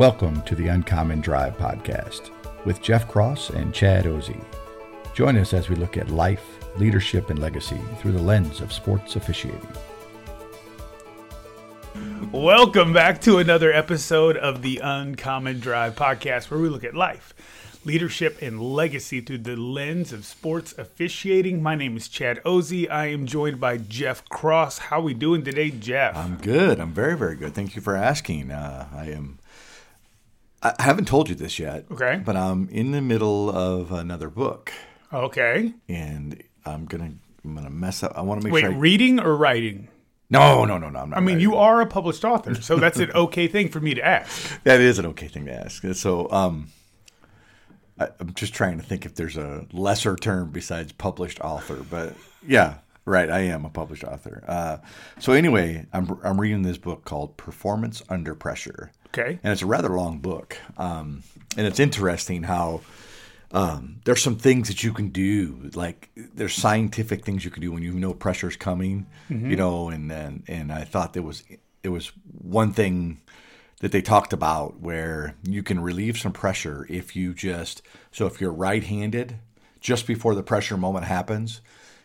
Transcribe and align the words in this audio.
Welcome 0.00 0.40
to 0.44 0.54
the 0.54 0.68
Uncommon 0.68 1.20
Drive 1.20 1.58
podcast 1.58 2.30
with 2.64 2.80
Jeff 2.80 3.06
Cross 3.06 3.50
and 3.50 3.74
Chad 3.74 4.06
Ozy. 4.06 4.42
Join 5.12 5.36
us 5.36 5.52
as 5.52 5.68
we 5.68 5.76
look 5.76 5.98
at 5.98 6.08
life, 6.08 6.42
leadership, 6.78 7.28
and 7.28 7.38
legacy 7.38 7.78
through 7.98 8.12
the 8.12 8.22
lens 8.22 8.62
of 8.62 8.72
sports 8.72 9.16
officiating. 9.16 9.68
Welcome 12.32 12.94
back 12.94 13.20
to 13.20 13.36
another 13.36 13.70
episode 13.74 14.38
of 14.38 14.62
the 14.62 14.80
Uncommon 14.82 15.60
Drive 15.60 15.96
podcast, 15.96 16.50
where 16.50 16.60
we 16.60 16.70
look 16.70 16.84
at 16.84 16.94
life, 16.94 17.34
leadership, 17.84 18.40
and 18.40 18.58
legacy 18.58 19.20
through 19.20 19.36
the 19.36 19.56
lens 19.56 20.14
of 20.14 20.24
sports 20.24 20.74
officiating. 20.78 21.62
My 21.62 21.74
name 21.74 21.98
is 21.98 22.08
Chad 22.08 22.42
Ozy. 22.44 22.90
I 22.90 23.08
am 23.08 23.26
joined 23.26 23.60
by 23.60 23.76
Jeff 23.76 24.26
Cross. 24.30 24.78
How 24.78 25.00
are 25.00 25.02
we 25.02 25.12
doing 25.12 25.44
today, 25.44 25.68
Jeff? 25.70 26.16
I'm 26.16 26.38
good. 26.38 26.80
I'm 26.80 26.94
very, 26.94 27.18
very 27.18 27.36
good. 27.36 27.52
Thank 27.52 27.76
you 27.76 27.82
for 27.82 27.96
asking. 27.96 28.50
Uh, 28.50 28.88
I 28.94 29.10
am. 29.10 29.39
I 30.62 30.74
haven't 30.78 31.08
told 31.08 31.28
you 31.28 31.34
this 31.34 31.58
yet. 31.58 31.86
Okay. 31.90 32.20
But 32.24 32.36
I'm 32.36 32.68
in 32.68 32.90
the 32.90 33.00
middle 33.00 33.50
of 33.50 33.92
another 33.92 34.28
book, 34.28 34.72
okay. 35.12 35.72
and 35.88 36.42
I'm 36.66 36.84
gonna 36.84 37.12
I'm 37.44 37.54
gonna 37.54 37.70
mess 37.70 38.02
up. 38.02 38.12
I 38.14 38.20
want 38.22 38.40
to 38.42 38.44
make 38.46 38.52
Wait, 38.52 38.60
sure. 38.62 38.72
I, 38.72 38.76
reading 38.76 39.20
or 39.20 39.36
writing? 39.36 39.88
no, 40.28 40.64
no, 40.64 40.78
no, 40.78 40.90
no. 40.90 41.00
I'm 41.00 41.10
not 41.10 41.16
I 41.16 41.20
mean, 41.20 41.36
writing. 41.36 41.40
you 41.40 41.56
are 41.56 41.80
a 41.80 41.86
published 41.86 42.24
author, 42.24 42.54
so 42.54 42.76
that's 42.76 42.98
an 42.98 43.10
okay 43.14 43.48
thing 43.48 43.68
for 43.68 43.80
me 43.80 43.94
to 43.94 44.04
ask. 44.04 44.62
That 44.64 44.80
is 44.80 44.98
an 44.98 45.06
okay 45.06 45.28
thing 45.28 45.46
to 45.46 45.52
ask. 45.52 45.82
So, 45.94 46.30
um, 46.30 46.68
I, 47.98 48.08
I'm 48.20 48.34
just 48.34 48.54
trying 48.54 48.78
to 48.78 48.84
think 48.84 49.06
if 49.06 49.14
there's 49.14 49.36
a 49.36 49.66
lesser 49.72 50.16
term 50.16 50.50
besides 50.50 50.92
published 50.92 51.40
author. 51.40 51.84
But 51.90 52.14
yeah, 52.46 52.78
right. 53.06 53.30
I 53.30 53.40
am 53.40 53.64
a 53.64 53.70
published 53.70 54.04
author. 54.04 54.44
Uh, 54.46 54.76
so 55.18 55.32
anyway, 55.32 55.86
I'm 55.92 56.18
I'm 56.22 56.40
reading 56.40 56.62
this 56.62 56.78
book 56.78 57.04
called 57.04 57.36
Performance 57.36 58.02
Under 58.08 58.34
Pressure. 58.34 58.92
Okay. 59.12 59.38
and 59.42 59.52
it's 59.52 59.62
a 59.62 59.66
rather 59.66 59.88
long 59.90 60.18
book. 60.18 60.56
Um, 60.78 61.22
and 61.56 61.66
it's 61.66 61.80
interesting 61.80 62.44
how 62.44 62.80
um, 63.52 64.00
there's 64.04 64.22
some 64.22 64.36
things 64.36 64.68
that 64.68 64.84
you 64.84 64.92
can 64.92 65.08
do, 65.08 65.70
like 65.74 66.08
there's 66.16 66.54
scientific 66.54 67.24
things 67.24 67.44
you 67.44 67.50
can 67.50 67.60
do 67.60 67.72
when 67.72 67.82
you 67.82 67.92
know 67.92 68.14
pressure's 68.14 68.56
coming, 68.56 69.06
you 69.28 69.56
know. 69.56 69.88
And 69.88 70.08
then 70.10 70.44
and 70.46 70.70
I 70.72 70.84
thought 70.84 71.12
there 71.12 71.22
was 71.24 71.42
it 71.82 71.88
was 71.88 72.12
one 72.40 72.72
thing 72.72 73.20
that 73.80 73.90
they 73.90 74.02
talked 74.02 74.32
about 74.32 74.78
where 74.80 75.34
you 75.42 75.62
can 75.64 75.80
relieve 75.80 76.16
some 76.18 76.32
pressure 76.32 76.86
if 76.88 77.16
you 77.16 77.34
just 77.34 77.82
so 78.12 78.26
if 78.26 78.40
you're 78.40 78.52
right-handed, 78.52 79.36
just 79.80 80.06
before 80.06 80.36
the 80.36 80.42
pressure 80.44 80.76
moment 80.76 81.06
happens. 81.06 81.60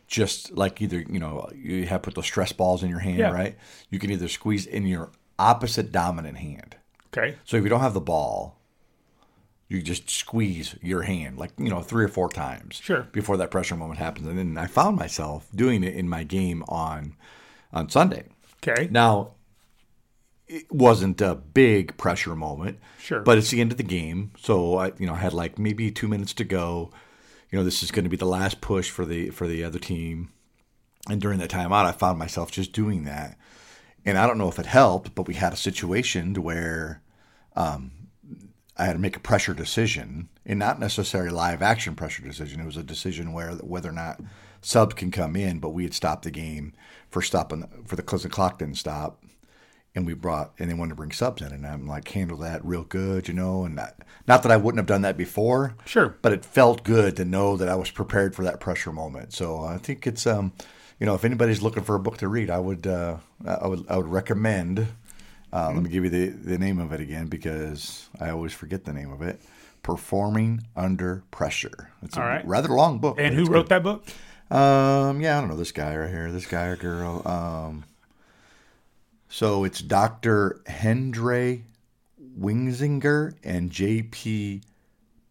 Just 0.08 0.52
like 0.52 0.82
either 0.82 1.00
you 1.08 1.20
know 1.20 1.48
you 1.56 1.86
have 1.86 2.02
put 2.02 2.16
those 2.16 2.26
stress 2.26 2.52
balls 2.52 2.82
in 2.82 2.90
your 2.90 3.00
hand, 3.00 3.18
Yeah. 3.20 3.32
right? 3.32 3.56
You 3.92 4.00
can 4.00 4.10
either 4.12 4.28
squeeze 4.28 4.66
in 4.66 4.88
your 4.88 5.12
opposite 5.38 5.92
dominant 5.92 6.38
hand. 6.38 6.76
Okay. 7.16 7.36
So 7.46 7.58
if 7.58 7.64
you 7.64 7.70
don't 7.70 7.80
have 7.82 7.94
the 7.94 8.02
ball, 8.02 8.58
you 9.68 9.82
just 9.82 10.10
squeeze 10.10 10.76
your 10.82 11.04
hand 11.04 11.38
like 11.38 11.52
you 11.58 11.70
know 11.70 11.82
three 11.82 12.04
or 12.06 12.08
four 12.10 12.30
times 12.30 12.76
Sure. 12.84 13.08
before 13.12 13.38
that 13.38 13.52
pressure 13.52 13.76
moment 13.76 14.00
happens. 14.00 14.28
And 14.28 14.38
then 14.38 14.58
I 14.58 14.68
found 14.68 14.98
myself 14.98 15.48
doing 15.56 15.84
it 15.84 15.96
in 15.96 16.08
my 16.10 16.24
game 16.24 16.64
on 16.68 17.16
on 17.74 17.90
Sunday. 17.90 18.26
Okay. 18.68 18.88
Now 18.92 19.32
it 20.48 20.72
wasn't 20.72 21.20
a 21.22 21.34
big 21.34 21.98
pressure 21.98 22.36
moment, 22.36 22.80
Sure. 23.00 23.22
but 23.22 23.38
it's 23.40 23.50
the 23.50 23.62
end 23.62 23.72
of 23.72 23.78
the 23.78 23.84
game, 23.84 24.32
so 24.38 24.78
I 24.78 24.92
you 25.00 25.08
know 25.08 25.14
I 25.14 25.18
had 25.18 25.34
like 25.34 25.58
maybe 25.58 25.90
two 25.92 26.08
minutes 26.08 26.34
to 26.36 26.44
go. 26.44 26.92
You 27.52 27.58
know 27.58 27.64
this 27.66 27.82
is 27.82 27.92
going 27.92 28.04
to 28.04 28.10
be 28.10 28.18
the 28.18 28.26
last 28.26 28.62
push 28.62 28.90
for 28.92 29.06
the 29.06 29.30
for 29.32 29.48
the 29.48 29.64
other 29.64 29.80
team, 29.80 30.30
and 31.10 31.20
during 31.22 31.40
that 31.40 31.50
timeout, 31.50 31.86
I 31.86 31.92
found 31.92 32.20
myself 32.20 32.52
just 32.52 32.74
doing 32.74 33.06
that. 33.06 33.38
And 34.08 34.20
I 34.20 34.28
don't 34.28 34.38
know 34.38 34.50
if 34.50 34.60
it 34.60 34.68
helped, 34.68 35.16
but 35.16 35.28
we 35.28 35.34
had 35.34 35.52
a 35.54 35.58
situation 35.58 36.36
to 36.36 36.42
where 36.42 37.02
um, 37.56 37.92
I 38.78 38.86
had 38.86 38.94
to 38.94 39.00
make 39.00 39.16
a 39.16 39.22
pressure 39.22 39.54
decision, 39.54 40.30
and 40.46 40.60
not 40.60 40.80
necessarily 40.80 41.32
live 41.32 41.62
action 41.62 41.96
pressure 41.96 42.24
decision. 42.24 42.60
It 42.60 42.66
was 42.66 42.78
a 42.78 42.84
decision 42.84 43.32
where 43.34 43.52
whether 43.52 43.90
or 43.90 43.94
not 43.94 44.20
subs 44.62 44.96
can 44.96 45.12
come 45.12 45.36
in, 45.36 45.60
but 45.60 45.70
we 45.70 45.84
had 45.84 45.94
stopped 45.94 46.24
the 46.24 46.32
game 46.32 46.74
for 47.10 47.22
stopping 47.22 47.66
for 47.86 47.96
the 47.96 48.04
close 48.04 48.24
the 48.24 48.30
clock 48.30 48.60
didn't 48.60 48.76
stop, 48.78 49.24
and 49.94 50.06
we 50.06 50.14
brought 50.14 50.52
and 50.60 50.70
they 50.70 50.74
wanted 50.74 50.90
to 50.90 50.96
bring 50.96 51.12
subs 51.12 51.42
in, 51.42 51.54
and 51.54 51.66
I'm 51.66 51.88
like 51.88 52.10
handle 52.10 52.38
that 52.40 52.66
real 52.66 52.84
good, 52.84 53.30
you 53.30 53.34
know, 53.34 53.64
and 53.64 53.76
not, 53.76 53.96
not 54.28 54.44
that 54.44 54.52
I 54.52 54.58
wouldn't 54.58 54.80
have 54.80 54.88
done 54.88 55.04
that 55.04 55.16
before, 55.16 55.76
Sure. 55.86 56.18
but 56.22 56.34
it 56.34 56.44
felt 56.44 56.84
good 56.84 57.16
to 57.16 57.24
know 57.24 57.56
that 57.56 57.70
I 57.70 57.76
was 57.76 57.92
prepared 57.92 58.36
for 58.36 58.44
that 58.44 58.60
pressure 58.60 58.92
moment. 58.92 59.32
So 59.34 59.64
I 59.64 59.78
think 59.78 60.06
it's 60.06 60.28
um, 60.28 60.52
you 61.00 61.06
know, 61.06 61.16
if 61.16 61.24
anybody's 61.24 61.62
looking 61.62 61.84
for 61.84 61.96
a 61.96 62.00
book 62.00 62.18
to 62.18 62.28
read, 62.28 62.50
I 62.50 62.60
would 62.60 62.86
uh, 62.88 63.18
I 63.46 63.68
would 63.68 63.86
I 63.90 63.96
would 63.98 64.08
recommend. 64.10 64.88
Uh, 65.56 65.72
Let 65.74 65.84
me 65.84 65.90
give 65.90 66.04
you 66.04 66.10
the, 66.10 66.28
the 66.28 66.58
name 66.58 66.80
of 66.80 66.92
it 66.92 67.00
again 67.00 67.28
because 67.28 68.10
I 68.20 68.30
always 68.30 68.52
forget 68.52 68.84
the 68.84 68.92
name 68.92 69.10
of 69.14 69.22
it. 69.22 69.40
Performing 69.84 70.64
Under 70.76 71.24
Pressure. 71.32 71.92
It's 72.02 72.18
a 72.18 72.22
All 72.22 72.28
right. 72.28 72.46
rather 72.46 72.68
long 72.70 73.00
book. 73.00 73.16
And 73.18 73.34
who 73.34 73.46
wrote 73.46 73.70
good. 73.70 73.70
that 73.70 73.84
book? 73.84 74.06
Um, 74.52 75.22
yeah, 75.22 75.38
I 75.38 75.40
don't 75.40 75.50
know 75.50 75.56
this 75.56 75.72
guy 75.72 75.96
right 75.96 76.10
here. 76.10 76.30
This 76.32 76.46
guy 76.46 76.66
or 76.66 76.76
girl. 76.76 77.26
Um, 77.26 77.86
so 79.30 79.64
it's 79.64 79.80
Doctor 79.80 80.62
Hendrie 80.68 81.64
Weisinger 82.38 83.36
and 83.44 83.72
J.P. 83.72 84.62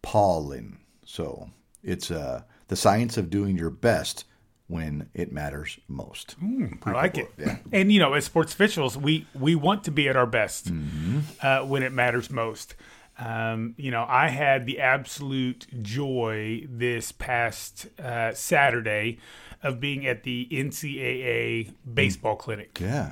Paulin. 0.01 0.77
So 1.05 1.51
it's 1.83 2.09
uh, 2.09 2.41
the 2.67 2.75
science 2.75 3.17
of 3.17 3.29
doing 3.29 3.57
your 3.57 3.69
best 3.69 4.25
when 4.67 5.09
it 5.13 5.31
matters 5.31 5.77
most. 5.87 6.35
I 6.83 6.91
like 6.91 7.17
it. 7.17 7.31
Yeah. 7.37 7.57
And 7.71 7.91
you 7.91 7.99
know, 7.99 8.13
as 8.13 8.25
sports 8.25 8.53
officials, 8.53 8.97
we 8.97 9.27
we 9.33 9.53
want 9.55 9.83
to 9.85 9.91
be 9.91 10.09
at 10.09 10.15
our 10.15 10.25
best 10.25 10.73
Mm-hmm. 10.73 11.19
uh, 11.41 11.65
when 11.65 11.83
it 11.83 11.91
matters 11.91 12.29
most. 12.31 12.75
Um, 13.17 13.75
you 13.77 13.91
know, 13.91 14.05
I 14.07 14.27
had 14.27 14.65
the 14.65 14.79
absolute 14.81 15.67
joy 15.81 16.65
this 16.69 17.11
past 17.13 17.87
uh, 17.99 18.33
Saturday 18.33 19.19
of 19.63 19.79
being 19.79 20.05
at 20.05 20.23
the 20.23 20.47
NCAA 20.51 21.71
baseball 21.93 22.35
clinic. 22.35 22.77
Yeah. 22.81 23.11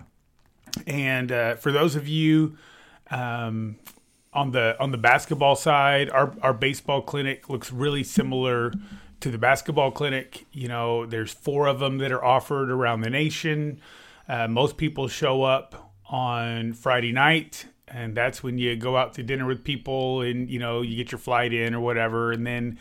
And 0.87 1.31
uh, 1.31 1.55
for 1.55 1.71
those 1.71 1.95
of 1.95 2.07
you 2.07 2.57
um, 3.11 3.77
on 4.33 4.51
the 4.51 4.75
on 4.79 4.91
the 4.91 4.97
basketball 4.97 5.55
side, 5.55 6.09
our 6.09 6.33
our 6.41 6.53
baseball 6.53 7.01
clinic 7.01 7.47
looks 7.49 7.71
really 7.71 8.03
similar 8.03 8.73
to 9.23 9.31
the 9.31 9.37
basketball 9.37 9.89
clinic. 9.89 10.45
You 10.51 10.67
know, 10.67 11.05
there's 11.05 11.33
four 11.33 11.67
of 11.67 11.79
them 11.79 11.97
that 11.99 12.11
are 12.11 12.23
offered 12.23 12.69
around 12.69 13.01
the 13.01 13.09
nation. 13.09 13.79
Uh, 14.27 14.49
most 14.49 14.75
people 14.75 15.07
show 15.07 15.43
up 15.43 15.93
on 16.09 16.73
Friday 16.73 17.13
night, 17.13 17.65
and 17.87 18.15
that's 18.15 18.43
when 18.43 18.57
you 18.57 18.75
go 18.75 18.97
out 18.97 19.13
to 19.13 19.23
dinner 19.23 19.45
with 19.45 19.63
people, 19.63 20.21
and 20.21 20.49
you 20.49 20.59
know 20.59 20.81
you 20.81 20.97
get 20.97 21.13
your 21.13 21.19
flight 21.19 21.53
in 21.53 21.73
or 21.73 21.79
whatever, 21.79 22.33
and 22.33 22.45
then 22.45 22.77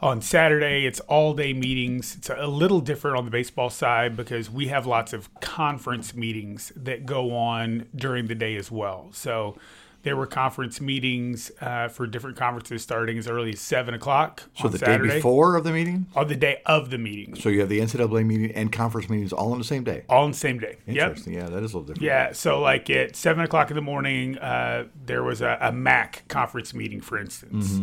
on 0.00 0.20
Saturday, 0.20 0.84
it's 0.84 1.00
all 1.00 1.32
day 1.32 1.54
meetings. 1.54 2.16
It's 2.16 2.28
a 2.28 2.46
little 2.48 2.80
different 2.80 3.16
on 3.16 3.24
the 3.24 3.30
baseball 3.30 3.70
side 3.70 4.14
because 4.14 4.50
we 4.50 4.66
have 4.66 4.84
lots 4.84 5.12
of 5.12 5.32
conference 5.40 6.12
meetings 6.14 6.72
that 6.76 7.06
go 7.06 7.34
on 7.34 7.86
during 7.94 8.26
the 8.26 8.34
day 8.34 8.56
as 8.56 8.70
well. 8.70 9.10
So 9.12 9.56
there 10.02 10.16
were 10.16 10.26
conference 10.26 10.80
meetings 10.80 11.50
uh, 11.60 11.88
for 11.88 12.06
different 12.06 12.36
conferences 12.36 12.82
starting 12.82 13.18
as 13.18 13.28
early 13.28 13.50
as 13.52 13.60
seven 13.60 13.94
o'clock 13.94 14.42
So 14.58 14.68
the 14.68 14.78
Saturday, 14.78 15.08
day 15.08 15.14
before 15.16 15.54
of 15.56 15.64
the 15.64 15.72
meeting. 15.72 16.06
or 16.14 16.24
the 16.24 16.34
day 16.36 16.60
of 16.66 16.90
the 16.90 16.98
meeting, 16.98 17.34
So 17.36 17.48
you 17.48 17.60
have 17.60 17.68
the 17.68 17.78
NCAA 17.80 18.26
meeting 18.26 18.50
and 18.52 18.72
conference 18.72 19.08
meetings 19.08 19.32
all 19.32 19.52
on 19.52 19.58
the 19.58 19.64
same 19.64 19.84
day. 19.84 20.04
all 20.08 20.24
on 20.24 20.32
the 20.32 20.36
same 20.36 20.58
day. 20.58 20.76
Yep. 20.86 20.96
Interesting. 21.10 21.34
Yeah, 21.34 21.48
that 21.48 21.62
is 21.62 21.72
a 21.72 21.78
little 21.78 21.82
different. 21.82 22.02
Yeah, 22.02 22.32
so 22.32 22.60
like 22.60 22.90
at 22.90 23.14
seven 23.16 23.44
o'clock 23.44 23.70
in 23.70 23.76
the 23.76 23.82
morning, 23.82 24.38
uh, 24.38 24.86
there 25.06 25.22
was 25.22 25.40
a, 25.40 25.56
a 25.60 25.70
MAC 25.72 26.24
conference 26.28 26.74
meeting, 26.74 27.00
for 27.00 27.18
instance. 27.18 27.80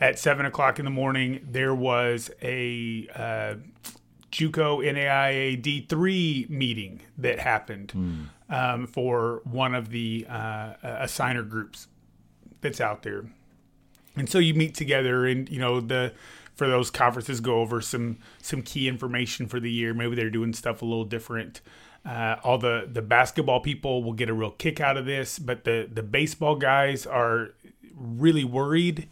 At 0.00 0.18
seven 0.18 0.44
o'clock 0.46 0.78
in 0.80 0.84
the 0.84 0.90
morning, 0.90 1.46
there 1.48 1.74
was 1.74 2.30
a 2.42 3.06
uh, 3.14 3.54
JUCO 4.32 4.80
NAIA 4.82 5.60
D 5.60 5.86
three 5.88 6.46
meeting 6.48 7.02
that 7.18 7.38
happened 7.38 7.92
um, 8.48 8.86
for 8.86 9.42
one 9.44 9.74
of 9.74 9.90
the 9.90 10.26
uh, 10.28 10.72
assigner 10.82 11.48
groups 11.48 11.86
that's 12.62 12.80
out 12.80 13.02
there, 13.02 13.26
and 14.16 14.28
so 14.28 14.38
you 14.38 14.54
meet 14.54 14.74
together, 14.74 15.26
and 15.26 15.48
you 15.48 15.58
know 15.58 15.80
the 15.80 16.12
for 16.54 16.66
those 16.66 16.90
conferences 16.90 17.40
go 17.40 17.60
over 17.60 17.80
some 17.80 18.18
some 18.40 18.62
key 18.62 18.88
information 18.88 19.46
for 19.46 19.60
the 19.60 19.70
year. 19.70 19.92
Maybe 19.94 20.16
they're 20.16 20.30
doing 20.30 20.52
stuff 20.54 20.82
a 20.82 20.84
little 20.84 21.04
different. 21.04 21.60
Uh, 22.04 22.36
all 22.42 22.58
the 22.58 22.88
the 22.90 23.02
basketball 23.02 23.60
people 23.60 24.02
will 24.02 24.12
get 24.14 24.28
a 24.28 24.34
real 24.34 24.50
kick 24.50 24.80
out 24.80 24.96
of 24.96 25.04
this, 25.06 25.38
but 25.38 25.64
the 25.64 25.88
the 25.92 26.02
baseball 26.02 26.56
guys 26.56 27.06
are 27.06 27.50
really 27.94 28.44
worried 28.44 29.08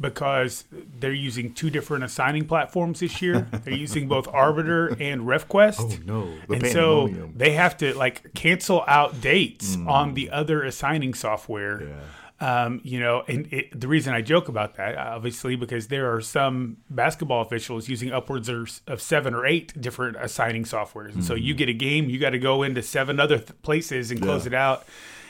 because 0.00 0.64
they're 1.00 1.12
using 1.12 1.52
two 1.54 1.70
different 1.70 2.04
assigning 2.04 2.46
platforms 2.46 3.00
this 3.00 3.22
year. 3.22 3.48
they're 3.64 3.74
using 3.74 4.08
both 4.08 4.28
Arbiter 4.28 4.88
and 5.00 5.22
RefQuest. 5.22 5.80
Oh, 5.80 6.02
no. 6.04 6.34
The 6.48 6.54
and 6.54 6.66
so 6.66 7.30
they 7.34 7.52
have 7.52 7.76
to 7.78 7.94
like 7.96 8.34
cancel 8.34 8.84
out 8.86 9.20
dates 9.20 9.76
on 9.86 10.14
the 10.14 10.30
other 10.30 10.62
assigning 10.62 11.14
software. 11.14 11.96
Um, 12.38 12.82
you 12.84 13.00
know, 13.00 13.22
and 13.26 13.50
it, 13.50 13.80
the 13.80 13.88
reason 13.88 14.12
I 14.12 14.20
joke 14.20 14.48
about 14.48 14.74
that, 14.74 14.94
obviously, 14.98 15.56
because 15.56 15.86
there 15.88 16.12
are 16.14 16.20
some 16.20 16.76
basketball 16.90 17.40
officials 17.40 17.88
using 17.88 18.12
upwards 18.12 18.50
of, 18.50 19.00
seven 19.00 19.32
or 19.32 19.46
eight 19.46 19.80
different 19.80 20.18
assigning 20.20 20.64
softwares. 20.64 21.14
And 21.14 21.24
so 21.24 21.34
you 21.34 21.54
get 21.54 21.70
a 21.70 21.72
game, 21.72 22.10
you 22.10 22.18
got 22.18 22.30
to 22.30 22.38
go 22.38 22.62
into 22.62 22.82
seven 22.82 23.18
other 23.18 23.38
th- 23.38 23.62
places 23.62 24.10
and 24.10 24.20
close 24.20 24.42
Yeah. 24.44 24.48
it 24.48 24.54
out. 24.54 24.86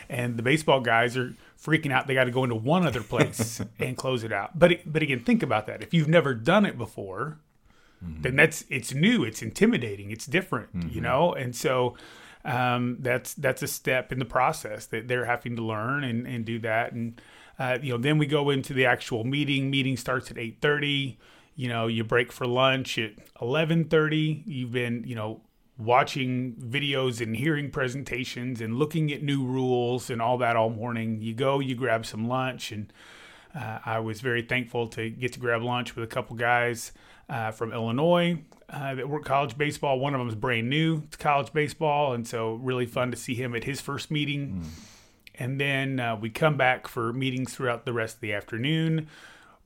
And 0.08 0.36
the 0.36 0.42
baseball 0.42 0.80
guys 0.80 1.16
are 1.16 1.32
freaking 1.62 1.92
out. 1.92 2.06
They 2.06 2.14
got 2.14 2.24
to 2.24 2.30
go 2.30 2.44
into 2.44 2.56
one 2.56 2.86
other 2.86 3.02
place 3.02 3.60
and 3.78 3.96
close 3.96 4.24
it 4.24 4.32
out. 4.32 4.58
But 4.58 4.80
but 4.86 5.02
again, 5.02 5.20
think 5.20 5.42
about 5.42 5.66
that. 5.66 5.82
If 5.82 5.92
you've 5.94 6.08
never 6.08 6.34
done 6.34 6.64
it 6.66 6.76
before, 6.78 7.38
then 8.22 8.36
that's 8.36 8.64
it's 8.68 8.92
new, 8.94 9.24
it's 9.24 9.42
intimidating, 9.42 10.10
it's 10.10 10.26
different, 10.26 10.68
you 10.92 11.00
know. 11.00 11.32
And 11.32 11.56
so 11.56 11.96
um, 12.44 12.98
that's 13.00 13.34
that's 13.34 13.62
a 13.62 13.66
step 13.66 14.12
in 14.12 14.18
the 14.18 14.24
process 14.24 14.86
that 14.86 15.08
they're 15.08 15.24
having 15.24 15.56
to 15.56 15.62
learn 15.62 16.04
and, 16.04 16.26
and 16.26 16.44
do 16.44 16.58
that. 16.60 16.92
And 16.92 17.20
uh, 17.58 17.78
you 17.82 17.92
know, 17.92 17.98
then 17.98 18.18
we 18.18 18.26
go 18.26 18.50
into 18.50 18.74
the 18.74 18.86
actual 18.86 19.24
meeting. 19.24 19.70
Meeting 19.70 19.96
starts 19.96 20.30
at 20.30 20.38
eight 20.38 20.58
thirty. 20.60 21.18
You 21.56 21.68
know, 21.68 21.86
you 21.86 22.04
break 22.04 22.32
for 22.32 22.46
lunch 22.46 22.98
at 22.98 23.12
eleven 23.40 23.84
thirty. 23.84 24.42
You've 24.46 24.72
been 24.72 25.04
you 25.06 25.14
know 25.16 25.40
watching 25.78 26.54
videos 26.54 27.20
and 27.20 27.36
hearing 27.36 27.70
presentations 27.70 28.60
and 28.60 28.76
looking 28.76 29.12
at 29.12 29.22
new 29.22 29.44
rules 29.44 30.08
and 30.08 30.22
all 30.22 30.38
that 30.38 30.56
all 30.56 30.70
morning. 30.70 31.20
You 31.20 31.34
go, 31.34 31.60
you 31.60 31.74
grab 31.74 32.06
some 32.06 32.26
lunch 32.28 32.72
and 32.72 32.92
uh, 33.54 33.78
I 33.84 33.98
was 34.00 34.20
very 34.20 34.42
thankful 34.42 34.86
to 34.88 35.08
get 35.10 35.32
to 35.34 35.40
grab 35.40 35.62
lunch 35.62 35.94
with 35.94 36.04
a 36.04 36.06
couple 36.06 36.36
guys 36.36 36.92
uh, 37.28 37.50
from 37.50 37.72
Illinois 37.72 38.42
uh, 38.68 38.94
that 38.94 39.08
work 39.08 39.24
college 39.24 39.56
baseball. 39.56 39.98
One 39.98 40.14
of 40.14 40.18
them 40.18 40.28
is 40.28 40.34
brand 40.34 40.68
new 40.68 41.02
to 41.10 41.18
college 41.18 41.52
baseball, 41.52 42.12
and 42.12 42.26
so 42.26 42.54
really 42.54 42.86
fun 42.86 43.10
to 43.10 43.16
see 43.16 43.34
him 43.34 43.54
at 43.54 43.64
his 43.64 43.80
first 43.80 44.10
meeting. 44.10 44.62
And 45.38 45.60
then 45.60 46.00
uh, 46.00 46.16
we 46.16 46.30
come 46.30 46.56
back 46.56 46.88
for 46.88 47.12
meetings 47.12 47.54
throughout 47.54 47.84
the 47.84 47.92
rest 47.92 48.16
of 48.16 48.20
the 48.20 48.32
afternoon. 48.32 49.08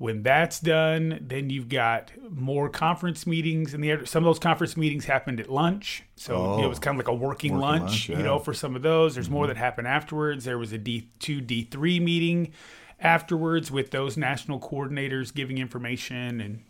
When 0.00 0.22
that's 0.22 0.60
done, 0.60 1.18
then 1.20 1.50
you've 1.50 1.68
got 1.68 2.10
more 2.30 2.70
conference 2.70 3.26
meetings, 3.26 3.74
and 3.74 3.84
the 3.84 4.06
some 4.06 4.24
of 4.24 4.28
those 4.28 4.38
conference 4.38 4.74
meetings 4.74 5.04
happened 5.04 5.40
at 5.40 5.50
lunch, 5.50 6.04
so 6.16 6.32
you 6.32 6.62
know, 6.62 6.64
it 6.64 6.68
was 6.70 6.78
kind 6.78 6.98
of 6.98 7.06
like 7.06 7.08
a 7.08 7.14
working, 7.14 7.52
Working 7.52 7.58
lunch, 7.58 8.08
lunch, 8.08 8.08
you 8.08 8.24
know, 8.24 8.38
for 8.38 8.54
some 8.54 8.74
of 8.74 8.80
those. 8.80 9.12
There's 9.12 9.28
more 9.28 9.46
that 9.46 9.58
happened 9.58 9.86
afterwards. 9.86 10.46
There 10.46 10.56
was 10.56 10.72
a 10.72 10.78
D 10.78 11.10
two 11.18 11.42
D 11.42 11.68
three 11.70 12.00
meeting 12.00 12.52
afterwards 12.98 13.70
with 13.70 13.90
those 13.90 14.16
national 14.16 14.58
coordinators 14.58 15.34
giving 15.34 15.58
information 15.58 16.40
and 16.40 16.64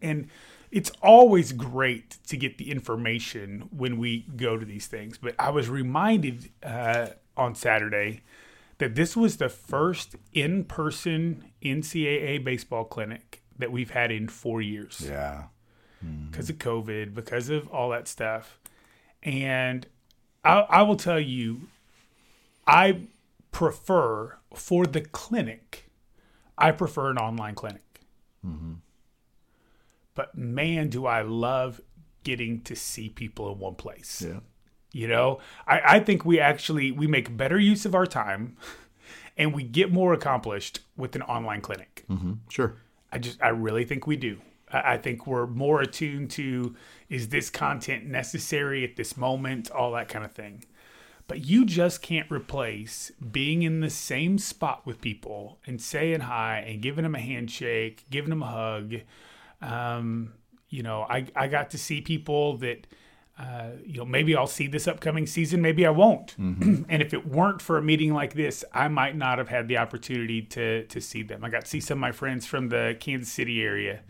and 0.00 0.28
it's 0.70 0.92
always 1.02 1.50
great 1.50 2.18
to 2.28 2.36
get 2.36 2.58
the 2.58 2.70
information 2.70 3.68
when 3.76 3.98
we 3.98 4.26
go 4.36 4.56
to 4.56 4.64
these 4.64 4.86
things. 4.86 5.18
But 5.18 5.34
I 5.40 5.50
was 5.50 5.68
reminded 5.68 6.50
uh, 6.62 7.08
on 7.36 7.56
Saturday 7.56 8.22
that 8.78 8.96
this 8.96 9.16
was 9.16 9.36
the 9.36 9.48
first 9.48 10.16
in-person 10.32 11.44
NCAA 11.64 12.42
baseball 12.44 12.84
clinic 12.84 13.42
that 13.58 13.72
we've 13.72 13.90
had 13.90 14.10
in 14.10 14.28
four 14.28 14.60
years 14.60 15.02
Yeah. 15.06 15.44
because 16.30 16.50
of 16.50 16.58
COVID, 16.58 17.14
because 17.14 17.48
of 17.48 17.68
all 17.68 17.90
that 17.90 18.06
stuff. 18.08 18.58
And 19.22 19.86
I, 20.44 20.60
I 20.68 20.82
will 20.82 20.96
tell 20.96 21.20
you, 21.20 21.68
I 22.66 23.02
prefer 23.52 24.36
for 24.54 24.86
the 24.86 25.00
clinic, 25.00 25.88
I 26.58 26.70
prefer 26.72 27.10
an 27.10 27.18
online 27.18 27.54
clinic. 27.54 27.80
But 30.14 30.36
man, 30.36 30.88
do 30.88 31.06
I 31.06 31.22
love 31.22 31.80
getting 32.22 32.60
to 32.62 32.74
see 32.76 33.08
people 33.08 33.52
in 33.52 33.58
one 33.58 33.74
place. 33.74 34.22
Yeah. 34.26 34.40
You 34.92 35.08
know, 35.08 35.40
I, 35.66 35.80
I 35.96 36.00
think 36.00 36.24
we 36.24 36.38
actually 36.40 36.90
we 36.92 37.06
make 37.06 37.36
better 37.36 37.58
use 37.58 37.84
of 37.84 37.94
our 37.94 38.06
time, 38.06 38.56
and 39.36 39.54
we 39.54 39.62
get 39.64 39.92
more 39.92 40.12
accomplished 40.12 40.80
with 40.96 41.14
an 41.16 41.22
online 41.22 41.60
clinic. 41.60 42.04
Sure. 42.48 42.76
I 43.12 43.18
just 43.18 43.42
I 43.42 43.48
really 43.48 43.84
think 43.84 44.06
we 44.06 44.16
do. 44.16 44.38
I, 44.72 44.94
I 44.94 44.98
think 44.98 45.26
we're 45.26 45.46
more 45.46 45.80
attuned 45.80 46.30
to 46.32 46.74
is 47.08 47.28
this 47.28 47.50
content 47.50 48.06
necessary 48.06 48.84
at 48.84 48.96
this 48.96 49.16
moment, 49.16 49.70
all 49.70 49.92
that 49.92 50.08
kind 50.08 50.24
of 50.24 50.32
thing. 50.32 50.64
But 51.26 51.44
you 51.46 51.64
just 51.64 52.02
can't 52.02 52.30
replace 52.30 53.10
being 53.32 53.62
in 53.62 53.80
the 53.80 53.88
same 53.88 54.36
spot 54.36 54.84
with 54.84 55.00
people 55.00 55.58
and 55.66 55.80
saying 55.80 56.20
hi 56.20 56.58
and 56.58 56.82
giving 56.82 57.04
them 57.04 57.14
a 57.14 57.20
handshake, 57.20 58.04
giving 58.10 58.30
them 58.30 58.42
a 58.42 58.46
hug. 58.46 58.94
Um, 59.62 60.34
you 60.68 60.82
know, 60.82 61.06
I, 61.08 61.26
I 61.34 61.48
got 61.48 61.70
to 61.70 61.78
see 61.78 62.02
people 62.02 62.58
that, 62.58 62.86
uh, 63.38 63.70
you 63.84 63.98
know, 63.98 64.04
maybe 64.04 64.36
I'll 64.36 64.46
see 64.46 64.66
this 64.68 64.86
upcoming 64.86 65.26
season, 65.26 65.60
maybe 65.60 65.84
I 65.84 65.90
won't. 65.90 66.36
and 66.38 66.86
if 67.02 67.12
it 67.12 67.26
weren't 67.26 67.60
for 67.60 67.76
a 67.78 67.82
meeting 67.82 68.14
like 68.14 68.34
this, 68.34 68.64
I 68.72 68.88
might 68.88 69.16
not 69.16 69.38
have 69.38 69.48
had 69.48 69.66
the 69.68 69.78
opportunity 69.78 70.42
to 70.42 70.84
to 70.86 71.00
see 71.00 71.22
them. 71.22 71.44
I 71.44 71.48
got 71.50 71.62
to 71.64 71.70
see 71.70 71.80
some 71.80 71.98
of 71.98 72.00
my 72.00 72.12
friends 72.12 72.46
from 72.46 72.68
the 72.68 72.96
Kansas 73.00 73.32
City 73.32 73.62
area 73.62 74.00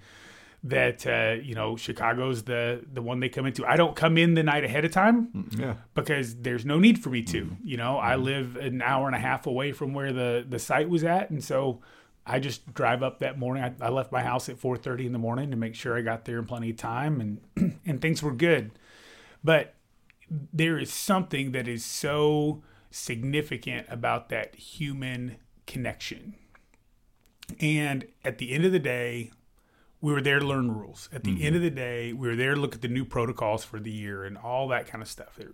that 0.63 1.07
uh, 1.07 1.41
you 1.43 1.55
know 1.55 1.77
Chicago's 1.77 2.45
the 2.45 2.85
the 2.93 3.03
one 3.03 3.21
they 3.21 3.29
come 3.29 3.47
into. 3.47 3.65
I 3.67 3.77
don't 3.77 3.95
come 3.97 4.17
in 4.19 4.35
the 4.35 4.43
night 4.43 4.65
ahead 4.65 4.85
of 4.85 4.93
time 4.93 5.49
Yeah. 5.59 5.75
because 5.95 6.37
there's 6.37 6.65
no 6.65 6.79
need 6.79 7.03
for 7.03 7.11
me 7.11 7.23
to. 7.23 7.57
You 7.63 7.77
know, 7.77 7.97
I 7.99 8.17
live 8.17 8.57
an 8.57 8.83
hour 8.83 9.07
and 9.07 9.17
a 9.17 9.19
half 9.21 9.47
away 9.47 9.73
from 9.73 9.95
where 9.95 10.13
the 10.13 10.45
the 10.49 10.59
site 10.59 10.89
was 10.89 11.05
at, 11.05 11.31
and 11.31 11.43
so 11.45 11.81
I 12.27 12.41
just 12.41 12.73
drive 12.73 13.03
up 13.03 13.19
that 13.21 13.39
morning. 13.39 13.63
I, 13.63 13.87
I 13.87 13.89
left 13.91 14.11
my 14.13 14.23
house 14.23 14.49
at 14.49 14.57
4:30 14.61 15.07
in 15.07 15.13
the 15.13 15.19
morning 15.19 15.51
to 15.51 15.57
make 15.57 15.75
sure 15.75 15.97
I 15.97 16.01
got 16.03 16.25
there 16.25 16.39
in 16.39 16.45
plenty 16.47 16.71
of 16.71 16.77
time, 16.77 17.21
and 17.57 17.79
and 17.87 18.01
things 18.01 18.23
were 18.23 18.33
good. 18.33 18.71
But 19.45 19.75
there 20.31 20.79
is 20.79 20.93
something 20.93 21.53
that 21.53 21.69
is 21.69 21.85
so 21.85 22.63
significant 22.91 23.87
about 23.91 24.31
that 24.31 24.55
human 24.55 25.37
connection. 25.67 26.35
And 27.61 28.07
at 28.25 28.39
the 28.39 28.53
end 28.53 28.65
of 28.65 28.73
the 28.73 28.79
day, 28.79 29.31
we 30.01 30.13
were 30.13 30.21
there 30.23 30.39
to 30.39 30.47
learn 30.47 30.71
rules. 30.73 31.09
At 31.13 31.25
the 31.25 31.45
end 31.45 31.57
of 31.57 31.63
the 31.63 31.71
day, 31.71 32.13
we 32.13 32.27
were 32.29 32.37
there 32.37 32.55
to 32.55 32.61
look 32.61 32.75
at 32.75 32.83
the 32.83 32.89
new 32.89 33.05
protocols 33.05 33.65
for 33.65 33.79
the 33.79 33.91
year 33.91 34.25
and 34.25 34.37
all 34.37 34.69
that 34.69 34.87
kind 34.87 35.03
of 35.03 35.09
stuff. 35.09 35.37
There- 35.37 35.53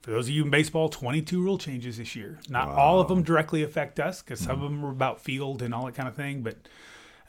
For 0.00 0.10
those 0.10 0.26
of 0.28 0.34
you 0.34 0.42
in 0.44 0.50
baseball, 0.50 0.88
22 0.88 1.40
rule 1.42 1.58
changes 1.58 1.98
this 1.98 2.16
year. 2.16 2.40
Not 2.48 2.68
all 2.68 3.00
of 3.00 3.06
them 3.08 3.22
directly 3.22 3.62
affect 3.62 4.00
us 4.00 4.20
because 4.22 4.40
some 4.40 4.56
of 4.62 4.70
them 4.70 4.84
are 4.84 4.90
about 4.90 5.20
field 5.20 5.62
and 5.62 5.72
all 5.72 5.86
that 5.86 5.94
kind 5.94 6.08
of 6.08 6.16
thing, 6.16 6.42
but 6.42 6.56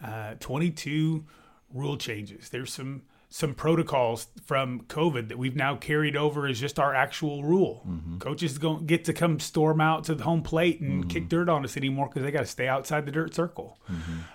uh, 0.03 0.33
22 0.39 1.23
rule 1.71 1.97
changes. 1.97 2.49
There's 2.49 2.73
some 2.73 3.03
some 3.35 3.55
protocols 3.55 4.27
from 4.45 4.81
COVID 4.81 5.29
that 5.29 5.39
we've 5.39 5.55
now 5.55 5.75
carried 5.75 6.15
over 6.15 6.45
as 6.45 6.59
just 6.59 6.77
our 6.77 6.93
actual 6.93 7.43
rule. 7.43 7.83
Coaches 8.19 8.59
don't 8.59 8.85
get 8.85 9.05
to 9.05 9.13
come 9.13 9.39
storm 9.39 9.81
out 9.81 10.03
to 10.03 10.13
the 10.13 10.23
home 10.23 10.43
plate 10.43 10.81
and 10.81 11.09
kick 11.09 11.29
dirt 11.29 11.49
on 11.49 11.63
us 11.63 11.75
anymore 11.75 12.07
because 12.07 12.21
they 12.21 12.29
got 12.29 12.41
to 12.41 12.45
stay 12.45 12.67
outside 12.67 13.07
the 13.07 13.11
dirt 13.11 13.33
circle. 13.33 13.79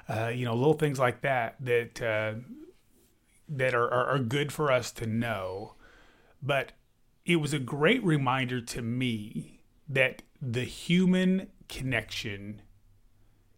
Uh, 0.08 0.30
you 0.30 0.44
know, 0.44 0.52
little 0.52 0.74
things 0.74 0.98
like 0.98 1.20
that 1.20 1.54
that 1.60 2.02
uh, 2.02 2.40
that 3.50 3.72
are, 3.72 3.88
are, 3.88 4.06
are 4.16 4.18
good 4.18 4.50
for 4.50 4.72
us 4.72 4.90
to 4.90 5.06
know. 5.06 5.74
But 6.42 6.72
it 7.24 7.36
was 7.36 7.52
a 7.52 7.60
great 7.60 8.02
reminder 8.02 8.60
to 8.60 8.82
me 8.82 9.60
that 9.88 10.22
the 10.42 10.64
human 10.64 11.46
connection 11.68 12.62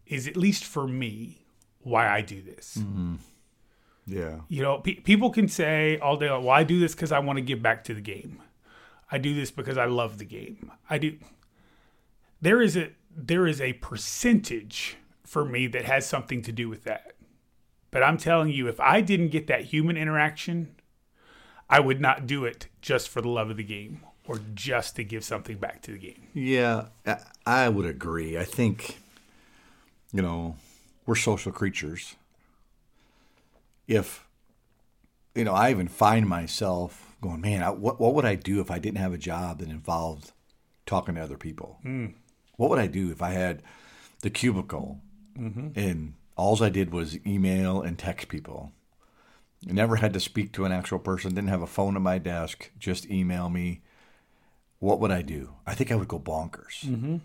is, 0.05 0.27
at 0.27 0.37
least 0.37 0.65
for 0.65 0.87
me, 0.87 1.47
why 1.79 2.07
I 2.07 2.21
do 2.21 2.43
this. 2.43 2.77
Yeah. 4.07 4.39
You 4.49 4.61
know, 4.63 4.79
pe- 4.79 4.95
people 4.95 5.29
can 5.29 5.47
say 5.47 5.97
all 5.99 6.17
day 6.17 6.29
long, 6.29 6.43
well, 6.43 6.55
I 6.55 6.63
do 6.63 6.79
this 6.79 6.93
because 6.93 7.11
I 7.11 7.19
want 7.19 7.37
to 7.37 7.41
give 7.41 7.61
back 7.61 7.83
to 7.85 7.93
the 7.93 8.01
game. 8.01 8.41
I 9.11 9.17
do 9.17 9.33
this 9.35 9.51
because 9.51 9.77
I 9.77 9.85
love 9.85 10.17
the 10.17 10.25
game. 10.25 10.71
I 10.89 10.97
do. 10.97 11.17
There 12.41 12.61
is 12.61 12.75
a 12.77 12.89
there 13.15 13.45
is 13.45 13.59
a 13.61 13.73
percentage 13.73 14.95
for 15.25 15.43
me 15.45 15.67
that 15.67 15.85
has 15.85 16.05
something 16.07 16.41
to 16.43 16.51
do 16.51 16.69
with 16.69 16.83
that. 16.85 17.13
But 17.91 18.03
I'm 18.03 18.17
telling 18.17 18.49
you, 18.51 18.67
if 18.69 18.79
I 18.79 19.01
didn't 19.01 19.29
get 19.29 19.47
that 19.47 19.65
human 19.65 19.97
interaction, 19.97 20.75
I 21.69 21.81
would 21.81 21.99
not 21.99 22.25
do 22.25 22.45
it 22.45 22.67
just 22.81 23.09
for 23.09 23.21
the 23.21 23.27
love 23.27 23.49
of 23.49 23.57
the 23.57 23.63
game 23.63 24.01
or 24.25 24.39
just 24.55 24.95
to 24.95 25.03
give 25.03 25.25
something 25.25 25.57
back 25.57 25.81
to 25.83 25.91
the 25.91 25.97
game. 25.97 26.27
Yeah, 26.33 26.85
I- 27.05 27.19
I 27.45 27.69
would 27.69 27.85
agree. 27.85 28.37
I 28.37 28.45
think, 28.45 28.97
you 30.13 30.21
know, 30.21 30.55
we're 31.05 31.15
social 31.15 31.51
creatures. 31.51 32.15
If, 33.91 34.27
you 35.35 35.43
know, 35.43 35.53
I 35.53 35.71
even 35.71 35.87
find 35.87 36.27
myself 36.27 37.15
going, 37.21 37.41
man, 37.41 37.63
I, 37.63 37.69
what, 37.69 37.99
what 37.99 38.15
would 38.15 38.25
I 38.25 38.35
do 38.35 38.61
if 38.61 38.71
I 38.71 38.79
didn't 38.79 38.99
have 38.99 39.13
a 39.13 39.17
job 39.17 39.59
that 39.59 39.69
involved 39.69 40.31
talking 40.85 41.15
to 41.15 41.21
other 41.21 41.37
people? 41.37 41.79
Hmm. 41.83 42.07
What 42.57 42.69
would 42.69 42.79
I 42.79 42.87
do 42.87 43.11
if 43.11 43.21
I 43.21 43.31
had 43.31 43.63
the 44.21 44.29
cubicle 44.29 44.99
mm-hmm. 45.37 45.69
and 45.75 46.13
all 46.35 46.61
I 46.63 46.69
did 46.69 46.91
was 46.91 47.17
email 47.25 47.81
and 47.81 47.97
text 47.97 48.27
people? 48.27 48.71
I 49.67 49.73
never 49.73 49.97
had 49.97 50.13
to 50.13 50.19
speak 50.19 50.53
to 50.53 50.65
an 50.65 50.71
actual 50.71 50.99
person, 50.99 51.35
didn't 51.35 51.49
have 51.49 51.61
a 51.61 51.67
phone 51.67 51.95
at 51.95 52.01
my 52.01 52.17
desk, 52.17 52.71
just 52.79 53.09
email 53.09 53.49
me 53.49 53.81
what 54.81 54.99
would 54.99 55.11
I 55.11 55.21
do? 55.21 55.53
I 55.65 55.75
think 55.75 55.91
I 55.91 55.95
would 55.95 56.07
go 56.07 56.19
bonkers. 56.19 56.83
Mm-hmm. 56.83 57.17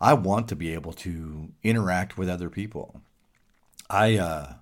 I 0.00 0.14
want 0.14 0.48
to 0.48 0.56
be 0.56 0.72
able 0.72 0.92
to 0.92 1.48
interact 1.64 2.16
with 2.16 2.28
other 2.28 2.48
people. 2.48 3.02
I 3.90 4.16
uh, 4.16 4.54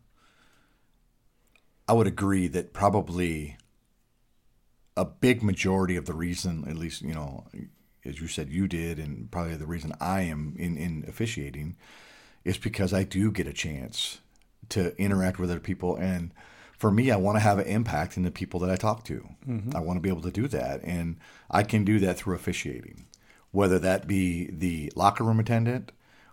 I 1.86 1.92
would 1.92 2.06
agree 2.06 2.48
that 2.48 2.72
probably 2.72 3.56
a 4.96 5.04
big 5.04 5.42
majority 5.42 5.96
of 5.96 6.06
the 6.06 6.14
reason, 6.14 6.64
at 6.68 6.76
least 6.76 7.02
you 7.02 7.14
know, 7.14 7.46
as 8.04 8.20
you 8.20 8.28
said, 8.28 8.50
you 8.50 8.68
did, 8.68 8.98
and 8.98 9.30
probably 9.30 9.56
the 9.56 9.66
reason 9.66 9.92
I 10.00 10.22
am 10.22 10.54
in 10.58 10.76
in 10.76 11.04
officiating, 11.08 11.76
is 12.44 12.58
because 12.58 12.92
I 12.92 13.04
do 13.04 13.30
get 13.30 13.46
a 13.46 13.52
chance 13.52 14.20
to 14.70 14.96
interact 14.96 15.38
with 15.38 15.50
other 15.50 15.60
people 15.60 15.96
and 15.96 16.32
for 16.76 16.90
me, 16.90 17.10
I 17.10 17.16
want 17.16 17.36
to 17.36 17.40
have 17.40 17.58
an 17.58 17.66
impact 17.66 18.16
in 18.16 18.24
the 18.24 18.30
people 18.30 18.60
that 18.60 18.70
I 18.70 18.76
talk 18.76 19.04
to. 19.04 19.26
I 19.74 19.80
want 19.80 19.96
to 19.96 20.00
be 20.00 20.08
able 20.08 20.22
to 20.22 20.30
do 20.30 20.48
that, 20.48 20.82
and 20.82 21.16
I 21.50 21.62
can 21.62 21.84
do 21.84 21.98
that 22.00 22.18
through 22.18 22.34
officiating, 22.34 23.06
whether 23.52 23.78
that 23.78 24.06
be 24.06 24.50
the 24.50 24.92
locker 24.96 25.24
room 25.24 25.38
attendant, 25.38 25.92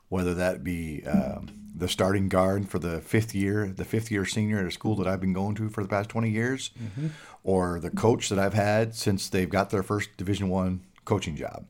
whether 0.10 0.34
that 0.34 0.64
be 0.64 1.04
um, 1.06 1.48
the 1.74 1.88
starting 1.88 2.28
guard 2.30 2.68
for 2.68 2.80
the 2.80 3.00
fifth 3.02 3.34
year, 3.34 3.68
the 3.68 3.86
fifth 3.86 4.12
year 4.12 4.26
senior 4.26 4.60
at 4.60 4.66
a 4.66 4.72
school 4.72 4.96
that 4.98 5.08
I've 5.08 5.22
been 5.22 5.34
going 5.34 5.56
to 5.56 5.70
for 5.70 5.84
the 5.84 5.90
past 5.90 6.10
twenty 6.10 6.30
years, 6.30 6.72
or 7.44 7.80
the 7.80 7.90
coach 7.90 8.30
that 8.30 8.40
I've 8.40 8.54
had 8.54 8.96
since 8.96 9.30
they've 9.30 9.50
got 9.50 9.70
their 9.70 9.84
first 9.84 10.10
Division 10.18 10.50
One 10.50 10.82
coaching 11.06 11.36
job. 11.36 11.66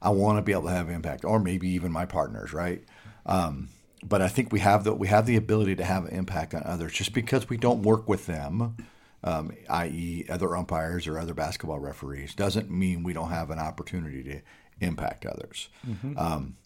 I 0.00 0.10
want 0.10 0.38
to 0.38 0.42
be 0.42 0.52
able 0.52 0.64
to 0.64 0.70
have 0.70 0.88
impact, 0.88 1.24
or 1.24 1.40
maybe 1.40 1.68
even 1.70 1.90
my 1.90 2.06
partners, 2.06 2.52
right? 2.52 2.84
Um, 3.26 3.70
but 4.04 4.22
I 4.22 4.28
think 4.28 4.52
we 4.52 4.60
have 4.60 4.84
the 4.84 4.94
we 4.94 5.08
have 5.08 5.26
the 5.26 5.36
ability 5.36 5.76
to 5.76 5.84
have 5.84 6.04
an 6.04 6.14
impact 6.14 6.54
on 6.54 6.62
others 6.64 6.92
just 6.92 7.12
because 7.12 7.48
we 7.48 7.56
don't 7.56 7.82
work 7.82 8.08
with 8.08 8.26
them, 8.26 8.76
um, 9.24 9.52
i.e., 9.68 10.24
other 10.28 10.56
umpires 10.56 11.06
or 11.06 11.18
other 11.18 11.34
basketball 11.34 11.80
referees, 11.80 12.34
doesn't 12.34 12.70
mean 12.70 13.02
we 13.02 13.12
don't 13.12 13.30
have 13.30 13.50
an 13.50 13.58
opportunity 13.58 14.22
to 14.22 14.40
impact 14.80 15.26
others. 15.26 15.68
Um, 16.16 16.56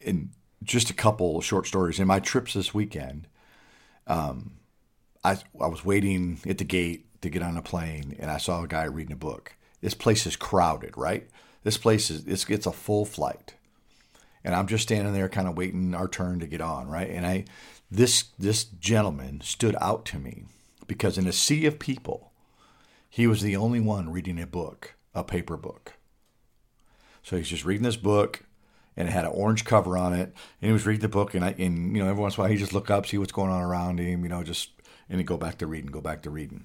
in 0.00 0.30
just 0.64 0.90
a 0.90 0.94
couple 0.94 1.40
short 1.40 1.66
stories 1.66 2.00
in 2.00 2.06
my 2.06 2.20
trips 2.20 2.54
this 2.54 2.74
weekend, 2.74 3.28
um, 4.06 4.54
I 5.22 5.38
I 5.60 5.66
was 5.66 5.84
waiting 5.84 6.40
at 6.46 6.58
the 6.58 6.64
gate 6.64 7.06
to 7.22 7.30
get 7.30 7.42
on 7.42 7.56
a 7.56 7.62
plane, 7.62 8.16
and 8.18 8.30
I 8.30 8.38
saw 8.38 8.62
a 8.62 8.68
guy 8.68 8.84
reading 8.84 9.12
a 9.12 9.16
book. 9.16 9.54
This 9.80 9.94
place 9.94 10.26
is 10.26 10.36
crowded, 10.36 10.96
right? 10.96 11.28
This 11.62 11.78
place 11.78 12.10
is 12.10 12.26
it's, 12.26 12.48
it's 12.48 12.66
a 12.66 12.72
full 12.72 13.04
flight 13.04 13.54
and 14.44 14.54
I'm 14.54 14.66
just 14.66 14.84
standing 14.84 15.14
there 15.14 15.28
kind 15.28 15.48
of 15.48 15.56
waiting 15.56 15.94
our 15.94 16.06
turn 16.06 16.38
to 16.40 16.46
get 16.46 16.60
on, 16.60 16.88
right? 16.88 17.08
And 17.08 17.26
I 17.26 17.46
this 17.90 18.24
this 18.38 18.64
gentleman 18.64 19.40
stood 19.40 19.74
out 19.80 20.04
to 20.06 20.18
me 20.18 20.44
because 20.86 21.16
in 21.16 21.26
a 21.26 21.32
sea 21.32 21.64
of 21.66 21.78
people, 21.78 22.30
he 23.08 23.26
was 23.26 23.40
the 23.40 23.56
only 23.56 23.80
one 23.80 24.12
reading 24.12 24.40
a 24.40 24.46
book, 24.46 24.94
a 25.14 25.24
paper 25.24 25.56
book. 25.56 25.94
So 27.22 27.38
he's 27.38 27.48
just 27.48 27.64
reading 27.64 27.84
this 27.84 27.96
book 27.96 28.43
and 28.96 29.08
it 29.08 29.12
had 29.12 29.24
an 29.24 29.32
orange 29.32 29.64
cover 29.64 29.96
on 29.98 30.12
it, 30.12 30.26
and 30.60 30.68
he 30.68 30.72
was 30.72 30.86
reading 30.86 31.02
the 31.02 31.08
book 31.08 31.34
and 31.34 31.44
I 31.44 31.54
and 31.58 31.96
you 31.96 32.02
know 32.02 32.08
every 32.08 32.20
once 32.22 32.34
in 32.36 32.40
a 32.40 32.42
while 32.44 32.50
he 32.50 32.56
just 32.56 32.72
look 32.72 32.90
up, 32.90 33.06
see 33.06 33.18
what's 33.18 33.32
going 33.32 33.50
on 33.50 33.62
around 33.62 33.98
him, 33.98 34.22
you 34.22 34.28
know, 34.28 34.42
just 34.42 34.70
and 35.08 35.18
he'd 35.18 35.26
go 35.26 35.36
back 35.36 35.58
to 35.58 35.66
reading, 35.66 35.90
go 35.90 36.00
back 36.00 36.22
to 36.22 36.30
reading. 36.30 36.64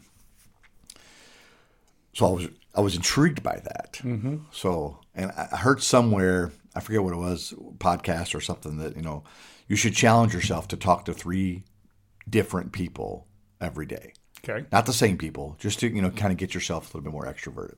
So 2.13 2.25
I 2.27 2.29
was 2.31 2.47
I 2.75 2.81
was 2.81 2.95
intrigued 2.95 3.43
by 3.43 3.59
that. 3.63 3.99
Mm-hmm. 4.03 4.37
So 4.51 4.99
and 5.15 5.31
I 5.31 5.49
I 5.53 5.57
heard 5.57 5.81
somewhere 5.81 6.51
I 6.75 6.79
forget 6.81 7.03
what 7.03 7.13
it 7.13 7.17
was 7.17 7.53
podcast 7.77 8.35
or 8.35 8.41
something 8.41 8.77
that 8.77 8.95
you 8.95 9.01
know 9.01 9.23
you 9.67 9.75
should 9.75 9.93
challenge 9.95 10.33
yourself 10.33 10.67
to 10.69 10.77
talk 10.77 11.05
to 11.05 11.13
three 11.13 11.63
different 12.29 12.71
people 12.71 13.27
every 13.61 13.85
day, 13.85 14.13
Okay. 14.47 14.65
not 14.71 14.85
the 14.85 14.93
same 14.93 15.17
people, 15.17 15.55
just 15.59 15.79
to 15.79 15.87
you 15.87 16.01
know 16.01 16.09
kind 16.11 16.31
of 16.31 16.37
get 16.37 16.53
yourself 16.53 16.85
a 16.93 16.97
little 16.97 17.01
bit 17.01 17.13
more 17.13 17.25
extroverted. 17.25 17.77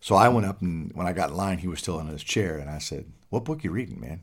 So 0.00 0.14
I 0.14 0.28
went 0.28 0.46
up 0.46 0.62
and 0.62 0.92
when 0.94 1.06
I 1.06 1.12
got 1.12 1.30
in 1.30 1.36
line, 1.36 1.58
he 1.58 1.66
was 1.68 1.80
still 1.80 1.98
in 1.98 2.06
his 2.06 2.22
chair, 2.22 2.56
and 2.58 2.70
I 2.70 2.78
said, 2.78 3.10
"What 3.30 3.44
book 3.44 3.64
you 3.64 3.70
reading, 3.70 4.00
man?" 4.00 4.22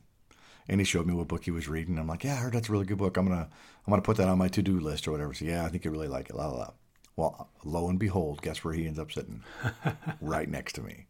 And 0.68 0.82
he 0.82 0.86
showed 0.86 1.06
me 1.06 1.14
what 1.14 1.28
book 1.28 1.44
he 1.44 1.52
was 1.52 1.68
reading. 1.68 2.00
I'm 2.00 2.08
like, 2.08 2.24
"Yeah, 2.24 2.34
I 2.34 2.38
heard 2.38 2.54
that's 2.54 2.70
a 2.70 2.72
really 2.72 2.86
good 2.86 2.98
book. 2.98 3.18
I'm 3.18 3.28
gonna 3.28 3.50
I'm 3.86 3.92
gonna 3.92 4.02
put 4.02 4.18
that 4.18 4.28
on 4.28 4.38
my 4.38 4.48
to 4.50 4.62
do 4.62 4.80
list 4.80 5.08
or 5.08 5.12
whatever." 5.12 5.34
So 5.34 5.46
yeah, 5.46 5.66
I 5.66 5.70
think 5.70 5.86
you 5.86 5.92
really 5.92 6.08
like 6.08 6.30
it. 6.30 6.36
La 6.36 6.48
la 6.48 6.58
la. 6.58 6.70
Well, 7.16 7.50
lo 7.64 7.88
and 7.90 8.00
behold, 8.00 8.42
guess 8.42 8.64
where 8.64 8.74
he 8.74 8.88
ends 8.88 9.00
up 9.00 9.12
sitting? 9.12 9.44
right 10.22 10.50
next 10.50 10.74
to 10.74 10.82
me. 10.82 11.08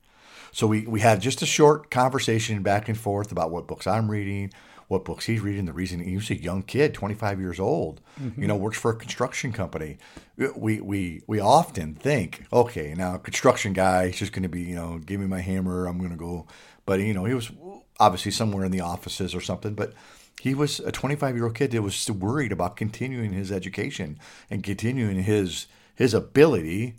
So 0.51 0.67
we, 0.67 0.85
we 0.87 0.99
had 1.01 1.19
just 1.19 1.41
a 1.41 1.45
short 1.45 1.91
conversation 1.91 2.63
back 2.63 2.87
and 2.87 2.97
forth 2.97 3.31
about 3.31 3.51
what 3.51 3.67
books 3.67 3.87
I'm 3.87 4.09
reading, 4.09 4.53
what 4.87 5.03
books 5.03 5.25
he's 5.25 5.41
reading. 5.41 5.65
The 5.65 5.73
reason 5.73 5.99
he 5.99 6.15
was 6.15 6.29
a 6.29 6.35
young 6.35 6.63
kid, 6.63 6.93
25 6.93 7.39
years 7.39 7.59
old, 7.59 8.01
you 8.17 8.29
mm-hmm. 8.29 8.45
know, 8.45 8.55
works 8.55 8.77
for 8.77 8.91
a 8.91 8.95
construction 8.95 9.51
company. 9.51 9.97
We 10.37 10.79
we 10.79 11.23
we 11.27 11.39
often 11.39 11.95
think, 11.95 12.45
okay, 12.53 12.93
now 12.95 13.17
construction 13.17 13.73
guy, 13.73 14.07
he's 14.07 14.19
just 14.19 14.31
going 14.31 14.43
to 14.43 14.49
be, 14.49 14.61
you 14.61 14.75
know, 14.75 14.99
give 14.99 15.19
me 15.19 15.27
my 15.27 15.41
hammer, 15.41 15.87
I'm 15.87 15.97
going 15.97 16.11
to 16.11 16.15
go. 16.15 16.47
But 16.85 16.99
you 16.99 17.13
know, 17.13 17.25
he 17.25 17.33
was 17.33 17.51
obviously 17.99 18.31
somewhere 18.31 18.65
in 18.65 18.71
the 18.71 18.81
offices 18.81 19.35
or 19.35 19.41
something, 19.41 19.73
but. 19.73 19.93
He 20.41 20.53
was 20.53 20.79
a 20.81 20.91
25 20.91 21.35
year 21.35 21.45
old 21.45 21.55
kid 21.55 21.71
that 21.71 21.81
was 21.81 22.11
worried 22.11 22.51
about 22.51 22.75
continuing 22.75 23.31
his 23.31 23.51
education 23.51 24.19
and 24.51 24.63
continuing 24.63 25.23
his 25.23 25.65
his 25.95 26.13
ability 26.13 26.95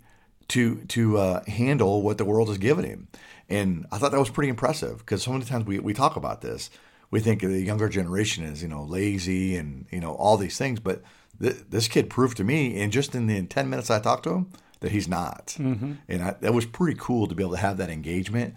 to 0.49 0.83
to 0.85 1.17
uh, 1.17 1.43
handle 1.45 2.01
what 2.01 2.17
the 2.17 2.25
world 2.25 2.49
has 2.49 2.57
given 2.57 2.85
him. 2.85 3.07
And 3.49 3.85
I 3.91 3.97
thought 3.97 4.11
that 4.11 4.19
was 4.19 4.29
pretty 4.29 4.49
impressive 4.49 4.99
because 4.99 5.23
so 5.23 5.31
many 5.31 5.45
times 5.45 5.65
we, 5.65 5.79
we 5.79 5.93
talk 5.93 6.15
about 6.15 6.41
this, 6.41 6.69
we 7.11 7.19
think 7.19 7.41
the 7.41 7.61
younger 7.61 7.89
generation 7.89 8.43
is 8.43 8.61
you 8.61 8.67
know 8.67 8.83
lazy 8.83 9.55
and 9.55 9.85
you 9.91 9.99
know 9.99 10.13
all 10.15 10.37
these 10.37 10.57
things, 10.57 10.79
but 10.79 11.01
th- 11.41 11.57
this 11.69 11.87
kid 11.87 12.09
proved 12.09 12.37
to 12.37 12.43
me, 12.43 12.79
and 12.81 12.91
just 12.91 13.15
in 13.15 13.27
the 13.27 13.43
ten 13.43 13.69
minutes 13.69 13.89
I 13.89 13.99
talked 13.99 14.23
to 14.23 14.31
him, 14.31 14.51
that 14.79 14.91
he's 14.91 15.07
not. 15.07 15.55
Mm-hmm. 15.59 15.93
And 16.07 16.21
I, 16.21 16.35
that 16.41 16.53
was 16.53 16.65
pretty 16.65 16.97
cool 16.99 17.27
to 17.27 17.35
be 17.35 17.43
able 17.43 17.53
to 17.55 17.61
have 17.61 17.77
that 17.77 17.89
engagement. 17.89 18.55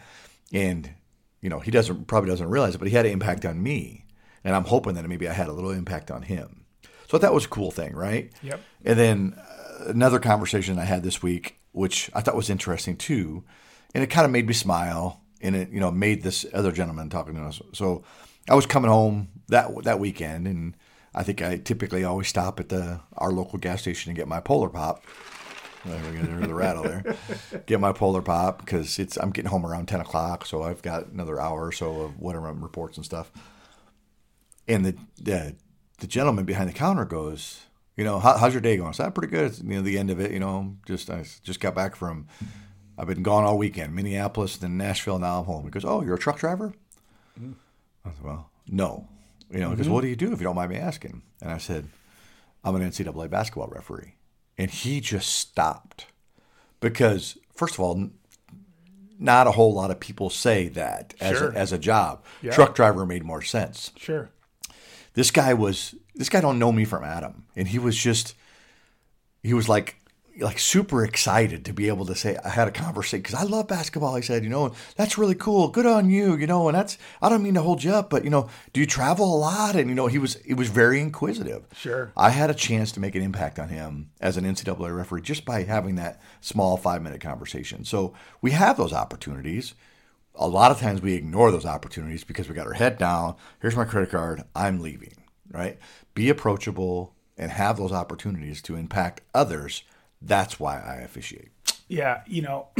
And 0.53 0.91
you 1.41 1.49
know 1.49 1.61
he 1.61 1.71
doesn't 1.71 2.07
probably 2.07 2.31
doesn't 2.31 2.49
realize 2.49 2.75
it, 2.75 2.79
but 2.79 2.89
he 2.89 2.95
had 2.95 3.07
an 3.07 3.13
impact 3.13 3.45
on 3.45 3.63
me, 3.63 4.05
and 4.45 4.55
I'm 4.55 4.65
hoping 4.65 4.95
that 4.95 5.09
maybe 5.09 5.29
I 5.29 5.33
had 5.33 5.49
a 5.49 5.53
little 5.53 5.71
impact 5.71 6.11
on 6.11 6.23
him. 6.23 6.65
So 7.09 7.19
that 7.19 7.35
was 7.35 7.45
a 7.45 7.49
cool 7.49 7.71
thing, 7.71 7.95
right? 7.95 8.31
Yep. 8.43 8.61
And 8.85 8.99
then 8.99 9.35
uh, 9.37 9.87
another 9.89 10.21
conversation 10.21 10.79
I 10.79 10.85
had 10.85 11.03
this 11.03 11.23
week, 11.23 11.59
which 11.73 12.09
I 12.15 12.21
thought 12.21 12.37
was 12.37 12.51
interesting 12.51 12.97
too, 12.97 13.45
and 13.95 14.05
it 14.05 14.09
kind 14.09 14.25
of 14.25 14.31
made 14.31 14.47
me 14.47 14.55
smile, 14.55 15.21
and 15.41 15.57
it 15.57 15.71
you 15.71 15.81
know 15.81 15.91
made 15.91 16.23
this 16.23 16.47
other 16.53 16.73
gentleman 16.73 17.11
talking 17.11 17.35
to 17.35 17.43
us. 17.43 17.61
So 17.73 18.05
I 18.49 18.55
was 18.55 18.67
coming 18.67 18.91
home 18.91 19.29
that 19.49 19.85
that 19.85 19.99
weekend, 19.99 20.47
and 20.47 20.77
I 21.15 21.23
think 21.23 21.43
I 21.43 21.57
typically 21.57 22.05
always 22.05 22.29
stop 22.29 22.61
at 22.61 22.69
the 22.69 23.01
our 23.17 23.33
local 23.33 23.59
gas 23.59 23.83
station 23.83 24.11
and 24.11 24.17
get 24.17 24.29
my 24.29 24.41
Polar 24.41 24.69
Pop. 24.69 25.05
There 25.85 26.13
we 26.13 26.19
go, 26.19 26.25
there's 26.25 26.47
the 26.47 26.55
rattle 26.55 26.83
there. 26.83 27.17
Get 27.67 27.81
my 27.81 27.93
Polar 27.93 28.23
Pop 28.23 28.59
because 28.59 28.99
it's 28.99 29.17
I'm 29.17 29.31
getting 29.31 29.51
home 29.51 29.65
around 29.65 29.87
ten 29.87 30.01
o'clock, 30.01 30.45
so 30.45 30.63
I've 30.63 30.83
got 30.83 31.07
another 31.07 31.41
hour 31.41 31.67
or 31.67 31.73
so 31.73 32.03
of 32.03 32.19
whatever 32.21 32.53
reports 32.53 32.97
and 32.97 33.05
stuff. 33.07 33.33
And 34.69 34.85
the 34.85 34.97
the, 35.21 35.57
the 35.99 36.07
gentleman 36.07 36.45
behind 36.45 36.69
the 36.69 36.75
counter 36.75 37.05
goes, 37.05 37.63
you 37.97 38.05
know, 38.05 38.19
How, 38.19 38.39
how's 38.39 38.55
your 38.55 38.61
day 38.61 38.77
going? 38.77 38.89
I 38.89 38.93
said, 38.93 39.15
pretty 39.15 39.31
good. 39.31 39.47
It's, 39.47 39.61
you 39.61 39.75
know, 39.75 39.83
the 39.83 39.99
end 39.99 40.11
of 40.11 40.21
it, 40.21 40.33
you 40.33 40.41
know, 40.41 40.77
just 40.87 41.11
I 41.11 41.25
just 41.43 41.61
got 41.61 41.75
back 41.75 41.97
from, 41.97 42.29
I've 42.97 43.07
been 43.07 43.23
gone 43.23 43.45
all 43.45 43.59
weekend, 43.59 43.95
Minneapolis, 43.95 44.57
then 44.57 44.77
Nashville, 44.77 45.19
now 45.19 45.41
I'm 45.41 45.45
home. 45.45 45.65
He 45.65 45.71
goes, 45.71 45.85
oh, 45.85 46.03
you're 46.03 46.15
a 46.15 46.19
truck 46.19 46.39
driver? 46.39 46.73
Mm. 47.39 47.55
I 48.05 48.11
said, 48.11 48.25
well, 48.25 48.51
no. 48.67 49.07
You 49.51 49.61
know, 49.61 49.71
because 49.71 49.87
mm-hmm. 49.87 49.95
what 49.95 50.01
do 50.03 50.09
you 50.09 50.17
do 50.17 50.33
if 50.33 50.41
you 50.41 50.45
don't 50.45 50.57
mind 50.57 50.71
me 50.71 50.77
asking? 50.77 51.23
And 51.43 51.51
I 51.51 51.59
said, 51.59 51.89
I'm 52.65 52.75
an 52.75 52.89
NCAA 52.89 53.29
basketball 53.29 53.69
referee. 53.69 54.15
And 54.61 54.71
he 54.71 55.01
just 55.01 55.31
stopped 55.35 56.07
because, 56.81 57.39
first 57.55 57.75
of 57.75 57.81
all, 57.81 58.11
not 59.19 59.47
a 59.47 59.53
whole 59.53 59.73
lot 59.75 59.91
of 59.91 60.01
people 60.01 60.31
say 60.31 60.69
that 60.69 61.15
as, 61.21 61.37
Sure. 61.39 61.51
a, 61.51 61.55
as 61.55 61.73
a 61.73 61.79
job. 61.79 62.23
Yeah. 62.43 62.53
Truck 62.53 62.75
driver 62.75 63.05
made 63.07 63.23
more 63.25 63.43
sense 63.43 63.91
Sure. 63.97 64.31
this 65.15 65.31
guy 65.31 65.55
was 65.55 65.95
this 66.15 66.29
guy 66.29 66.41
don't 66.41 66.59
know 66.59 66.73
me 66.73 66.85
from 66.85 67.05
Adam, 67.05 67.45
and 67.57 67.69
he 67.69 67.79
was 67.79 67.97
just 67.97 68.35
he 69.43 69.55
was 69.55 69.69
like 69.69 69.97
like 70.41 70.59
super 70.59 71.05
excited 71.05 71.65
to 71.65 71.73
be 71.73 71.89
able 71.89 72.07
to 72.07 72.15
say 72.15 72.37
I 72.45 72.49
had 72.49 72.69
a 72.69 72.73
conversation 72.73 73.23
because 73.23 73.35
I 73.35 73.43
love 73.45 73.69
basketball. 73.69 74.17
He 74.17 74.23
said, 74.23 74.43
you 74.43 74.51
know, 74.51 74.73
that's 74.97 75.19
really 75.19 75.35
cool. 75.35 75.69
Good 75.69 75.87
on 75.87 76.11
you, 76.11 76.37
you 76.37 76.47
know. 76.47 76.69
And 76.69 76.77
that's 76.77 76.99
I 77.21 77.29
don't 77.29 77.43
mean 77.43 77.55
to 77.55 77.63
hold 77.63 77.85
you 77.85 77.93
up, 77.93 78.11
but 78.11 78.25
you 78.25 78.31
know, 78.31 78.49
do 78.73 78.81
you 78.81 78.87
travel 78.87 79.35
a 79.35 79.39
lot? 79.39 79.77
And 79.77 79.89
you 79.89 79.95
know, 79.95 80.07
he 80.07 80.19
was 80.19 80.37
he 80.45 80.55
was 80.55 80.69
very 80.69 81.01
inquisitive. 81.01 81.67
Sure. 81.75 82.13
I 82.17 82.31
had 82.31 82.51
a 82.51 82.55
chance 82.55 82.93
to 82.93 83.01
make 83.01 83.15
an 83.15 83.23
impact 83.23 83.59
on 83.59 83.69
him 83.69 84.11
as 84.21 84.37
an 84.37 84.45
NCAA 84.45 84.97
referee 84.97 85.23
just 85.23 85.45
by 85.45 85.63
having 85.65 85.97
that 85.97 86.21
small 86.41 86.77
five 86.77 87.03
minute 87.03 87.21
conversation. 87.21 87.85
So 87.85 88.15
we 88.41 88.53
have 88.53 88.77
those 88.77 88.93
opportunities. 88.93 89.75
A 90.35 90.49
lot 90.49 90.71
of 90.71 90.81
times 90.81 91.03
we 91.03 91.15
ignore 91.15 91.51
those 91.51 91.67
opportunities 91.67 92.25
because 92.25 92.49
we 92.49 92.55
got 92.55 92.67
our 92.67 92.73
head 92.73 92.99
down. 92.99 93.37
Here's 93.61 93.77
my 93.77 93.85
credit 93.85 94.11
card. 94.11 94.45
I'm 94.55 94.81
leaving. 94.81 95.15
Right. 95.51 95.79
Be 96.15 96.29
approachable 96.29 97.15
and 97.37 97.51
have 97.51 97.79
those 97.79 97.91
opportunities 97.91 98.61
to 98.63 98.77
impact 98.77 99.23
others 99.35 99.83
that's 100.23 100.61
why 100.61 100.81
I 100.81 100.97
officiate. 100.97 101.51
Yeah, 101.89 102.23
you 102.27 102.43
know, 102.43 102.69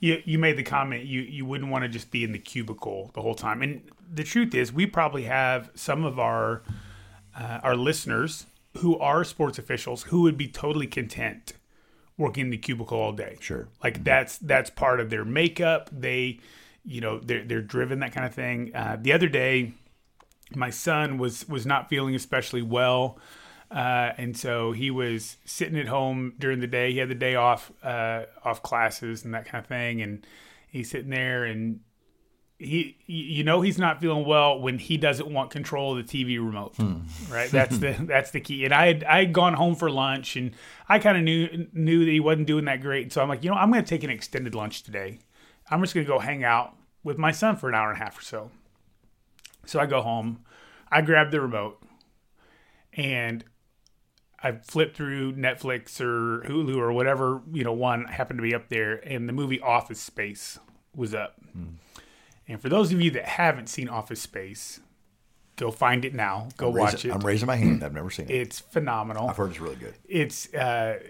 you 0.00 0.22
you 0.24 0.38
made 0.38 0.56
the 0.56 0.62
comment 0.62 1.04
you 1.04 1.20
you 1.20 1.44
wouldn't 1.44 1.70
want 1.70 1.82
to 1.82 1.88
just 1.88 2.10
be 2.10 2.24
in 2.24 2.32
the 2.32 2.38
cubicle 2.38 3.10
the 3.14 3.22
whole 3.22 3.34
time, 3.34 3.62
and 3.62 3.82
the 4.12 4.24
truth 4.24 4.54
is, 4.54 4.72
we 4.72 4.86
probably 4.86 5.24
have 5.24 5.70
some 5.74 6.04
of 6.04 6.18
our 6.18 6.62
uh, 7.38 7.60
our 7.62 7.76
listeners 7.76 8.46
who 8.78 8.98
are 8.98 9.24
sports 9.24 9.58
officials 9.58 10.04
who 10.04 10.22
would 10.22 10.36
be 10.36 10.48
totally 10.48 10.86
content 10.86 11.54
working 12.18 12.46
in 12.46 12.50
the 12.50 12.58
cubicle 12.58 12.98
all 12.98 13.12
day. 13.12 13.36
Sure, 13.40 13.68
like 13.82 13.94
mm-hmm. 13.94 14.04
that's 14.04 14.38
that's 14.38 14.70
part 14.70 15.00
of 15.00 15.10
their 15.10 15.24
makeup. 15.24 15.90
They, 15.92 16.40
you 16.84 17.00
know, 17.00 17.18
they're 17.18 17.44
they're 17.44 17.62
driven 17.62 18.00
that 18.00 18.12
kind 18.12 18.26
of 18.26 18.34
thing. 18.34 18.70
Uh, 18.74 18.96
the 19.00 19.12
other 19.12 19.28
day, 19.28 19.72
my 20.54 20.70
son 20.70 21.18
was 21.18 21.48
was 21.48 21.66
not 21.66 21.88
feeling 21.88 22.14
especially 22.14 22.62
well. 22.62 23.18
Uh, 23.70 24.12
and 24.16 24.36
so 24.36 24.72
he 24.72 24.90
was 24.90 25.36
sitting 25.44 25.78
at 25.78 25.88
home 25.88 26.34
during 26.38 26.60
the 26.60 26.66
day. 26.66 26.92
He 26.92 26.98
had 26.98 27.08
the 27.08 27.14
day 27.14 27.34
off, 27.34 27.72
uh, 27.82 28.24
off 28.44 28.62
classes 28.62 29.24
and 29.24 29.34
that 29.34 29.46
kind 29.46 29.62
of 29.62 29.68
thing. 29.68 30.02
And 30.02 30.26
he's 30.68 30.90
sitting 30.90 31.10
there 31.10 31.44
and 31.44 31.80
he, 32.58 32.96
you 33.06 33.44
know, 33.44 33.60
he's 33.60 33.78
not 33.78 34.00
feeling 34.00 34.24
well 34.24 34.60
when 34.60 34.78
he 34.78 34.96
doesn't 34.96 35.28
want 35.28 35.50
control 35.50 35.98
of 35.98 36.06
the 36.06 36.24
TV 36.24 36.38
remote, 36.38 36.76
hmm. 36.76 36.98
right? 37.30 37.50
That's 37.50 37.76
the, 37.78 37.96
that's 38.00 38.30
the 38.30 38.40
key. 38.40 38.64
And 38.64 38.72
I 38.72 38.86
had, 38.86 39.04
I 39.04 39.18
had 39.18 39.32
gone 39.32 39.54
home 39.54 39.74
for 39.74 39.90
lunch 39.90 40.36
and 40.36 40.52
I 40.88 40.98
kind 40.98 41.18
of 41.18 41.24
knew, 41.24 41.66
knew 41.72 42.04
that 42.04 42.10
he 42.10 42.20
wasn't 42.20 42.46
doing 42.46 42.66
that 42.66 42.80
great. 42.80 43.12
So 43.12 43.20
I'm 43.20 43.28
like, 43.28 43.42
you 43.42 43.50
know, 43.50 43.56
I'm 43.56 43.70
going 43.70 43.84
to 43.84 43.88
take 43.88 44.04
an 44.04 44.10
extended 44.10 44.54
lunch 44.54 44.84
today. 44.84 45.18
I'm 45.70 45.80
just 45.80 45.92
going 45.92 46.06
to 46.06 46.12
go 46.12 46.20
hang 46.20 46.44
out 46.44 46.76
with 47.02 47.18
my 47.18 47.32
son 47.32 47.56
for 47.56 47.68
an 47.68 47.74
hour 47.74 47.90
and 47.90 48.00
a 48.00 48.04
half 48.04 48.18
or 48.18 48.22
so. 48.22 48.50
So 49.66 49.80
I 49.80 49.86
go 49.86 50.00
home, 50.00 50.44
I 50.90 51.02
grab 51.02 51.32
the 51.32 51.40
remote 51.40 51.82
and 52.96 53.44
I 54.46 54.52
flipped 54.52 54.96
through 54.96 55.32
Netflix 55.32 56.00
or 56.00 56.46
Hulu 56.46 56.76
or 56.76 56.92
whatever 56.92 57.42
you 57.52 57.64
know 57.64 57.72
one 57.72 58.04
happened 58.04 58.38
to 58.38 58.42
be 58.42 58.54
up 58.54 58.68
there, 58.68 58.94
and 58.94 59.28
the 59.28 59.32
movie 59.32 59.60
Office 59.60 60.00
Space 60.00 60.58
was 60.94 61.14
up. 61.14 61.34
Mm. 61.56 61.74
And 62.48 62.62
for 62.62 62.68
those 62.68 62.92
of 62.92 63.00
you 63.00 63.10
that 63.12 63.24
haven't 63.24 63.68
seen 63.68 63.88
Office 63.88 64.20
Space, 64.20 64.78
go 65.56 65.72
find 65.72 66.04
it 66.04 66.14
now. 66.14 66.48
Go 66.56 66.68
I'm 66.68 66.74
watch 66.74 67.04
it. 67.04 67.12
I'm 67.12 67.20
raising 67.20 67.48
my 67.48 67.56
hand. 67.56 67.82
I've 67.82 67.92
never 67.92 68.08
seen 68.08 68.26
it. 68.26 68.34
It's 68.34 68.60
phenomenal. 68.60 69.28
I've 69.28 69.36
heard 69.36 69.50
it's 69.50 69.60
really 69.60 69.76
good. 69.76 69.94
It's 70.08 70.54
uh, 70.54 71.00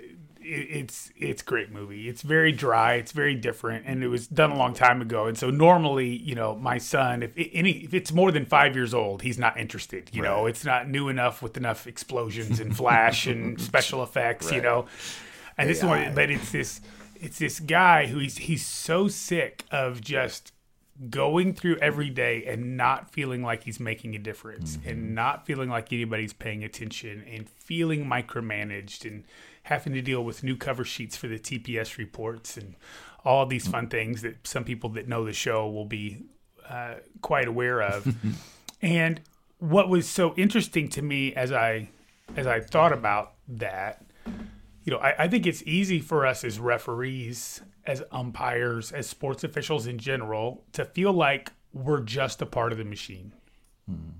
it's 0.48 1.10
it's 1.16 1.42
great 1.42 1.72
movie. 1.72 2.08
It's 2.08 2.22
very 2.22 2.52
dry. 2.52 2.94
It's 2.94 3.12
very 3.12 3.34
different, 3.34 3.84
and 3.86 4.02
it 4.02 4.08
was 4.08 4.26
done 4.26 4.50
a 4.50 4.56
long 4.56 4.74
time 4.74 5.02
ago. 5.02 5.26
And 5.26 5.36
so 5.36 5.50
normally, 5.50 6.08
you 6.08 6.34
know, 6.34 6.54
my 6.54 6.78
son, 6.78 7.22
if 7.22 7.32
any, 7.36 7.84
if 7.84 7.94
it's 7.94 8.12
more 8.12 8.30
than 8.30 8.44
five 8.44 8.74
years 8.76 8.94
old, 8.94 9.22
he's 9.22 9.38
not 9.38 9.58
interested. 9.58 10.10
You 10.12 10.22
right. 10.22 10.28
know, 10.28 10.46
it's 10.46 10.64
not 10.64 10.88
new 10.88 11.08
enough 11.08 11.42
with 11.42 11.56
enough 11.56 11.86
explosions 11.86 12.60
and 12.60 12.76
flash 12.76 13.26
and 13.26 13.60
special 13.70 14.02
effects. 14.02 14.46
Right. 14.46 14.56
You 14.56 14.62
know, 14.62 14.86
and 15.58 15.68
this 15.68 15.82
one, 15.82 16.14
but 16.14 16.30
it's 16.30 16.52
this, 16.52 16.80
it's 17.16 17.38
this 17.38 17.60
guy 17.60 18.06
who 18.06 18.18
he's 18.18 18.38
he's 18.38 18.64
so 18.64 19.08
sick 19.08 19.64
of 19.70 20.00
just 20.00 20.52
going 21.10 21.52
through 21.52 21.76
every 21.76 22.08
day 22.08 22.44
and 22.46 22.76
not 22.76 23.10
feeling 23.10 23.42
like 23.42 23.64
he's 23.64 23.78
making 23.78 24.14
a 24.14 24.18
difference 24.18 24.76
mm-hmm. 24.76 24.88
and 24.88 25.14
not 25.14 25.44
feeling 25.44 25.68
like 25.68 25.92
anybody's 25.92 26.32
paying 26.32 26.64
attention 26.64 27.22
and 27.30 27.48
feeling 27.48 28.06
micromanaged 28.06 29.04
and 29.04 29.24
having 29.66 29.92
to 29.92 30.00
deal 30.00 30.24
with 30.24 30.44
new 30.44 30.56
cover 30.56 30.84
sheets 30.84 31.16
for 31.16 31.26
the 31.26 31.40
TPS 31.40 31.98
reports 31.98 32.56
and 32.56 32.76
all 33.24 33.44
these 33.46 33.66
fun 33.66 33.88
things 33.88 34.22
that 34.22 34.46
some 34.46 34.62
people 34.62 34.90
that 34.90 35.08
know 35.08 35.24
the 35.24 35.32
show 35.32 35.68
will 35.68 35.84
be 35.84 36.22
uh, 36.68 36.94
quite 37.20 37.48
aware 37.48 37.82
of. 37.82 38.14
and 38.82 39.20
what 39.58 39.88
was 39.88 40.08
so 40.08 40.34
interesting 40.36 40.88
to 40.88 41.02
me 41.02 41.34
as 41.34 41.50
I 41.50 41.88
as 42.36 42.46
I 42.46 42.60
thought 42.60 42.92
about 42.92 43.34
that, 43.48 44.04
you 44.84 44.92
know, 44.92 44.98
I, 44.98 45.24
I 45.24 45.28
think 45.28 45.46
it's 45.46 45.64
easy 45.64 45.98
for 45.98 46.24
us 46.24 46.44
as 46.44 46.60
referees, 46.60 47.60
as 47.84 48.04
umpires, 48.12 48.92
as 48.92 49.08
sports 49.08 49.42
officials 49.42 49.88
in 49.88 49.98
general, 49.98 50.62
to 50.74 50.84
feel 50.84 51.12
like 51.12 51.50
we're 51.72 52.02
just 52.02 52.40
a 52.40 52.46
part 52.46 52.70
of 52.70 52.78
the 52.78 52.84
machine. 52.84 53.32
Mm-hmm. 53.90 54.10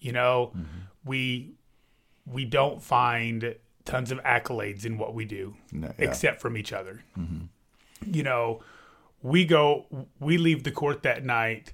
You 0.00 0.12
know, 0.12 0.52
mm-hmm. 0.56 0.64
we 1.04 1.52
we 2.24 2.46
don't 2.46 2.82
find 2.82 3.56
tons 3.86 4.10
of 4.10 4.22
accolades 4.22 4.84
in 4.84 4.98
what 4.98 5.14
we 5.14 5.24
do, 5.24 5.54
no, 5.72 5.86
yeah. 5.86 6.04
except 6.04 6.40
from 6.40 6.56
each 6.56 6.72
other. 6.72 7.02
Mm-hmm. 7.18 7.46
You 8.04 8.22
know, 8.22 8.62
we 9.22 9.46
go, 9.46 9.86
we 10.20 10.36
leave 10.36 10.64
the 10.64 10.70
court 10.70 11.02
that 11.04 11.24
night, 11.24 11.72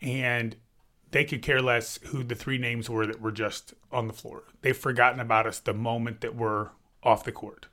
and 0.00 0.54
they 1.10 1.24
could 1.24 1.42
care 1.42 1.60
less 1.60 1.98
who 2.06 2.22
the 2.22 2.34
three 2.34 2.58
names 2.58 2.88
were 2.88 3.06
that 3.06 3.20
were 3.20 3.32
just 3.32 3.74
on 3.90 4.06
the 4.06 4.12
floor. 4.12 4.44
They've 4.62 4.76
forgotten 4.76 5.20
about 5.20 5.46
us 5.46 5.58
the 5.58 5.74
moment 5.74 6.20
that 6.20 6.36
we're 6.36 6.70
off 7.02 7.24
the 7.24 7.32
court. 7.32 7.66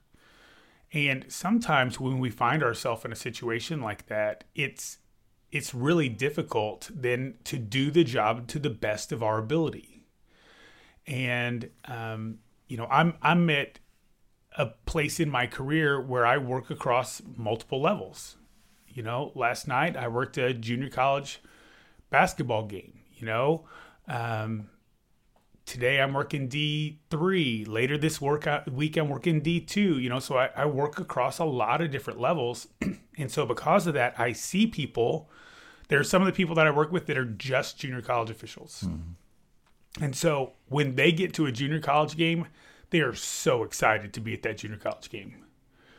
And 0.93 1.25
sometimes 1.30 1.99
when 1.99 2.19
we 2.19 2.30
find 2.30 2.63
ourselves 2.63 3.06
in 3.06 3.12
a 3.12 3.15
situation 3.15 3.82
like 3.82 4.08
that, 4.08 4.43
it's 4.56 4.97
it's 5.51 5.73
really 5.73 6.08
difficult 6.08 6.89
then 6.93 7.36
to 7.43 7.58
do 7.58 7.91
the 7.91 8.04
job 8.04 8.47
to 8.47 8.60
the 8.60 8.69
best 8.69 9.12
of 9.12 9.21
our 9.21 9.38
ability. 9.38 10.06
And 11.08 11.69
um, 11.86 12.39
you 12.67 12.77
know, 12.77 12.88
I'm 12.91 13.15
I'm 13.21 13.49
at 13.49 13.80
a 14.57 14.67
place 14.85 15.19
in 15.19 15.29
my 15.29 15.47
career 15.47 15.99
where 16.01 16.25
I 16.25 16.37
work 16.37 16.69
across 16.69 17.21
multiple 17.37 17.81
levels. 17.81 18.37
You 18.87 19.03
know, 19.03 19.31
last 19.35 19.67
night 19.67 19.95
I 19.95 20.07
worked 20.07 20.37
a 20.37 20.53
junior 20.53 20.89
college 20.89 21.41
basketball 22.09 22.65
game. 22.65 22.99
You 23.13 23.27
know, 23.27 23.65
um, 24.07 24.69
today 25.65 26.01
I'm 26.01 26.13
working 26.13 26.47
D 26.47 26.99
three. 27.09 27.63
Later 27.63 27.97
this 27.97 28.19
workout 28.19 28.71
week 28.71 28.97
I'm 28.97 29.09
working 29.09 29.41
D 29.41 29.61
two. 29.61 29.99
You 29.99 30.09
know, 30.09 30.19
so 30.19 30.37
I, 30.37 30.49
I 30.55 30.65
work 30.65 30.99
across 30.99 31.39
a 31.39 31.45
lot 31.45 31.81
of 31.81 31.91
different 31.91 32.19
levels, 32.19 32.67
and 33.17 33.31
so 33.31 33.45
because 33.45 33.87
of 33.87 33.93
that, 33.93 34.19
I 34.19 34.33
see 34.33 34.67
people. 34.67 35.29
There 35.87 35.99
are 35.99 36.05
some 36.05 36.21
of 36.21 36.25
the 36.25 36.33
people 36.33 36.55
that 36.55 36.67
I 36.67 36.71
work 36.71 36.91
with 36.91 37.05
that 37.07 37.17
are 37.17 37.25
just 37.25 37.77
junior 37.77 38.01
college 38.01 38.29
officials. 38.29 38.85
Mm-hmm. 38.87 40.03
And 40.03 40.15
so 40.15 40.53
when 40.67 40.95
they 40.95 41.11
get 41.11 41.33
to 41.33 41.45
a 41.45 41.51
junior 41.51 41.79
college 41.79 42.15
game, 42.15 42.47
they 42.91 42.99
are 43.01 43.15
so 43.15 43.63
excited 43.63 44.13
to 44.13 44.21
be 44.21 44.34
at 44.34 44.43
that 44.43 44.60
junior 44.60 44.77
college 44.77 45.10
game 45.10 45.43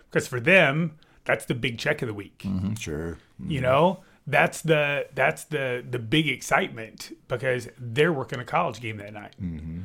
because 0.08 0.28
for 0.28 0.40
them, 0.40 0.98
that's 1.24 1.44
the 1.46 1.54
big 1.54 1.78
check 1.78 2.02
of 2.02 2.08
the 2.08 2.14
week. 2.14 2.44
Mm-hmm, 2.46 2.74
sure, 2.74 3.18
mm-hmm. 3.40 3.50
you 3.50 3.60
know 3.60 4.00
that's 4.26 4.62
the 4.62 5.06
that's 5.14 5.44
the 5.44 5.84
the 5.88 5.98
big 5.98 6.28
excitement 6.28 7.16
because 7.28 7.68
they're 7.78 8.12
working 8.12 8.38
a 8.38 8.44
college 8.44 8.80
game 8.80 8.98
that 8.98 9.12
night. 9.12 9.34
Mm-hmm. 9.42 9.82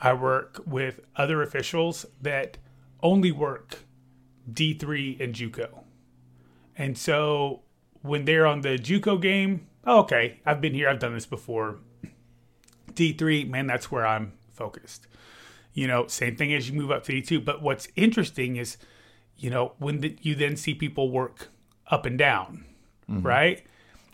I 0.00 0.12
work 0.12 0.60
with 0.66 1.00
other 1.16 1.42
officials 1.42 2.06
that 2.22 2.58
only 3.02 3.32
work 3.32 3.78
D 4.52 4.74
three 4.74 5.16
and 5.18 5.34
JUCO, 5.34 5.84
and 6.76 6.96
so 6.96 7.62
when 8.02 8.24
they're 8.24 8.46
on 8.46 8.60
the 8.60 8.78
JUCO 8.78 9.20
game, 9.20 9.66
oh, 9.84 10.00
okay, 10.00 10.40
I've 10.46 10.60
been 10.60 10.74
here, 10.74 10.88
I've 10.88 10.98
done 10.98 11.14
this 11.14 11.26
before. 11.26 11.78
D3, 12.92 13.48
man, 13.48 13.66
that's 13.66 13.90
where 13.90 14.06
I'm 14.06 14.32
focused. 14.50 15.06
You 15.72 15.86
know, 15.86 16.06
same 16.06 16.36
thing 16.36 16.52
as 16.54 16.68
you 16.68 16.74
move 16.74 16.90
up 16.90 17.04
to 17.04 17.12
D2. 17.12 17.44
But 17.44 17.62
what's 17.62 17.88
interesting 17.96 18.56
is, 18.56 18.76
you 19.36 19.50
know, 19.50 19.72
when 19.78 20.00
the, 20.00 20.16
you 20.20 20.34
then 20.34 20.56
see 20.56 20.74
people 20.74 21.10
work 21.10 21.48
up 21.86 22.04
and 22.04 22.18
down, 22.18 22.64
mm-hmm. 23.08 23.26
right? 23.26 23.64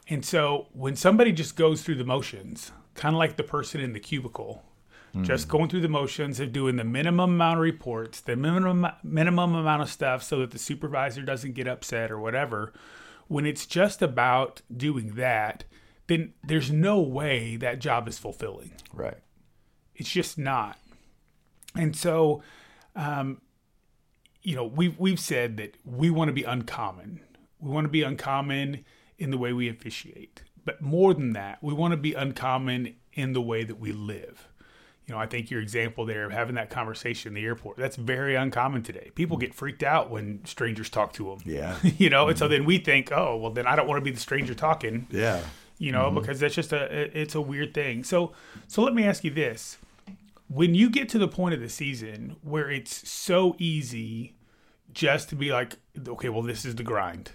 And 0.08 0.24
so 0.24 0.66
when 0.72 0.96
somebody 0.96 1.32
just 1.32 1.56
goes 1.56 1.82
through 1.82 1.96
the 1.96 2.04
motions, 2.04 2.72
kind 2.94 3.14
of 3.14 3.18
like 3.18 3.36
the 3.36 3.42
person 3.42 3.80
in 3.80 3.92
the 3.92 4.00
cubicle, 4.00 4.62
just 5.22 5.48
going 5.48 5.68
through 5.68 5.80
the 5.80 5.88
motions 5.88 6.40
of 6.40 6.52
doing 6.52 6.74
the 6.74 6.84
minimum 6.84 7.34
amount 7.34 7.58
of 7.58 7.62
reports, 7.62 8.20
the 8.20 8.34
minimum 8.34 8.86
minimum 9.04 9.54
amount 9.54 9.82
of 9.82 9.88
stuff 9.88 10.24
so 10.24 10.40
that 10.40 10.50
the 10.50 10.58
supervisor 10.58 11.22
doesn't 11.22 11.52
get 11.52 11.68
upset 11.68 12.10
or 12.10 12.18
whatever, 12.18 12.72
when 13.28 13.46
it's 13.46 13.64
just 13.64 14.02
about 14.02 14.62
doing 14.76 15.14
that, 15.14 15.64
then 16.08 16.34
there's 16.42 16.70
no 16.70 17.00
way 17.00 17.56
that 17.56 17.78
job 17.78 18.08
is 18.08 18.18
fulfilling. 18.18 18.72
Right. 18.92 19.18
It's 19.94 20.10
just 20.10 20.36
not. 20.36 20.78
And 21.76 21.96
so, 21.96 22.42
um, 22.94 23.40
you 24.42 24.54
know, 24.54 24.64
we've 24.64 24.98
we've 24.98 25.20
said 25.20 25.56
that 25.56 25.76
we 25.84 26.10
want 26.10 26.28
to 26.28 26.32
be 26.32 26.44
uncommon. 26.44 27.20
We 27.58 27.70
want 27.70 27.84
to 27.86 27.90
be 27.90 28.02
uncommon 28.02 28.84
in 29.18 29.30
the 29.30 29.38
way 29.38 29.52
we 29.52 29.68
officiate, 29.68 30.42
but 30.64 30.82
more 30.82 31.14
than 31.14 31.32
that, 31.32 31.62
we 31.62 31.72
want 31.72 31.92
to 31.92 31.96
be 31.96 32.14
uncommon 32.14 32.94
in 33.14 33.32
the 33.32 33.40
way 33.40 33.64
that 33.64 33.78
we 33.78 33.92
live. 33.92 34.48
you 35.06 35.14
know, 35.14 35.20
I 35.20 35.26
think 35.26 35.50
your 35.50 35.60
example 35.60 36.06
there 36.06 36.24
of 36.24 36.32
having 36.32 36.54
that 36.54 36.70
conversation 36.70 37.28
in 37.30 37.34
the 37.34 37.44
airport, 37.44 37.76
that's 37.76 37.96
very 37.96 38.34
uncommon 38.36 38.82
today. 38.82 39.10
People 39.14 39.36
get 39.36 39.54
freaked 39.54 39.82
out 39.82 40.10
when 40.10 40.44
strangers 40.46 40.88
talk 40.88 41.12
to 41.14 41.24
them. 41.24 41.38
Yeah. 41.44 41.76
you 41.98 42.08
know, 42.08 42.28
and 42.28 42.38
so 42.38 42.48
then 42.48 42.64
we 42.64 42.78
think, 42.78 43.12
oh, 43.12 43.36
well, 43.36 43.50
then 43.50 43.66
I 43.66 43.76
don't 43.76 43.86
want 43.86 43.98
to 43.98 44.04
be 44.04 44.10
the 44.10 44.20
stranger 44.20 44.54
talking. 44.54 45.06
Yeah. 45.10 45.42
You 45.78 45.92
know, 45.92 46.10
because 46.10 46.40
that's 46.40 46.54
just 46.54 46.72
a 46.72 47.20
it's 47.20 47.34
a 47.34 47.40
weird 47.40 47.74
thing. 47.74 48.04
So 48.04 48.32
so 48.68 48.82
let 48.82 48.94
me 48.94 49.04
ask 49.04 49.24
you 49.24 49.30
this: 49.30 49.76
when 50.48 50.74
you 50.74 50.90
get 50.90 51.08
to 51.10 51.18
the 51.18 51.28
point 51.28 51.54
of 51.54 51.60
the 51.60 51.68
season 51.68 52.36
where 52.42 52.70
it's 52.70 53.08
so 53.08 53.56
easy 53.58 54.36
just 54.92 55.28
to 55.30 55.36
be 55.36 55.50
like, 55.50 55.76
okay, 56.06 56.28
well, 56.28 56.42
this 56.42 56.64
is 56.64 56.76
the 56.76 56.82
grind. 56.82 57.32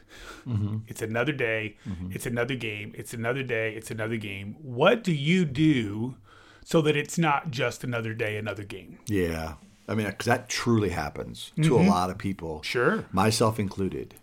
It's 0.88 1.02
another 1.02 1.34
day. 1.34 1.78
It's 2.12 2.26
another 2.26 2.56
game. 2.56 2.94
It's 2.96 3.14
another 3.14 3.44
day. 3.44 3.74
It's 3.74 3.92
another 3.92 4.18
game. 4.18 4.56
What 4.62 5.04
do 5.04 5.12
you 5.12 5.46
do 5.46 6.16
so 6.64 6.82
that 6.82 6.96
it's 6.96 7.18
not 7.18 7.52
just 7.52 7.84
another 7.84 8.14
day, 8.14 8.38
another 8.38 8.64
game? 8.64 9.00
Yeah. 9.08 9.56
I 9.88 9.96
mean, 9.96 10.06
because 10.08 10.28
that 10.28 10.50
truly 10.50 10.90
happens 10.90 11.52
to 11.64 11.78
a 11.78 11.82
lot 11.82 12.10
of 12.10 12.18
people. 12.18 12.62
Sure. 12.64 13.06
Myself 13.12 13.60
included. 13.60 14.16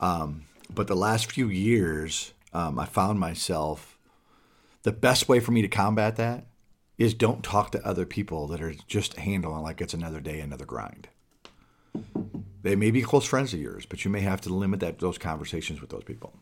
Um, 0.00 0.44
but 0.74 0.86
the 0.86 0.96
last 0.96 1.30
few 1.30 1.48
years, 1.48 2.32
um, 2.54 2.78
I 2.78 2.86
found 2.86 3.20
myself 3.20 3.98
the 4.82 4.92
best 4.92 5.28
way 5.28 5.40
for 5.40 5.52
me 5.52 5.60
to 5.62 5.68
combat 5.68 6.16
that 6.16 6.46
is 7.00 7.14
don't 7.14 7.42
talk 7.42 7.72
to 7.72 7.84
other 7.84 8.04
people 8.04 8.46
that 8.46 8.60
are 8.60 8.74
just 8.86 9.16
handling 9.16 9.62
like 9.62 9.80
it's 9.80 9.94
another 9.94 10.20
day, 10.20 10.38
another 10.38 10.66
grind. 10.66 11.08
They 12.62 12.76
may 12.76 12.90
be 12.90 13.00
close 13.00 13.24
friends 13.24 13.54
of 13.54 13.60
yours, 13.60 13.86
but 13.86 14.04
you 14.04 14.10
may 14.10 14.20
have 14.20 14.42
to 14.42 14.50
limit 14.50 14.80
that 14.80 14.98
those 14.98 15.16
conversations 15.16 15.80
with 15.80 15.88
those 15.88 16.04
people. 16.04 16.34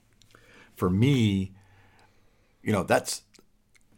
For 0.75 0.91
me, 0.91 1.53
you 2.61 2.73
know, 2.73 2.83
that's 2.83 3.23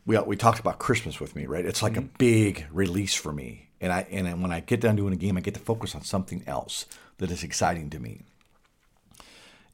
we 0.05 0.18
we 0.18 0.37
talked 0.37 0.61
about 0.61 0.79
Christmas 0.79 1.18
with 1.18 1.35
me, 1.35 1.46
right? 1.46 1.64
It's 1.64 1.83
like 1.83 1.96
a 1.96 2.03
mm-hmm. 2.03 2.16
big 2.18 2.66
release 2.70 3.14
for 3.14 3.33
me, 3.33 3.70
and 3.81 3.90
I 3.90 4.07
and 4.11 4.42
when 4.42 4.53
I 4.53 4.61
get 4.61 4.83
done 4.83 4.96
doing 4.96 5.14
a 5.14 5.16
game, 5.16 5.38
I 5.38 5.40
get 5.40 5.55
to 5.55 5.61
focus 5.61 5.94
on 5.94 6.03
something 6.03 6.44
else 6.46 6.85
that 7.16 7.31
is 7.31 7.42
exciting 7.42 7.88
to 7.88 7.99
me. 7.99 8.20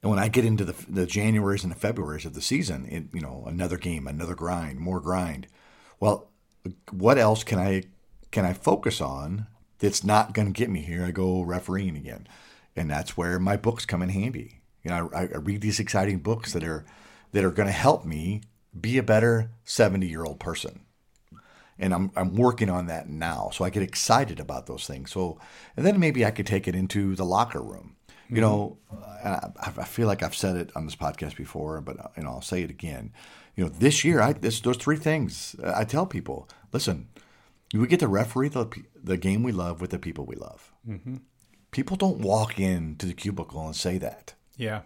And 0.01 0.09
when 0.09 0.19
I 0.19 0.29
get 0.29 0.45
into 0.45 0.63
the 0.63 0.75
the 0.87 1.05
Januarys 1.05 1.63
and 1.63 1.75
the 1.75 1.87
Februarys 1.87 2.25
of 2.25 2.33
the 2.33 2.41
season, 2.41 2.87
it, 2.89 3.03
you 3.13 3.19
know, 3.19 3.43
another 3.45 3.77
game, 3.77 4.07
another 4.07 4.35
grind, 4.35 4.79
more 4.79 5.01
grind. 5.01 5.47
Well, 5.99 6.29
what 6.91 7.17
else 7.17 7.43
can 7.43 7.59
I 7.59 7.83
can 8.31 8.45
I 8.45 8.53
focus 8.53 9.01
on 9.01 9.47
that's 9.79 10.03
not 10.03 10.33
going 10.33 10.51
to 10.51 10.57
get 10.57 10.69
me 10.69 10.81
here? 10.81 11.03
I 11.03 11.11
go 11.11 11.41
refereeing 11.41 11.95
again, 11.95 12.27
and 12.75 12.89
that's 12.89 13.15
where 13.15 13.39
my 13.39 13.57
books 13.57 13.85
come 13.85 14.01
in 14.01 14.09
handy. 14.09 14.61
You 14.83 14.91
know, 14.91 15.09
I, 15.13 15.21
I 15.23 15.37
read 15.37 15.61
these 15.61 15.79
exciting 15.79 16.19
books 16.19 16.53
that 16.53 16.63
are 16.63 16.85
that 17.31 17.43
are 17.43 17.51
going 17.51 17.67
to 17.67 17.73
help 17.73 18.05
me 18.05 18.41
be 18.79 18.97
a 18.97 19.03
better 19.03 19.51
seventy 19.63 20.07
year 20.07 20.23
old 20.23 20.39
person 20.39 20.81
and 21.79 21.93
I'm 21.93 22.11
I'm 22.15 22.35
working 22.35 22.69
on 22.69 22.87
that 22.87 23.09
now. 23.09 23.49
So 23.53 23.63
I 23.65 23.69
get 23.69 23.83
excited 23.83 24.39
about 24.39 24.65
those 24.65 24.87
things. 24.87 25.11
So 25.11 25.39
and 25.75 25.85
then 25.85 25.99
maybe 25.99 26.25
I 26.25 26.31
could 26.31 26.47
take 26.47 26.67
it 26.67 26.75
into 26.75 27.15
the 27.15 27.25
locker 27.25 27.61
room. 27.61 27.95
You 28.29 28.41
know, 28.41 28.77
mm-hmm. 28.93 29.03
uh, 29.23 29.49
I, 29.61 29.81
I 29.81 29.85
feel 29.85 30.07
like 30.07 30.21
I've 30.21 30.35
said 30.35 30.57
it 30.57 30.71
on 30.75 30.85
this 30.85 30.97
podcast 30.97 31.37
before, 31.37 31.79
but 31.79 31.99
uh, 31.99 32.07
you 32.17 32.23
know 32.23 32.29
I'll 32.29 32.41
say 32.41 32.61
it 32.61 32.69
again. 32.69 33.13
You 33.55 33.65
know, 33.65 33.69
this 33.69 34.03
year 34.03 34.21
I 34.21 34.33
this 34.33 34.59
those 34.59 34.77
three 34.77 34.97
things 34.97 35.55
uh, 35.63 35.73
I 35.75 35.83
tell 35.83 36.05
people. 36.05 36.49
Listen, 36.73 37.07
we 37.73 37.87
get 37.87 37.99
to 37.99 38.07
referee 38.07 38.49
the 38.49 38.67
the 39.03 39.17
game 39.17 39.43
we 39.43 39.51
love 39.51 39.81
with 39.81 39.91
the 39.91 39.99
people 39.99 40.25
we 40.25 40.35
love. 40.35 40.71
Mm-hmm. 40.87 41.17
People 41.71 41.97
don't 41.97 42.19
walk 42.19 42.59
into 42.59 43.05
the 43.05 43.13
cubicle 43.13 43.65
and 43.65 43.75
say 43.75 43.97
that 43.97 44.33
Yeah. 44.57 44.81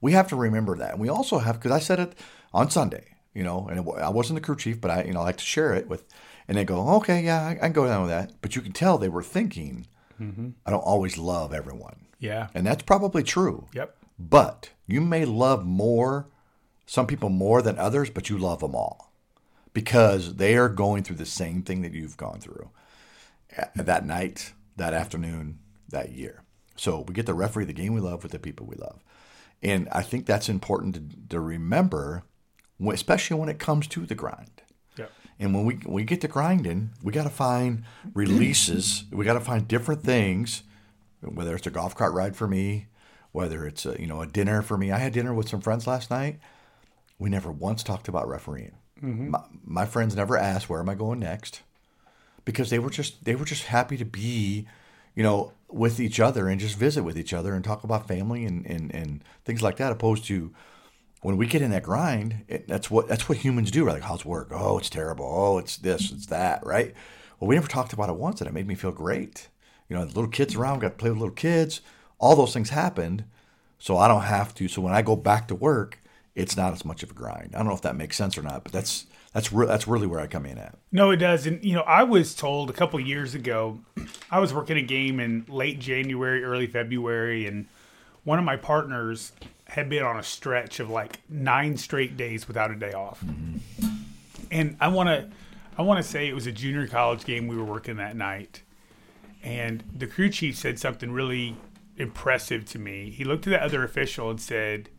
we 0.00 0.12
have 0.12 0.28
to 0.28 0.36
remember 0.36 0.76
that. 0.76 0.92
And 0.92 1.00
we 1.00 1.08
also 1.08 1.38
have, 1.38 1.56
because 1.56 1.72
I 1.72 1.78
said 1.78 2.00
it 2.00 2.14
on 2.52 2.70
Sunday, 2.70 3.16
you 3.34 3.42
know, 3.44 3.68
and 3.68 3.78
it, 3.80 3.86
I 3.98 4.08
wasn't 4.08 4.36
the 4.36 4.44
crew 4.44 4.56
chief, 4.56 4.80
but 4.80 4.90
I, 4.90 5.04
you 5.04 5.12
know, 5.12 5.20
I 5.20 5.24
like 5.24 5.36
to 5.36 5.44
share 5.44 5.74
it 5.74 5.88
with, 5.88 6.04
and 6.48 6.56
they 6.56 6.64
go, 6.64 6.88
okay, 6.96 7.22
yeah, 7.22 7.42
I, 7.46 7.50
I 7.50 7.54
can 7.56 7.72
go 7.72 7.86
down 7.86 8.02
with 8.02 8.10
that. 8.10 8.32
But 8.40 8.56
you 8.56 8.62
can 8.62 8.72
tell 8.72 8.96
they 8.98 9.08
were 9.10 9.22
thinking, 9.22 9.86
mm-hmm. 10.20 10.50
I 10.64 10.70
don't 10.70 10.80
always 10.80 11.18
love 11.18 11.52
everyone. 11.52 12.06
Yeah. 12.18 12.48
And 12.54 12.66
that's 12.66 12.82
probably 12.82 13.22
true. 13.22 13.68
Yep. 13.74 13.94
But 14.18 14.70
you 14.86 15.00
may 15.02 15.24
love 15.26 15.64
more, 15.66 16.28
some 16.86 17.06
people 17.06 17.28
more 17.28 17.60
than 17.62 17.78
others, 17.78 18.08
but 18.10 18.30
you 18.30 18.38
love 18.38 18.60
them 18.60 18.74
all 18.74 19.05
because 19.76 20.36
they 20.36 20.56
are 20.56 20.70
going 20.70 21.02
through 21.02 21.16
the 21.16 21.26
same 21.26 21.60
thing 21.60 21.82
that 21.82 21.92
you've 21.92 22.16
gone 22.16 22.40
through 22.40 22.70
uh, 23.58 23.66
that 23.74 24.06
night, 24.06 24.54
that 24.74 24.94
afternoon, 24.94 25.58
that 25.90 26.12
year. 26.12 26.42
So 26.76 27.04
we 27.06 27.12
get 27.12 27.26
to 27.26 27.34
referee 27.34 27.66
the 27.66 27.74
game 27.74 27.92
we 27.92 28.00
love 28.00 28.22
with 28.22 28.32
the 28.32 28.38
people 28.38 28.64
we 28.64 28.76
love. 28.76 29.04
And 29.62 29.86
I 29.92 30.00
think 30.00 30.24
that's 30.24 30.48
important 30.48 30.94
to, 30.94 31.28
to 31.28 31.40
remember, 31.40 32.22
especially 32.90 33.38
when 33.38 33.50
it 33.50 33.58
comes 33.58 33.86
to 33.88 34.06
the 34.06 34.14
grind. 34.14 34.62
Yep. 34.96 35.12
And 35.38 35.54
when 35.54 35.66
we 35.66 35.78
we 35.84 36.04
get 36.04 36.22
to 36.22 36.28
grinding, 36.28 36.92
we 37.02 37.12
got 37.12 37.24
to 37.24 37.28
find 37.28 37.84
releases. 38.14 39.04
we 39.12 39.26
got 39.26 39.34
to 39.34 39.40
find 39.40 39.68
different 39.68 40.02
things, 40.02 40.62
whether 41.20 41.54
it's 41.54 41.66
a 41.66 41.70
golf 41.70 41.94
cart 41.94 42.14
ride 42.14 42.34
for 42.34 42.48
me, 42.48 42.86
whether 43.32 43.66
it's 43.66 43.84
a, 43.84 44.00
you 44.00 44.06
know 44.06 44.22
a 44.22 44.26
dinner 44.26 44.62
for 44.62 44.78
me. 44.78 44.90
I 44.90 44.96
had 44.96 45.12
dinner 45.12 45.34
with 45.34 45.50
some 45.50 45.60
friends 45.60 45.86
last 45.86 46.10
night. 46.10 46.38
We 47.18 47.28
never 47.28 47.52
once 47.52 47.82
talked 47.82 48.08
about 48.08 48.26
refereeing. 48.26 48.76
Mm-hmm. 49.02 49.30
My, 49.30 49.40
my 49.64 49.86
friends 49.86 50.16
never 50.16 50.36
asked 50.36 50.68
where 50.68 50.80
am 50.80 50.88
I 50.88 50.94
going 50.94 51.18
next, 51.20 51.62
because 52.44 52.70
they 52.70 52.78
were 52.78 52.90
just 52.90 53.24
they 53.24 53.34
were 53.34 53.44
just 53.44 53.64
happy 53.64 53.96
to 53.96 54.04
be, 54.04 54.66
you 55.14 55.22
know, 55.22 55.52
with 55.68 56.00
each 56.00 56.18
other 56.20 56.48
and 56.48 56.60
just 56.60 56.78
visit 56.78 57.02
with 57.02 57.18
each 57.18 57.32
other 57.32 57.54
and 57.54 57.64
talk 57.64 57.84
about 57.84 58.08
family 58.08 58.44
and 58.44 58.64
and, 58.66 58.94
and 58.94 59.24
things 59.44 59.62
like 59.62 59.76
that. 59.76 59.92
Opposed 59.92 60.24
to 60.26 60.54
when 61.22 61.36
we 61.36 61.46
get 61.46 61.62
in 61.62 61.70
that 61.72 61.82
grind, 61.82 62.44
it, 62.48 62.68
that's 62.68 62.90
what 62.90 63.08
that's 63.08 63.28
what 63.28 63.38
humans 63.38 63.70
do. 63.70 63.84
We're 63.84 63.92
like, 63.92 64.02
how's 64.02 64.24
work? 64.24 64.48
Oh, 64.50 64.78
it's 64.78 64.90
terrible. 64.90 65.26
Oh, 65.26 65.58
it's 65.58 65.76
this, 65.76 66.12
it's 66.12 66.26
that, 66.26 66.64
right? 66.64 66.94
Well, 67.38 67.48
we 67.48 67.54
never 67.54 67.68
talked 67.68 67.92
about 67.92 68.08
it 68.08 68.16
once, 68.16 68.40
and 68.40 68.48
it 68.48 68.54
made 68.54 68.66
me 68.66 68.74
feel 68.74 68.92
great. 68.92 69.48
You 69.88 69.96
know, 69.96 70.04
little 70.04 70.28
kids 70.28 70.54
around, 70.54 70.78
got 70.78 70.88
to 70.88 70.94
play 70.94 71.10
with 71.10 71.18
little 71.18 71.34
kids. 71.34 71.80
All 72.18 72.34
those 72.34 72.54
things 72.54 72.70
happened, 72.70 73.24
so 73.78 73.98
I 73.98 74.08
don't 74.08 74.22
have 74.22 74.54
to. 74.54 74.68
So 74.68 74.80
when 74.80 74.94
I 74.94 75.02
go 75.02 75.16
back 75.16 75.48
to 75.48 75.54
work, 75.54 76.00
it's 76.36 76.56
not 76.56 76.74
as 76.74 76.84
much 76.84 77.02
of 77.02 77.10
a 77.10 77.14
grind. 77.14 77.54
I 77.54 77.58
don't 77.58 77.66
know 77.66 77.74
if 77.74 77.82
that 77.82 77.96
makes 77.96 78.16
sense 78.16 78.38
or 78.38 78.42
not, 78.42 78.62
but 78.62 78.72
that's 78.72 79.06
that's 79.32 79.52
re- 79.52 79.66
that's 79.66 79.88
really 79.88 80.06
where 80.06 80.20
I 80.20 80.26
come 80.26 80.46
in 80.46 80.58
at. 80.58 80.78
No, 80.92 81.10
it 81.10 81.16
does. 81.16 81.46
And, 81.46 81.64
you 81.64 81.74
know, 81.74 81.80
I 81.82 82.04
was 82.04 82.34
told 82.34 82.70
a 82.70 82.72
couple 82.72 83.00
years 83.00 83.34
ago, 83.34 83.80
I 84.30 84.38
was 84.38 84.54
working 84.54 84.76
a 84.76 84.82
game 84.82 85.18
in 85.18 85.46
late 85.48 85.80
January, 85.80 86.44
early 86.44 86.66
February, 86.66 87.46
and 87.46 87.66
one 88.24 88.38
of 88.38 88.44
my 88.44 88.56
partners 88.56 89.32
had 89.68 89.88
been 89.88 90.02
on 90.02 90.18
a 90.18 90.22
stretch 90.22 90.78
of 90.78 90.90
like 90.90 91.20
nine 91.28 91.76
straight 91.76 92.16
days 92.16 92.46
without 92.46 92.70
a 92.70 92.76
day 92.76 92.92
off. 92.92 93.20
Mm-hmm. 93.24 93.86
And 94.50 94.76
I 94.80 94.88
want 94.88 95.08
to, 95.08 95.28
I 95.76 95.82
want 95.82 96.04
to 96.04 96.08
say 96.08 96.28
it 96.28 96.34
was 96.34 96.46
a 96.46 96.52
junior 96.52 96.86
college 96.86 97.24
game 97.24 97.48
we 97.48 97.56
were 97.56 97.64
working 97.64 97.96
that 97.96 98.14
night. 98.14 98.62
And 99.42 99.82
the 99.96 100.06
crew 100.06 100.28
chief 100.28 100.56
said 100.56 100.78
something 100.78 101.10
really 101.10 101.56
impressive 101.96 102.66
to 102.66 102.78
me. 102.78 103.10
He 103.10 103.24
looked 103.24 103.46
at 103.46 103.50
the 103.50 103.62
other 103.62 103.82
official 103.82 104.30
and 104.30 104.40
said, 104.40 104.90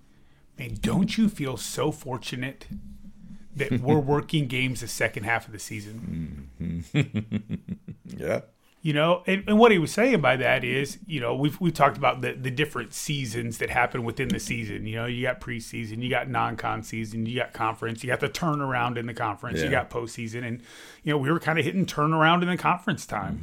Man, 0.57 0.77
don't 0.81 1.17
you 1.17 1.29
feel 1.29 1.57
so 1.57 1.91
fortunate 1.91 2.67
that 3.55 3.79
we're 3.79 3.99
working 4.15 4.47
games 4.47 4.81
the 4.81 4.87
second 4.87 5.23
half 5.23 5.45
of 5.47 5.53
the 5.53 5.59
season? 5.59 6.49
Mm-hmm. 6.61 7.55
Yeah. 8.17 8.41
You 8.83 8.93
know, 8.93 9.21
and, 9.27 9.43
and 9.47 9.59
what 9.59 9.71
he 9.73 9.79
was 9.79 9.91
saying 9.91 10.21
by 10.21 10.37
that 10.37 10.63
is, 10.63 10.97
you 11.05 11.19
know, 11.19 11.35
we've 11.35 11.59
we've 11.59 11.73
talked 11.73 11.97
about 11.97 12.21
the, 12.21 12.33
the 12.33 12.49
different 12.49 12.93
seasons 12.93 13.57
that 13.57 13.69
happen 13.69 14.05
within 14.05 14.29
the 14.29 14.39
season. 14.39 14.85
You 14.87 14.95
know, 14.95 15.05
you 15.07 15.23
got 15.23 15.41
preseason, 15.41 16.01
you 16.01 16.09
got 16.09 16.29
non-con 16.29 16.83
season, 16.83 17.25
you 17.25 17.35
got 17.35 17.51
conference, 17.51 18.01
you 18.01 18.07
got 18.09 18.21
the 18.21 18.29
turnaround 18.29 18.95
in 18.97 19.05
the 19.07 19.13
conference, 19.13 19.59
you 19.59 19.65
Yeah. 19.65 19.71
got 19.71 19.89
postseason, 19.89 20.47
and 20.47 20.61
you 21.03 21.11
know, 21.11 21.17
we 21.17 21.29
were 21.29 21.39
kind 21.39 21.59
of 21.59 21.65
hitting 21.65 21.85
turnaround 21.85 22.43
in 22.43 22.47
the 22.47 22.55
conference 22.55 23.05
time. 23.05 23.37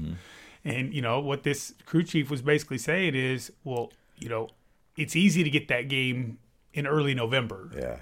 Mm-hmm. 0.64 0.68
And 0.68 0.94
you 0.94 1.02
know 1.02 1.20
what 1.20 1.42
this 1.42 1.74
crew 1.84 2.04
chief 2.04 2.30
was 2.30 2.40
basically 2.40 2.78
saying 2.78 3.14
is, 3.14 3.52
well, 3.64 3.92
you 4.18 4.30
know, 4.30 4.48
it's 4.96 5.14
easy 5.14 5.44
to 5.44 5.50
get 5.50 5.68
that 5.68 5.88
game 5.88 6.38
in 6.74 6.86
early 6.86 7.14
November, 7.14 7.70
Yeah. 7.74 8.00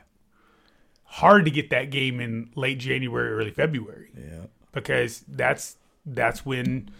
hard 1.04 1.44
to 1.44 1.50
get 1.50 1.70
that 1.70 1.90
game 1.90 2.18
in 2.20 2.50
late 2.56 2.78
January, 2.78 3.30
early 3.32 3.50
February 3.50 4.10
Yeah. 4.16 4.46
because 4.72 5.20
that's 5.28 5.76
that's 6.04 6.44
when 6.44 6.90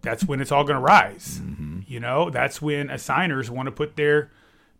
that's 0.00 0.24
when 0.24 0.40
it's 0.40 0.50
all 0.52 0.64
going 0.64 0.76
to 0.76 0.80
rise. 0.80 1.40
You 1.86 2.00
know, 2.00 2.30
that's 2.30 2.60
when 2.62 2.88
assigners 2.90 3.50
want 3.50 3.66
to 3.66 3.72
put 3.72 3.96
their 3.96 4.30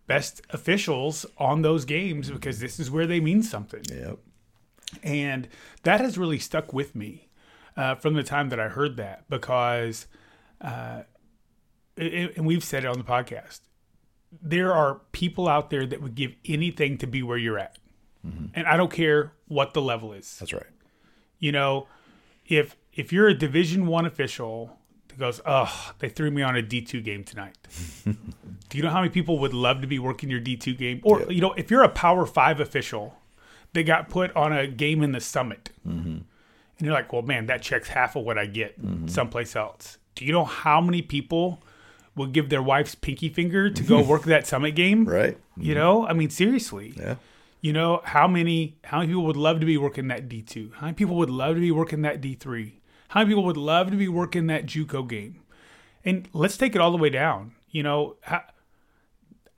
best 0.06 0.40
officials 0.50 1.24
on 1.38 1.62
those 1.62 1.84
games 1.84 2.30
because 2.30 2.60
this 2.60 2.78
is 2.80 2.90
where 2.90 3.06
they 3.06 3.20
mean 3.20 3.42
something. 3.42 3.82
Yep. 3.90 4.18
And 5.02 5.48
that 5.82 6.00
has 6.00 6.16
really 6.18 6.38
stuck 6.38 6.72
with 6.72 6.94
me 6.94 7.28
uh, 7.76 7.94
from 7.96 8.14
the 8.14 8.22
time 8.22 8.48
that 8.50 8.60
I 8.60 8.68
heard 8.68 8.96
that 8.98 9.24
because, 9.30 10.06
uh, 10.60 11.02
it, 11.96 12.36
and 12.36 12.44
we've 12.46 12.62
said 12.64 12.84
it 12.84 12.88
on 12.88 12.98
the 12.98 13.04
podcast, 13.04 13.60
there 14.42 14.72
are 14.72 15.00
people 15.12 15.48
out 15.48 15.70
there 15.70 15.86
that 15.86 16.00
would 16.00 16.14
give 16.14 16.34
anything 16.44 16.98
to 16.98 17.06
be 17.06 17.22
where 17.22 17.38
you're 17.38 17.58
at. 17.58 17.78
Mm-hmm. 18.26 18.46
And 18.54 18.66
I 18.66 18.76
don't 18.76 18.90
care 18.90 19.32
what 19.48 19.74
the 19.74 19.82
level 19.82 20.12
is 20.12 20.38
That's 20.38 20.52
right. 20.52 20.62
you 21.38 21.52
know, 21.52 21.86
if 22.46 22.76
if 22.92 23.12
you're 23.12 23.28
a 23.28 23.34
Division 23.34 23.86
One 23.86 24.06
official 24.06 24.78
that 25.08 25.18
goes, 25.18 25.40
"Oh, 25.44 25.92
they 25.98 26.08
threw 26.08 26.30
me 26.30 26.42
on 26.42 26.56
a 26.56 26.62
D 26.62 26.80
two 26.80 27.00
game 27.00 27.24
tonight," 27.24 27.56
do 28.04 28.14
you 28.78 28.82
know 28.82 28.90
how 28.90 29.00
many 29.00 29.10
people 29.10 29.38
would 29.40 29.54
love 29.54 29.80
to 29.82 29.86
be 29.86 29.98
working 29.98 30.30
your 30.30 30.40
D 30.40 30.56
two 30.56 30.74
game? 30.74 31.00
Or 31.04 31.30
you 31.30 31.40
know, 31.40 31.52
if 31.52 31.70
you're 31.70 31.82
a 31.82 31.88
Power 31.88 32.26
Five 32.26 32.60
official 32.60 33.16
that 33.72 33.82
got 33.84 34.08
put 34.08 34.34
on 34.36 34.52
a 34.52 34.66
game 34.66 35.02
in 35.02 35.12
the 35.12 35.20
Summit, 35.20 35.70
mm-hmm. 35.86 36.08
and 36.08 36.24
you're 36.80 36.92
like, 36.92 37.12
well, 37.12 37.22
man, 37.22 37.46
that 37.46 37.62
checks 37.62 37.88
half 37.88 38.16
of 38.16 38.24
what 38.24 38.38
I 38.38 38.46
get 38.46 38.80
mm-hmm. 38.80 39.08
someplace 39.08 39.56
else. 39.56 39.98
Do 40.14 40.24
you 40.24 40.32
know 40.32 40.44
how 40.44 40.80
many 40.80 41.02
people 41.02 41.62
will 42.16 42.26
give 42.26 42.48
their 42.48 42.62
wife's 42.62 42.94
pinky 42.94 43.28
finger 43.28 43.70
to 43.70 43.82
go 43.82 44.00
work 44.02 44.22
that 44.24 44.46
summit 44.46 44.74
game? 44.74 45.04
Right. 45.08 45.38
You 45.56 45.74
know, 45.74 46.06
I 46.06 46.12
mean, 46.14 46.30
seriously. 46.30 46.94
Yeah. 46.96 47.16
You 47.60 47.72
know 47.72 48.00
how 48.04 48.26
many 48.28 48.76
how 48.84 48.98
many 48.98 49.08
people 49.10 49.24
would 49.24 49.36
love 49.36 49.60
to 49.60 49.66
be 49.66 49.78
working 49.78 50.08
that 50.08 50.28
D 50.28 50.42
two? 50.42 50.72
How 50.76 50.86
many 50.86 50.94
people 50.94 51.16
would 51.16 51.30
love 51.30 51.54
to 51.54 51.60
be 51.60 51.70
working 51.70 52.02
that 52.02 52.20
D 52.20 52.34
three? 52.34 52.80
How 53.08 53.20
many 53.20 53.30
people 53.30 53.44
would 53.44 53.56
love 53.56 53.90
to 53.90 53.96
be 53.96 54.08
working 54.08 54.48
that 54.48 54.66
JUCO 54.66 55.08
game? 55.08 55.40
And 56.04 56.28
let's 56.32 56.56
take 56.58 56.74
it 56.74 56.80
all 56.80 56.90
the 56.90 56.98
way 56.98 57.08
down. 57.08 57.52
You 57.70 57.82
know, 57.84 58.16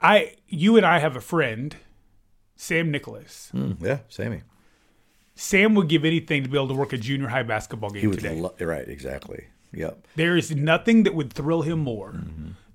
I 0.00 0.34
you 0.48 0.76
and 0.76 0.84
I 0.86 0.98
have 0.98 1.16
a 1.16 1.20
friend, 1.20 1.74
Sam 2.54 2.90
Nicholas. 2.90 3.50
Mm, 3.54 3.82
yeah. 3.82 3.98
Sammy. 4.08 4.42
Sam 5.34 5.74
would 5.74 5.88
give 5.88 6.04
anything 6.04 6.42
to 6.44 6.48
be 6.48 6.56
able 6.56 6.68
to 6.68 6.74
work 6.74 6.92
a 6.92 6.98
junior 6.98 7.28
high 7.28 7.42
basketball 7.42 7.90
game 7.90 8.00
He 8.00 8.06
would. 8.06 8.20
today. 8.20 8.40
Lo- 8.40 8.54
right. 8.60 8.88
Exactly. 8.88 9.46
Yep. 9.72 10.06
there 10.16 10.36
is 10.36 10.54
nothing 10.54 11.02
that 11.02 11.14
would 11.14 11.32
thrill 11.32 11.62
him 11.62 11.78
more 11.80 12.14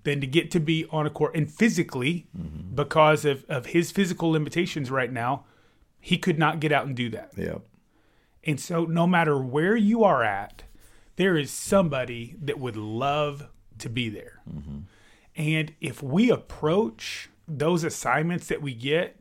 than 0.04 0.20
to 0.22 0.28
get 0.28 0.50
to 0.52 0.60
be 0.60 0.86
on 0.92 1.06
a 1.06 1.10
court 1.10 1.36
and 1.36 1.50
physically 1.52 2.28
because 2.74 3.26
of, 3.26 3.46
of 3.50 3.68
his 3.68 3.92
physical 3.92 4.30
limitations 4.32 4.90
right 4.92 5.12
now 5.12 5.46
he 6.00 6.18
could 6.18 6.40
not 6.40 6.60
get 6.60 6.72
out 6.72 6.86
and 6.88 6.96
do 6.96 7.10
that 7.10 7.32
Yep. 7.38 7.62
and 8.44 8.60
so 8.60 8.86
no 8.86 9.06
matter 9.08 9.38
where 9.38 9.76
you 9.76 10.04
are 10.04 10.24
at 10.24 10.64
there 11.18 11.38
is 11.38 11.52
somebody 11.52 12.36
that 12.42 12.60
would 12.60 12.76
love 12.78 13.48
to 13.78 13.90
be 13.90 14.10
there 14.10 14.42
and 15.36 15.74
if 15.80 16.02
we 16.04 16.30
approach 16.30 17.30
those 17.48 17.84
assignments 17.84 18.48
that 18.48 18.62
we 18.62 18.74
get 18.74 19.18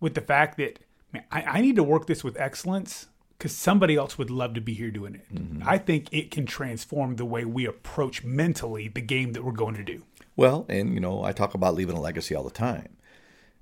with 0.00 0.14
the 0.14 0.20
fact 0.20 0.56
that 0.58 0.78
man, 1.12 1.24
I, 1.30 1.42
I 1.42 1.60
need 1.60 1.76
to 1.76 1.82
work 1.82 2.06
this 2.06 2.22
with 2.24 2.38
excellence 2.40 3.06
because 3.42 3.56
somebody 3.56 3.96
else 3.96 4.16
would 4.16 4.30
love 4.30 4.54
to 4.54 4.60
be 4.60 4.72
here 4.72 4.92
doing 4.92 5.16
it. 5.16 5.26
I 5.66 5.76
think 5.76 6.06
it 6.12 6.30
can 6.30 6.46
transform 6.46 7.16
the 7.16 7.24
way 7.24 7.44
we 7.44 7.66
approach 7.66 8.22
mentally 8.22 8.86
the 8.86 9.00
game 9.00 9.32
that 9.32 9.42
we're 9.42 9.50
going 9.50 9.74
to 9.74 9.82
do. 9.82 10.04
Well, 10.36 10.64
and 10.68 10.94
you 10.94 11.00
know, 11.00 11.24
I 11.24 11.32
talk 11.32 11.54
about 11.54 11.74
leaving 11.74 11.96
a 11.96 12.00
legacy 12.00 12.36
all 12.36 12.44
the 12.44 12.52
time. 12.52 12.96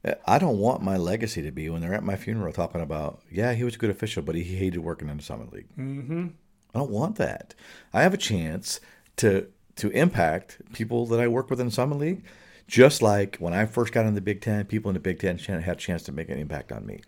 Uh, 0.05 0.17
I 0.27 0.39
don't 0.39 0.59
want 0.59 0.83
my 0.83 0.99
legacy 0.99 1.41
to 1.41 1.51
be 1.51 1.71
when 1.71 1.81
they're 1.81 1.95
at 1.95 2.05
my 2.05 2.17
funeral 2.17 2.53
talking 2.53 2.83
about, 2.83 3.23
yeah, 3.31 3.55
he 3.55 3.65
was 3.65 3.77
a 3.77 3.79
good 3.79 3.89
official, 3.89 4.23
but 4.23 4.35
he 4.35 4.43
hated 4.43 4.81
working 4.81 5.09
in 5.09 5.17
the 5.17 5.23
Summit 5.23 5.51
League. 5.51 5.75
Mm-hmm. 5.79 6.27
I 6.75 6.79
don't 6.79 6.91
want 6.91 7.17
that. 7.17 7.55
I 7.95 8.03
have 8.03 8.13
a 8.13 8.19
chance 8.19 8.81
to 9.17 9.47
to 9.77 9.89
impact 9.93 10.59
people 10.75 11.07
that 11.07 11.21
I 11.21 11.27
work 11.27 11.49
with 11.49 11.59
in 11.59 11.69
the 11.69 11.73
Summit 11.73 11.97
League, 11.97 12.23
just 12.67 13.01
like 13.01 13.39
when 13.39 13.55
I 13.55 13.65
first 13.65 13.95
got 13.95 14.05
in 14.05 14.13
the 14.13 14.21
Big 14.21 14.43
Ten, 14.43 14.67
people 14.67 14.91
in 14.91 14.95
the 14.95 15.01
Big 15.01 15.21
Ten 15.21 15.39
had 15.39 15.77
a 15.77 15.81
chance 15.81 16.03
to 16.03 16.13
make 16.13 16.29
an 16.29 16.37
impact 16.37 16.71
on 16.71 16.85
me. 16.85 17.01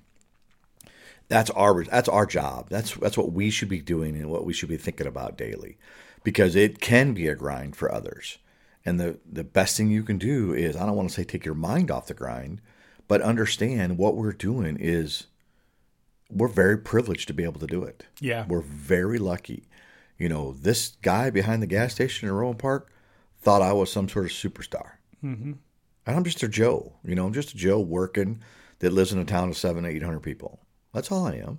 That's 1.33 1.49
our 1.51 1.83
that's 1.85 2.11
our 2.11 2.27
job. 2.27 2.68
That's 2.68 2.95
that's 2.97 3.16
what 3.16 3.33
we 3.33 3.49
should 3.49 3.71
be 3.71 3.81
doing 3.81 4.16
and 4.16 4.29
what 4.29 4.45
we 4.45 4.53
should 4.53 4.68
be 4.68 4.77
thinking 4.77 5.07
about 5.07 5.38
daily, 5.38 5.79
because 6.23 6.55
it 6.55 6.79
can 6.79 7.14
be 7.14 7.27
a 7.27 7.35
grind 7.35 7.75
for 7.75 7.90
others. 7.90 8.37
And 8.85 9.01
the 9.01 9.18
the 9.25 9.42
best 9.42 9.79
thing 9.79 9.90
you 9.90 10.03
can 10.03 10.18
do 10.18 10.53
is 10.53 10.77
I 10.77 10.85
don't 10.85 10.95
want 10.95 11.09
to 11.09 11.14
say 11.14 11.25
take 11.25 11.47
your 11.47 11.55
mind 11.55 11.90
off 11.90 12.09
the 12.09 12.12
grind, 12.12 12.61
but 13.09 13.23
understand 13.23 13.97
what 13.97 14.14
we're 14.14 14.35
doing 14.35 14.77
is 14.79 15.29
we're 16.29 16.49
very 16.49 16.77
privileged 16.77 17.29
to 17.29 17.35
be 17.35 17.45
able 17.45 17.61
to 17.61 17.66
do 17.66 17.83
it. 17.83 18.05
Yeah. 18.21 18.45
We're 18.47 18.61
very 18.61 19.18
lucky. 19.18 19.68
You 20.18 20.29
know, 20.29 20.53
this 20.53 20.97
guy 21.01 21.31
behind 21.31 21.62
the 21.62 21.66
gas 21.66 21.95
station 21.95 22.29
in 22.29 22.35
Rowan 22.35 22.59
Park 22.59 22.92
thought 23.40 23.62
I 23.62 23.73
was 23.73 23.90
some 23.90 24.07
sort 24.07 24.27
of 24.27 24.33
superstar. 24.33 24.92
Mm-hmm. 25.25 25.53
And 26.07 26.16
I'm 26.16 26.25
just 26.25 26.42
a 26.42 26.49
Joe. 26.49 26.92
You 27.05 27.14
know, 27.14 27.25
I'm 27.25 27.33
just 27.33 27.55
a 27.55 27.57
Joe 27.57 27.81
working 27.81 28.42
that 28.81 28.92
lives 28.92 29.12
in 29.12 29.18
a 29.18 29.25
town 29.25 29.49
of 29.49 29.57
seven, 29.57 29.87
eight 29.87 30.03
hundred 30.03 30.21
people. 30.21 30.59
That's 30.92 31.11
all 31.11 31.26
I 31.26 31.35
am. 31.37 31.59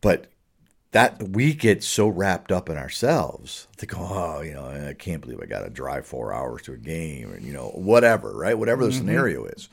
But 0.00 0.26
that 0.92 1.22
we 1.22 1.54
get 1.54 1.84
so 1.84 2.08
wrapped 2.08 2.50
up 2.50 2.68
in 2.68 2.76
ourselves, 2.76 3.68
think, 3.76 3.92
oh, 3.96 4.40
you 4.40 4.54
know, 4.54 4.66
I 4.88 4.94
can't 4.94 5.20
believe 5.20 5.40
I 5.40 5.46
got 5.46 5.60
to 5.60 5.70
drive 5.70 6.06
four 6.06 6.32
hours 6.32 6.62
to 6.62 6.72
a 6.72 6.76
game, 6.76 7.32
and 7.32 7.44
you 7.44 7.52
know, 7.52 7.68
whatever, 7.74 8.32
right? 8.36 8.58
Whatever 8.58 8.84
the 8.84 8.92
scenario 8.92 9.44
is. 9.44 9.68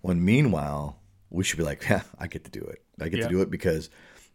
When 0.00 0.24
meanwhile, 0.24 0.98
we 1.30 1.44
should 1.44 1.58
be 1.58 1.64
like, 1.64 1.86
yeah, 1.88 2.02
I 2.18 2.26
get 2.28 2.44
to 2.44 2.50
do 2.50 2.60
it. 2.64 2.82
I 3.00 3.08
get 3.08 3.18
Yeah. 3.20 3.24
to 3.28 3.30
do 3.34 3.40
it 3.42 3.50
because, 3.50 3.90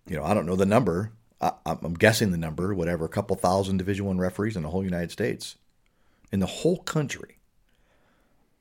you 0.07 0.15
know, 0.17 0.23
I 0.23 0.33
don't 0.33 0.45
know 0.45 0.55
the 0.55 0.65
number. 0.65 1.11
I, 1.39 1.53
I'm 1.65 1.79
I'm 1.83 1.93
guessing 1.95 2.31
the 2.31 2.37
number, 2.37 2.73
whatever, 2.75 3.05
a 3.05 3.09
couple 3.09 3.35
thousand 3.35 3.77
Division 3.77 4.05
One 4.05 4.17
referees 4.19 4.55
in 4.55 4.63
the 4.63 4.69
whole 4.69 4.83
United 4.83 5.11
States, 5.11 5.55
in 6.31 6.39
the 6.39 6.45
whole 6.45 6.77
country. 6.77 7.39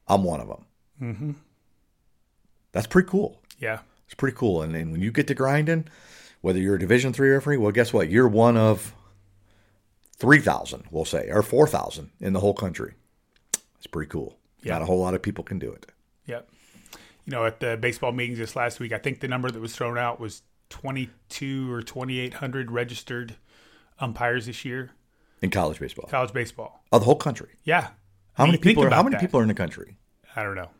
I'm 0.08 0.24
one 0.24 0.40
of 0.40 0.48
them. 0.48 0.64
Mm-hmm. 1.02 1.30
That's 2.72 2.86
pretty 2.86 3.08
cool. 3.08 3.40
Yeah. 3.58 3.80
It's 4.10 4.16
pretty 4.16 4.36
cool. 4.36 4.60
And 4.62 4.74
then 4.74 4.90
when 4.90 5.00
you 5.00 5.12
get 5.12 5.28
to 5.28 5.34
grinding, 5.34 5.86
whether 6.40 6.58
you're 6.58 6.74
a 6.74 6.78
Division 6.80 7.12
three 7.12 7.30
referee, 7.30 7.58
well, 7.58 7.70
guess 7.70 7.92
what? 7.92 8.10
You're 8.10 8.26
one 8.26 8.56
of 8.56 8.92
three 10.16 10.40
thousand, 10.40 10.82
we'll 10.90 11.04
say, 11.04 11.28
or 11.30 11.42
four 11.44 11.68
thousand 11.68 12.10
in 12.18 12.32
the 12.32 12.40
whole 12.40 12.52
country. 12.54 12.94
It's 13.78 13.86
pretty 13.86 14.10
cool. 14.10 14.36
Yeah. 14.64 14.72
Not 14.72 14.82
a 14.82 14.86
whole 14.86 14.98
lot 14.98 15.14
of 15.14 15.22
people 15.22 15.44
can 15.44 15.60
do 15.60 15.70
it. 15.70 15.86
Yep. 16.26 16.48
You 17.24 17.30
know, 17.30 17.46
at 17.46 17.60
the 17.60 17.76
baseball 17.76 18.10
meetings 18.10 18.38
this 18.38 18.56
last 18.56 18.80
week, 18.80 18.92
I 18.92 18.98
think 18.98 19.20
the 19.20 19.28
number 19.28 19.48
that 19.48 19.60
was 19.60 19.76
thrown 19.76 19.96
out 19.96 20.18
was 20.18 20.42
22 20.70 21.72
or 21.72 21.80
2,800 21.80 22.72
registered 22.72 23.36
umpires 24.00 24.46
this 24.46 24.64
year, 24.64 24.90
In 25.40 25.50
college 25.50 25.78
baseball, 25.78 26.08
college 26.08 26.32
baseball. 26.32 26.82
oh, 26.92 26.98
the 26.98 27.04
whole 27.04 27.14
country. 27.14 27.50
Yeah. 27.62 27.90
How 28.32 28.44
I 28.44 28.46
many 28.46 28.52
mean, 28.52 28.62
think 28.62 28.62
people? 28.64 28.84
Are, 28.84 28.90
how 28.90 29.04
many 29.04 29.14
that. 29.14 29.20
people 29.20 29.38
are 29.38 29.42
in 29.44 29.48
the 29.48 29.54
country? 29.54 29.98
I 30.34 30.42
don't 30.42 30.56
know. 30.56 30.70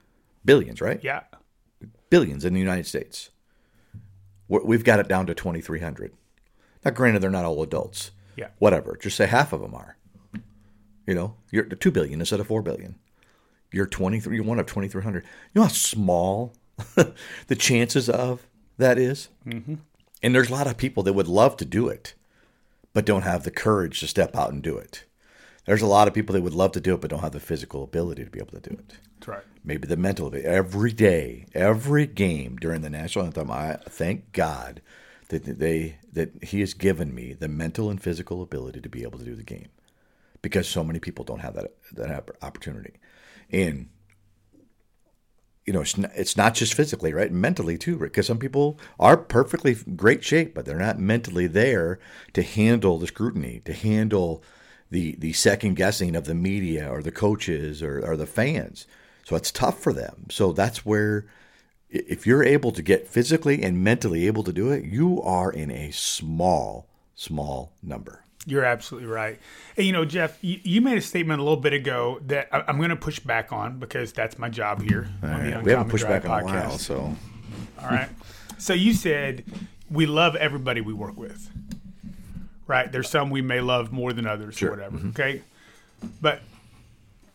Billions, 0.45 0.81
right? 0.81 0.99
Yeah. 1.05 1.21
Billions 2.11 2.45
in 2.45 2.53
the 2.53 2.61
United 2.61 2.87
States. 2.87 3.31
We've 4.49 4.85
got 4.85 4.99
it 4.99 5.09
down 5.09 5.27
to 5.27 5.35
twenty 5.35 5.61
three 5.61 5.81
hundred. 5.81 6.13
Now, 6.85 6.91
granted, 6.91 7.23
they're 7.23 7.31
not 7.31 7.45
all 7.45 7.63
adults. 7.63 8.11
Yeah. 8.37 8.49
Whatever. 8.59 8.99
Just 9.01 9.17
say 9.17 9.27
half 9.27 9.53
of 9.53 9.61
them 9.61 9.75
are. 9.75 9.97
You 11.07 11.15
know, 11.15 11.37
you're 11.51 11.65
two 11.65 11.91
billion 11.91 12.21
instead 12.21 12.41
of 12.41 12.47
four 12.47 12.63
billion. 12.63 12.97
You're 13.73 13.87
twenty 13.87 14.21
three. 14.21 14.37
You're 14.37 14.45
one 14.45 14.59
of 14.59 14.67
twenty 14.67 14.89
three 14.89 15.03
hundred. 15.03 15.25
You 15.55 15.61
know 15.61 15.63
how 15.63 15.69
small 15.69 16.55
the 17.47 17.57
chances 17.57 18.09
of 18.09 18.47
that 18.79 18.99
is? 18.99 19.29
Mm-hmm. 19.47 19.77
And 20.23 20.35
there's 20.35 20.51
a 20.51 20.55
lot 20.55 20.67
of 20.67 20.77
people 20.77 21.03
that 21.05 21.13
would 21.13 21.29
love 21.29 21.57
to 21.59 21.65
do 21.65 21.89
it, 21.89 22.15
but 22.93 23.07
don't 23.07 23.23
have 23.23 23.45
the 23.45 23.51
courage 23.51 24.01
to 24.01 24.07
step 24.07 24.37
out 24.37 24.53
and 24.53 24.63
do 24.63 24.77
it. 24.77 25.05
There's 25.71 25.83
a 25.83 25.87
lot 25.87 26.09
of 26.09 26.15
people 26.15 26.33
that 26.33 26.43
would 26.43 26.53
love 26.53 26.73
to 26.73 26.81
do 26.81 26.95
it, 26.95 27.01
but 27.01 27.11
don't 27.11 27.21
have 27.21 27.31
the 27.31 27.39
physical 27.39 27.85
ability 27.85 28.25
to 28.25 28.31
be 28.31 28.41
able 28.41 28.61
to 28.61 28.69
do 28.69 28.75
it 28.75 28.99
That's 29.21 29.29
right. 29.29 29.45
maybe 29.63 29.87
the 29.87 29.97
mental 29.97 30.27
of 30.27 30.35
it. 30.35 30.45
Every 30.45 30.93
day, 30.93 31.47
every 31.55 32.09
game 32.09 32.57
during 32.57 32.81
the 32.81 32.91
national 32.91 33.27
anthem, 33.27 33.53
I 33.53 33.79
thank 33.89 34.33
God 34.33 34.83
that 35.29 35.45
they 35.45 35.99
that 36.13 36.43
He 36.43 36.59
has 36.59 36.75
given 36.75 37.15
me 37.15 37.35
the 37.35 37.47
mental 37.47 37.89
and 37.89 38.03
physical 38.03 38.43
ability 38.43 38.81
to 38.81 38.89
be 38.89 39.05
able 39.05 39.21
to 39.21 39.25
do 39.25 39.37
the 39.37 39.45
game, 39.45 39.69
because 40.43 40.69
so 40.69 40.83
many 40.83 40.99
people 40.99 41.25
don't 41.25 41.39
have 41.39 41.55
that 41.55 41.73
that 41.93 42.29
opportunity, 42.43 42.95
and 43.53 43.91
you 45.67 45.73
know 45.73 45.83
it's 45.83 45.97
not, 45.97 46.11
it's 46.17 46.37
not 46.37 46.55
just 46.55 46.75
physically, 46.75 47.15
right? 47.15 47.31
Mentally 47.31 47.79
too, 47.79 47.97
because 47.97 48.27
some 48.27 48.39
people 48.39 48.77
are 48.99 49.17
perfectly 49.17 49.75
great 49.75 50.25
shape, 50.25 50.53
but 50.53 50.65
they're 50.65 50.79
not 50.79 50.99
mentally 50.99 51.47
there 51.47 52.01
to 52.33 52.43
handle 52.43 52.99
the 52.99 53.07
scrutiny, 53.07 53.63
to 53.65 53.73
handle 53.73 54.43
the 54.91 55.15
the 55.17 55.33
second 55.33 55.75
guessing 55.75 56.17
of 56.17 56.25
the 56.25 56.35
media 56.35 56.91
or 56.91 57.03
the 57.03 57.13
coaches 57.13 57.83
or, 57.83 58.05
or 58.05 58.17
the 58.17 58.27
fans. 58.27 58.87
So 59.25 59.37
it's 59.37 59.53
tough 59.53 59.79
for 59.79 59.93
them. 59.93 60.27
So 60.31 60.53
that's 60.53 60.85
where 60.85 61.27
if 61.89 62.27
you're 62.27 62.45
able 62.45 62.73
to 62.73 62.83
get 62.83 63.09
physically 63.09 63.63
and 63.63 63.83
mentally 63.83 64.27
able 64.27 64.45
to 64.45 64.53
do 64.53 64.71
it, 64.71 64.85
you 64.85 65.21
are 65.23 65.51
in 65.51 65.71
a 65.71 65.91
small, 65.91 66.89
small 67.15 67.73
number. 67.83 68.25
You're 68.47 68.65
absolutely 68.65 69.09
right. 69.09 69.39
And 69.77 69.87
you 69.87 69.93
know, 69.93 70.05
Jeff, 70.05 70.39
you, 70.43 70.61
you 70.63 70.81
made 70.81 70.97
a 70.97 71.03
statement 71.03 71.41
a 71.41 71.43
little 71.43 71.61
bit 71.61 71.73
ago 71.75 72.21
that 72.27 72.49
I, 72.53 72.65
I'm 72.67 72.79
going 72.79 72.91
to 72.91 72.97
push 72.97 73.19
back 73.19 73.53
on 73.53 73.79
because 73.79 74.13
that's 74.13 74.39
my 74.39 74.49
job 74.49 74.83
here. 74.83 75.09
on 75.23 75.51
the 75.51 75.61
we 75.61 75.71
haven't 75.73 75.91
pushed 75.91 76.07
back 76.07 76.25
in 76.25 76.31
a 76.31 76.43
while, 76.45 76.79
so 76.79 77.15
All 77.83 77.89
right. 77.89 78.09
So 78.59 78.73
you 78.73 78.95
said 78.95 79.45
we 79.91 80.07
love 80.07 80.37
everybody 80.37 80.81
we 80.81 80.95
work 80.95 81.17
with, 81.17 81.51
right? 82.71 82.91
There's 82.91 83.11
some 83.11 83.31
we 83.31 83.43
may 83.43 83.61
love 83.61 83.91
more 83.93 84.13
than 84.13 84.27
others 84.27 84.55
Sure. 84.57 84.69
or 84.69 84.73
whatever. 84.77 84.99
Okay. 85.09 85.43
But 86.23 86.41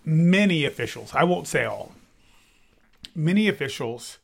many 0.05 0.63
officials, 0.65 1.11
I 1.13 1.25
won't 1.25 1.45
say 1.47 1.65
all, 1.65 1.91
many 3.13 3.47
officials 3.49 4.17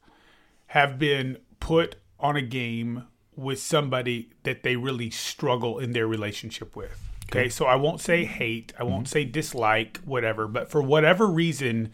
have 0.67 0.97
been 0.97 1.37
put 1.59 1.97
on 2.19 2.37
a 2.37 2.41
game 2.41 3.03
with 3.35 3.59
somebody 3.59 4.29
that 4.43 4.63
they 4.63 4.75
really 4.77 5.09
struggle 5.09 5.79
in 5.79 5.91
their 5.91 6.07
relationship 6.07 6.75
with. 6.75 6.97
Okay. 7.29 7.49
So 7.49 7.65
I 7.65 7.75
won't 7.75 7.99
say 8.01 8.23
hate, 8.25 8.71
I 8.79 8.83
won't 8.83 9.07
say 9.07 9.25
dislike, 9.25 9.97
whatever, 10.05 10.47
but 10.47 10.69
for 10.71 10.81
whatever 10.81 11.27
reason, 11.27 11.91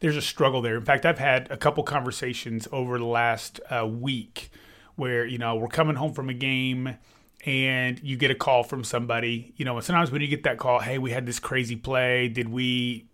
there's 0.00 0.16
a 0.16 0.22
struggle 0.22 0.60
there. 0.62 0.76
In 0.76 0.84
fact, 0.84 1.06
I've 1.06 1.18
had 1.18 1.50
a 1.50 1.56
couple 1.56 1.82
conversations 1.84 2.66
over 2.72 2.98
the 2.98 3.04
last 3.04 3.60
uh, 3.70 3.86
week 3.86 4.50
where 4.96 5.24
you 5.24 5.38
know 5.38 5.56
we're 5.56 5.68
coming 5.68 5.96
home 5.96 6.12
from 6.12 6.28
a 6.28 6.34
game 6.34 6.96
and 7.46 8.00
you 8.02 8.16
get 8.16 8.30
a 8.30 8.34
call 8.34 8.62
from 8.62 8.84
somebody. 8.84 9.54
You 9.56 9.64
know, 9.64 9.76
and 9.76 9.84
sometimes 9.84 10.10
when 10.10 10.20
you 10.20 10.28
get 10.28 10.42
that 10.44 10.58
call, 10.58 10.80
hey, 10.80 10.98
we 10.98 11.10
had 11.10 11.26
this 11.26 11.38
crazy 11.38 11.76
play. 11.76 12.28
Did 12.28 12.48
we 12.48 13.10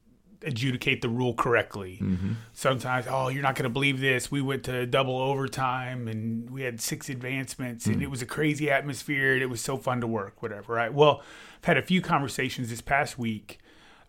adjudicate 0.46 1.02
the 1.02 1.08
rule 1.08 1.34
correctly. 1.34 1.98
Mm-hmm. 2.00 2.32
Sometimes, 2.52 3.06
oh, 3.08 3.28
you're 3.28 3.42
not 3.42 3.54
going 3.54 3.64
to 3.64 3.70
believe 3.70 4.00
this. 4.00 4.30
We 4.30 4.40
went 4.40 4.64
to 4.64 4.86
double 4.86 5.18
overtime 5.18 6.08
and 6.08 6.48
we 6.50 6.62
had 6.62 6.80
six 6.80 7.08
advancements 7.08 7.86
and 7.86 7.96
mm. 7.96 8.02
it 8.02 8.10
was 8.10 8.22
a 8.22 8.26
crazy 8.26 8.70
atmosphere 8.70 9.34
and 9.34 9.42
it 9.42 9.46
was 9.46 9.60
so 9.60 9.76
fun 9.76 10.00
to 10.00 10.06
work, 10.06 10.42
whatever, 10.42 10.74
right? 10.74 10.92
Well, 10.92 11.22
I've 11.58 11.64
had 11.64 11.76
a 11.76 11.82
few 11.82 12.00
conversations 12.00 12.70
this 12.70 12.80
past 12.80 13.18
week 13.18 13.58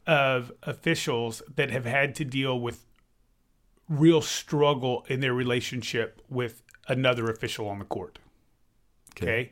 of 0.05 0.51
officials 0.63 1.41
that 1.55 1.71
have 1.71 1.85
had 1.85 2.15
to 2.15 2.25
deal 2.25 2.59
with 2.59 2.85
real 3.89 4.21
struggle 4.21 5.05
in 5.09 5.19
their 5.19 5.33
relationship 5.33 6.21
with 6.29 6.61
another 6.87 7.29
official 7.29 7.67
on 7.67 7.79
the 7.79 7.85
court. 7.85 8.19
Okay. 9.11 9.51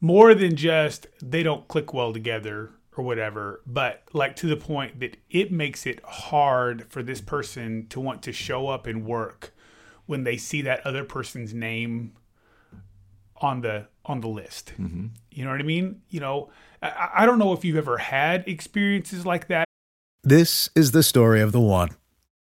More 0.00 0.34
than 0.34 0.56
just 0.56 1.06
they 1.22 1.42
don't 1.42 1.68
click 1.68 1.92
well 1.92 2.12
together 2.12 2.70
or 2.96 3.04
whatever, 3.04 3.60
but 3.66 4.02
like 4.12 4.36
to 4.36 4.46
the 4.46 4.56
point 4.56 5.00
that 5.00 5.16
it 5.30 5.52
makes 5.52 5.86
it 5.86 6.02
hard 6.04 6.90
for 6.90 7.02
this 7.02 7.20
person 7.20 7.86
to 7.88 8.00
want 8.00 8.22
to 8.22 8.32
show 8.32 8.68
up 8.68 8.86
and 8.86 9.04
work 9.04 9.52
when 10.06 10.24
they 10.24 10.36
see 10.36 10.62
that 10.62 10.84
other 10.86 11.04
person's 11.04 11.54
name 11.54 12.12
on 13.40 13.60
the 13.60 13.86
on 14.04 14.20
the 14.20 14.28
list. 14.28 14.72
Mm-hmm. 14.78 15.06
You 15.30 15.44
know 15.44 15.50
what 15.50 15.60
I 15.60 15.64
mean? 15.64 16.02
You 16.08 16.20
know, 16.20 16.50
I, 16.82 17.10
I 17.18 17.26
don't 17.26 17.38
know 17.38 17.52
if 17.52 17.64
you've 17.64 17.76
ever 17.76 17.98
had 17.98 18.46
experiences 18.48 19.24
like 19.24 19.48
that. 19.48 19.64
This 20.22 20.68
is 20.74 20.90
the 20.92 21.02
story 21.02 21.40
of 21.40 21.52
the 21.52 21.60
one. 21.60 21.90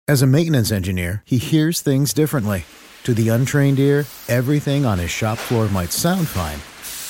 As 0.08 0.20
a 0.20 0.26
maintenance 0.26 0.72
engineer, 0.72 1.22
he 1.24 1.38
hears 1.38 1.80
things 1.80 2.12
differently. 2.12 2.64
To 3.04 3.14
the 3.14 3.28
untrained 3.28 3.78
ear, 3.78 4.04
everything 4.28 4.84
on 4.84 4.98
his 4.98 5.10
shop 5.10 5.38
floor 5.38 5.68
might 5.68 5.92
sound 5.92 6.28
fine, 6.28 6.58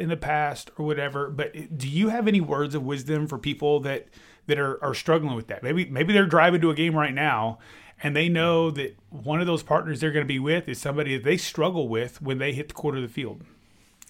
In 0.00 0.08
the 0.08 0.16
past 0.16 0.70
or 0.78 0.84
whatever 0.86 1.30
but 1.30 1.76
do 1.76 1.88
you 1.88 2.08
have 2.08 2.28
any 2.28 2.40
words 2.40 2.74
of 2.74 2.82
wisdom 2.82 3.26
for 3.26 3.38
people 3.38 3.80
that 3.80 4.08
that 4.46 4.58
are, 4.58 4.82
are 4.82 4.94
struggling 4.94 5.34
with 5.36 5.46
that 5.48 5.62
maybe 5.62 5.84
maybe 5.86 6.12
they're 6.12 6.26
driving 6.26 6.60
to 6.60 6.70
a 6.70 6.74
game 6.74 6.94
right 6.94 7.14
now 7.14 7.58
and 8.02 8.16
they 8.16 8.28
know 8.28 8.70
that 8.70 8.96
one 9.10 9.40
of 9.40 9.46
those 9.46 9.62
partners 9.62 10.00
they're 10.00 10.10
going 10.12 10.24
to 10.24 10.28
be 10.28 10.38
with 10.38 10.68
is 10.68 10.78
somebody 10.80 11.16
that 11.16 11.24
they 11.24 11.36
struggle 11.36 11.88
with 11.88 12.20
when 12.20 12.38
they 12.38 12.52
hit 12.52 12.68
the 12.68 12.74
quarter 12.74 12.98
of 12.98 13.02
the 13.02 13.08
field 13.08 13.42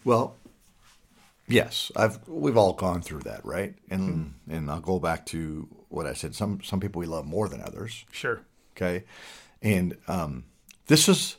Well, 0.04 0.36
yes, 1.46 1.92
I've 1.94 2.26
we've 2.28 2.56
all 2.56 2.72
gone 2.72 3.02
through 3.02 3.20
that, 3.20 3.44
right? 3.44 3.74
And 3.90 4.34
and 4.48 4.70
I'll 4.70 4.80
go 4.80 4.98
back 4.98 5.26
to 5.26 5.68
what 5.88 6.06
I 6.06 6.14
said. 6.14 6.34
Some 6.34 6.62
some 6.62 6.80
people 6.80 7.00
we 7.00 7.06
love 7.06 7.26
more 7.26 7.48
than 7.48 7.60
others. 7.60 8.04
sure 8.10 8.40
Okay, 8.76 9.04
and 9.60 9.96
um, 10.08 10.44
this 10.86 11.08
is 11.08 11.36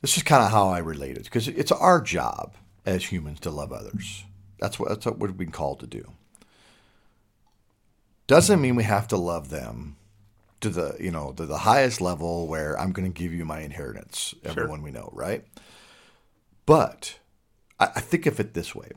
this 0.00 0.16
is 0.16 0.22
kind 0.22 0.42
of 0.44 0.50
how 0.50 0.68
I 0.68 0.78
relate 0.78 1.16
it 1.16 1.24
because 1.24 1.48
it's 1.48 1.72
our 1.72 2.00
job 2.00 2.54
as 2.86 3.10
humans 3.12 3.40
to 3.40 3.50
love 3.50 3.72
others. 3.72 4.24
That's 4.60 4.78
what 4.78 4.88
that's 4.88 5.06
what 5.06 5.18
we've 5.18 5.36
been 5.36 5.50
called 5.50 5.80
to 5.80 5.86
do. 5.86 6.12
Doesn't 8.26 8.60
mean 8.60 8.76
we 8.76 8.84
have 8.84 9.08
to 9.08 9.16
love 9.16 9.50
them 9.50 9.96
to 10.60 10.70
the 10.70 10.96
you 10.98 11.10
know 11.10 11.32
to 11.32 11.44
the 11.46 11.58
highest 11.58 12.00
level 12.00 12.46
where 12.46 12.78
I'm 12.78 12.92
going 12.92 13.10
to 13.10 13.22
give 13.22 13.32
you 13.32 13.44
my 13.44 13.60
inheritance. 13.60 14.34
Everyone 14.44 14.82
we 14.82 14.90
know, 14.90 15.10
right? 15.12 15.44
But 16.66 17.18
I, 17.78 17.90
I 17.96 18.00
think 18.00 18.26
of 18.26 18.40
it 18.40 18.54
this 18.54 18.74
way: 18.74 18.92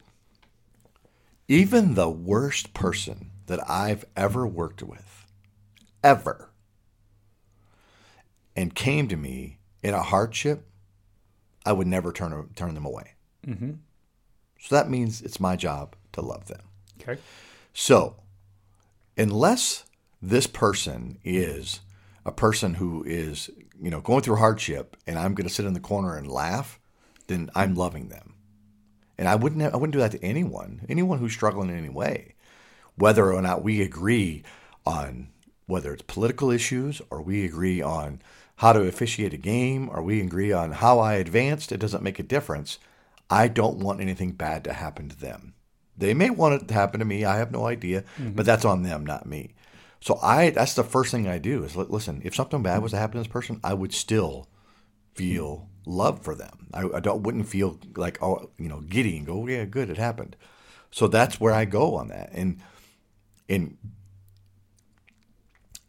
even 1.48 1.96
the 1.96 2.10
worst 2.10 2.74
person 2.74 3.32
that 3.48 3.60
I've 3.70 4.06
ever 4.16 4.48
worked 4.48 4.84
with, 4.84 5.26
ever, 6.04 6.50
and 8.56 8.74
came 8.74 9.08
to 9.10 9.18
me 9.18 9.60
in 9.84 9.94
a 9.94 10.04
hardship, 10.04 10.68
I 11.66 11.74
would 11.74 11.88
never 11.88 12.14
turn 12.14 12.50
turn 12.56 12.74
them 12.76 12.86
away. 12.86 13.17
Mm-hmm. 13.48 13.72
So 14.60 14.76
that 14.76 14.90
means 14.90 15.22
it's 15.22 15.40
my 15.40 15.56
job 15.56 15.96
to 16.14 16.22
love 16.22 16.48
them. 16.48 16.62
okay 17.02 17.20
So, 17.74 18.16
unless 19.18 19.86
this 20.22 20.48
person 20.48 21.20
is 21.24 21.80
a 22.26 22.32
person 22.32 22.76
who 22.76 23.04
is, 23.06 23.50
you 23.82 23.90
know, 23.90 24.02
going 24.02 24.22
through 24.22 24.38
hardship, 24.38 24.98
and 25.06 25.18
I'm 25.18 25.34
going 25.34 25.48
to 25.48 25.54
sit 25.54 25.66
in 25.66 25.74
the 25.74 25.80
corner 25.80 26.18
and 26.18 26.30
laugh, 26.30 26.80
then 27.28 27.50
I'm 27.56 27.76
loving 27.76 28.10
them. 28.10 28.34
And 29.18 29.28
I 29.28 29.36
wouldn't, 29.36 29.62
I 29.74 29.78
wouldn't 29.78 29.94
do 29.94 30.00
that 30.00 30.12
to 30.12 30.24
anyone, 30.24 30.86
anyone 30.90 31.20
who's 31.20 31.34
struggling 31.34 31.70
in 31.70 31.78
any 31.78 31.90
way, 31.90 32.36
whether 32.96 33.32
or 33.32 33.42
not 33.42 33.64
we 33.64 33.82
agree 33.82 34.44
on 34.86 35.30
whether 35.66 35.94
it's 35.94 36.04
political 36.04 36.50
issues 36.50 37.02
or 37.10 37.22
we 37.22 37.46
agree 37.46 37.82
on 37.82 38.22
how 38.58 38.74
to 38.74 38.82
officiate 38.82 39.34
a 39.34 39.38
game 39.38 39.90
or 39.92 40.02
we 40.02 40.22
agree 40.22 40.52
on 40.52 40.72
how 40.72 41.00
I 41.00 41.16
advanced. 41.16 41.72
It 41.72 41.80
doesn't 41.80 42.04
make 42.04 42.20
a 42.20 42.24
difference. 42.24 42.80
I 43.30 43.48
don't 43.48 43.80
want 43.80 44.02
anything 44.02 44.32
bad 44.32 44.64
to 44.64 44.74
happen 44.74 45.10
to 45.10 45.20
them. 45.20 45.54
They 45.98 46.14
may 46.14 46.30
want 46.30 46.62
it 46.62 46.68
to 46.68 46.74
happen 46.74 47.00
to 47.00 47.06
me. 47.06 47.26
I 47.26 47.38
have 47.38 47.52
no 47.52 47.66
idea, 47.66 48.02
mm-hmm. 48.02 48.32
but 48.32 48.46
that's 48.46 48.66
on 48.66 48.84
them, 48.84 49.06
not 49.06 49.26
me. 49.26 49.56
So 50.00 50.20
I 50.22 50.52
that's 50.52 50.76
the 50.76 50.84
first 50.84 51.12
thing 51.12 51.28
I 51.28 51.40
do 51.40 51.64
is 51.64 51.76
li- 51.76 51.86
listen. 51.90 52.22
If 52.24 52.36
something 52.36 52.62
bad 52.62 52.82
was 52.82 52.92
to 52.92 52.98
happen 52.98 53.14
to 53.14 53.20
this 53.20 53.28
person, 53.28 53.60
I 53.64 53.74
would 53.74 53.94
still 53.94 54.48
feel 55.16 55.70
love 55.86 56.22
for 56.22 56.36
them. 56.36 56.68
I, 56.74 56.84
I 56.84 57.00
don't 57.00 57.24
wouldn't 57.24 57.48
feel 57.48 57.80
like 57.96 58.22
oh 58.22 58.52
you 58.58 58.70
know 58.70 58.82
giddy 58.82 59.18
and 59.18 59.26
go 59.26 59.42
oh, 59.42 59.48
yeah 59.48 59.66
good 59.66 59.90
it 59.90 59.98
happened. 59.98 60.36
So 60.92 61.08
that's 61.08 61.40
where 61.40 61.54
I 61.54 61.66
go 61.66 61.96
on 61.96 62.10
that. 62.10 62.30
And 62.32 62.62
and 63.50 63.78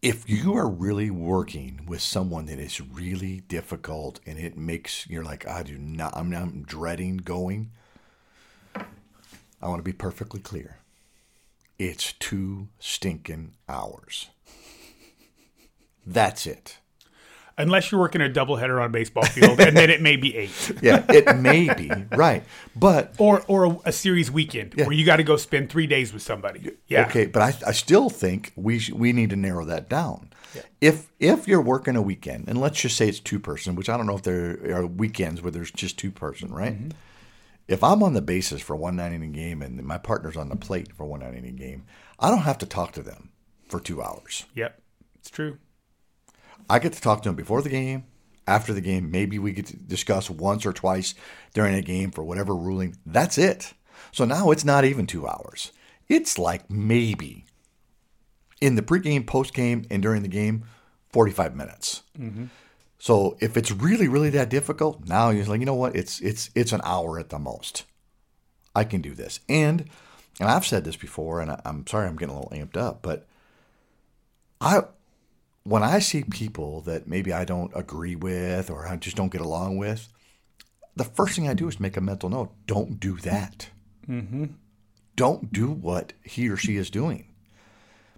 if 0.00 0.28
you 0.28 0.54
are 0.54 0.68
really 0.68 1.10
working 1.10 1.80
with 1.86 2.00
someone 2.00 2.46
that 2.46 2.58
is 2.58 2.80
really 2.80 3.40
difficult 3.48 4.20
and 4.26 4.38
it 4.38 4.56
makes 4.56 5.08
you're 5.08 5.24
like 5.24 5.46
I 5.46 5.62
do 5.62 5.76
not 5.76 6.16
I'm, 6.16 6.32
I'm 6.32 6.62
dreading 6.62 7.18
going. 7.18 7.70
I 8.76 9.66
want 9.66 9.80
to 9.80 9.84
be 9.84 9.92
perfectly 9.92 10.40
clear. 10.40 10.78
It's 11.78 12.12
two 12.12 12.68
stinking 12.78 13.54
hours. 13.68 14.28
That's 16.06 16.46
it. 16.46 16.78
Unless 17.58 17.90
you're 17.90 18.00
working 18.00 18.20
a 18.22 18.28
doubleheader 18.28 18.80
on 18.80 18.86
a 18.86 18.88
baseball 18.88 19.24
field 19.24 19.60
and 19.60 19.76
then 19.76 19.90
it 19.90 20.00
may 20.00 20.16
be 20.16 20.36
eight 20.36 20.72
Yeah, 20.82 21.04
it 21.08 21.36
may 21.36 21.72
be 21.74 21.90
right, 22.16 22.42
but 22.74 23.14
or 23.18 23.44
or 23.48 23.64
a, 23.64 23.78
a 23.86 23.92
series 23.92 24.30
weekend 24.30 24.74
where 24.74 24.92
you 24.92 25.04
got 25.04 25.16
to 25.16 25.24
go 25.24 25.36
spend 25.36 25.68
three 25.70 25.86
days 25.86 26.12
with 26.12 26.22
somebody 26.22 26.70
yeah 26.86 27.06
okay. 27.06 27.26
But 27.26 27.42
I, 27.42 27.68
I 27.68 27.72
still 27.72 28.08
think 28.08 28.52
we 28.56 28.78
sh- 28.78 28.92
we 28.92 29.12
need 29.12 29.30
to 29.30 29.36
narrow 29.36 29.64
that 29.66 29.88
down. 29.88 30.30
Yeah. 30.54 30.62
If 30.80 31.10
if 31.18 31.46
you're 31.46 31.60
working 31.60 31.96
a 31.96 32.02
weekend, 32.02 32.48
and 32.48 32.60
let's 32.60 32.80
just 32.80 32.96
say 32.96 33.08
it's 33.08 33.20
two 33.20 33.38
person, 33.40 33.74
which 33.74 33.88
I 33.88 33.96
don't 33.96 34.06
know 34.06 34.16
if 34.16 34.22
there 34.22 34.74
are 34.74 34.86
weekends 34.86 35.42
where 35.42 35.50
there's 35.50 35.70
just 35.70 35.98
two 35.98 36.10
person, 36.10 36.52
right? 36.52 36.74
Mm-hmm. 36.74 36.90
If 37.66 37.84
I'm 37.84 38.02
on 38.02 38.14
the 38.14 38.22
basis 38.22 38.62
for 38.62 38.74
one 38.76 38.96
night 38.96 39.12
inning 39.12 39.32
game 39.32 39.60
and 39.60 39.82
my 39.84 39.98
partner's 39.98 40.38
on 40.38 40.48
the 40.48 40.56
plate 40.56 40.94
for 40.96 41.04
one 41.04 41.20
night 41.20 41.34
inning 41.34 41.56
game, 41.56 41.84
I 42.18 42.30
don't 42.30 42.38
have 42.38 42.56
to 42.58 42.66
talk 42.66 42.92
to 42.92 43.02
them 43.02 43.30
for 43.68 43.78
two 43.78 44.00
hours. 44.02 44.46
yep 44.54 44.80
it's 45.20 45.28
true 45.28 45.58
I 46.68 46.78
get 46.78 46.92
to 46.94 47.00
talk 47.00 47.22
to 47.22 47.28
him 47.28 47.34
before 47.34 47.62
the 47.62 47.68
game, 47.68 48.04
after 48.46 48.72
the 48.72 48.80
game. 48.80 49.10
Maybe 49.10 49.38
we 49.38 49.52
get 49.52 49.66
to 49.66 49.76
discuss 49.76 50.30
once 50.30 50.66
or 50.66 50.72
twice 50.72 51.14
during 51.54 51.74
a 51.74 51.82
game 51.82 52.10
for 52.10 52.24
whatever 52.24 52.54
ruling. 52.54 52.96
That's 53.06 53.38
it. 53.38 53.72
So 54.12 54.24
now 54.24 54.50
it's 54.50 54.64
not 54.64 54.84
even 54.84 55.06
two 55.06 55.26
hours. 55.26 55.72
It's 56.08 56.38
like 56.38 56.70
maybe 56.70 57.44
in 58.60 58.74
the 58.74 58.82
pregame, 58.82 59.24
postgame, 59.24 59.86
and 59.90 60.02
during 60.02 60.22
the 60.22 60.28
game, 60.28 60.64
45 61.10 61.54
minutes. 61.54 62.02
Mm-hmm. 62.18 62.46
So 62.98 63.36
if 63.40 63.56
it's 63.56 63.70
really, 63.70 64.08
really 64.08 64.30
that 64.30 64.48
difficult, 64.48 65.06
now 65.06 65.30
you're 65.30 65.44
like, 65.44 65.60
you 65.60 65.66
know 65.66 65.74
what? 65.74 65.94
It's 65.94 66.20
it's 66.20 66.50
it's 66.54 66.72
an 66.72 66.80
hour 66.82 67.18
at 67.18 67.28
the 67.28 67.38
most. 67.38 67.84
I 68.74 68.84
can 68.84 69.00
do 69.00 69.14
this. 69.14 69.40
And 69.48 69.88
and 70.40 70.48
I've 70.48 70.66
said 70.66 70.84
this 70.84 70.96
before, 70.96 71.40
and 71.40 71.52
I, 71.52 71.60
I'm 71.64 71.86
sorry 71.86 72.08
I'm 72.08 72.16
getting 72.16 72.34
a 72.34 72.40
little 72.40 72.56
amped 72.56 72.76
up, 72.76 73.02
but 73.02 73.26
I 74.60 74.82
when 75.68 75.82
I 75.82 75.98
see 75.98 76.24
people 76.24 76.80
that 76.82 77.06
maybe 77.06 77.32
I 77.32 77.44
don't 77.44 77.72
agree 77.74 78.16
with 78.16 78.70
or 78.70 78.86
I 78.88 78.96
just 78.96 79.16
don't 79.16 79.32
get 79.32 79.40
along 79.40 79.76
with, 79.76 80.08
the 80.96 81.04
first 81.04 81.36
thing 81.36 81.48
I 81.48 81.54
do 81.54 81.68
is 81.68 81.78
make 81.78 81.96
a 81.96 82.00
mental 82.00 82.28
note: 82.30 82.52
don't 82.66 82.98
do 82.98 83.16
that. 83.18 83.70
Mm-hmm. 84.08 84.46
don't 85.16 85.52
do 85.52 85.66
what 85.68 86.14
he 86.24 86.48
or 86.48 86.56
she 86.56 86.76
is 86.76 86.88
doing 86.88 87.26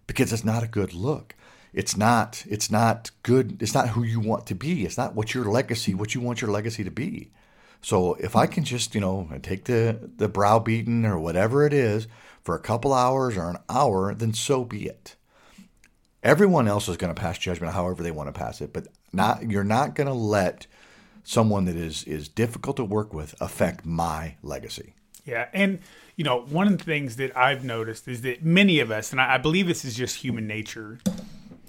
because 0.06 0.32
it's 0.32 0.44
not 0.44 0.62
a 0.62 0.68
good 0.68 0.92
look. 0.94 1.34
It's 1.72 1.96
not 1.96 2.44
it's 2.48 2.70
not 2.70 3.10
good. 3.22 3.60
It's 3.60 3.74
not 3.74 3.90
who 3.90 4.02
you 4.04 4.20
want 4.20 4.46
to 4.46 4.54
be. 4.54 4.84
It's 4.84 4.98
not 4.98 5.14
what 5.14 5.34
your 5.34 5.46
legacy, 5.46 5.94
what 5.94 6.14
you 6.14 6.20
want 6.20 6.40
your 6.40 6.50
legacy 6.50 6.84
to 6.84 6.90
be. 6.90 7.32
So 7.82 8.14
if 8.14 8.36
I 8.36 8.46
can 8.46 8.64
just, 8.64 8.94
you 8.94 9.00
know, 9.00 9.28
take 9.42 9.64
the 9.64 10.10
the 10.16 10.28
browbeaten 10.28 11.04
or 11.06 11.18
whatever 11.18 11.66
it 11.66 11.72
is 11.72 12.06
for 12.42 12.54
a 12.54 12.60
couple 12.60 12.92
hours 12.92 13.36
or 13.36 13.50
an 13.50 13.58
hour, 13.68 14.14
then 14.14 14.32
so 14.32 14.64
be 14.64 14.86
it. 14.86 15.16
Everyone 16.22 16.68
else 16.68 16.88
is 16.88 16.96
going 16.96 17.14
to 17.14 17.20
pass 17.20 17.38
judgment 17.38 17.72
however 17.72 18.02
they 18.02 18.10
want 18.10 18.28
to 18.28 18.38
pass 18.38 18.60
it, 18.60 18.72
but 18.72 18.88
not 19.12 19.50
you're 19.50 19.64
not 19.64 19.94
going 19.94 20.06
to 20.06 20.12
let 20.12 20.66
someone 21.24 21.64
that 21.66 21.76
is 21.76 22.04
is 22.04 22.28
difficult 22.28 22.76
to 22.76 22.84
work 22.84 23.12
with 23.14 23.34
affect 23.40 23.86
my 23.86 24.36
legacy. 24.42 24.94
Yeah, 25.24 25.48
and 25.52 25.80
you 26.16 26.24
know, 26.24 26.42
one 26.42 26.66
of 26.66 26.76
the 26.76 26.84
things 26.84 27.16
that 27.16 27.36
I've 27.36 27.64
noticed 27.64 28.06
is 28.08 28.22
that 28.22 28.44
many 28.44 28.80
of 28.80 28.90
us, 28.90 29.12
and 29.12 29.20
I, 29.20 29.34
I 29.34 29.38
believe 29.38 29.66
this 29.66 29.84
is 29.84 29.94
just 29.94 30.16
human 30.16 30.46
nature, 30.46 30.98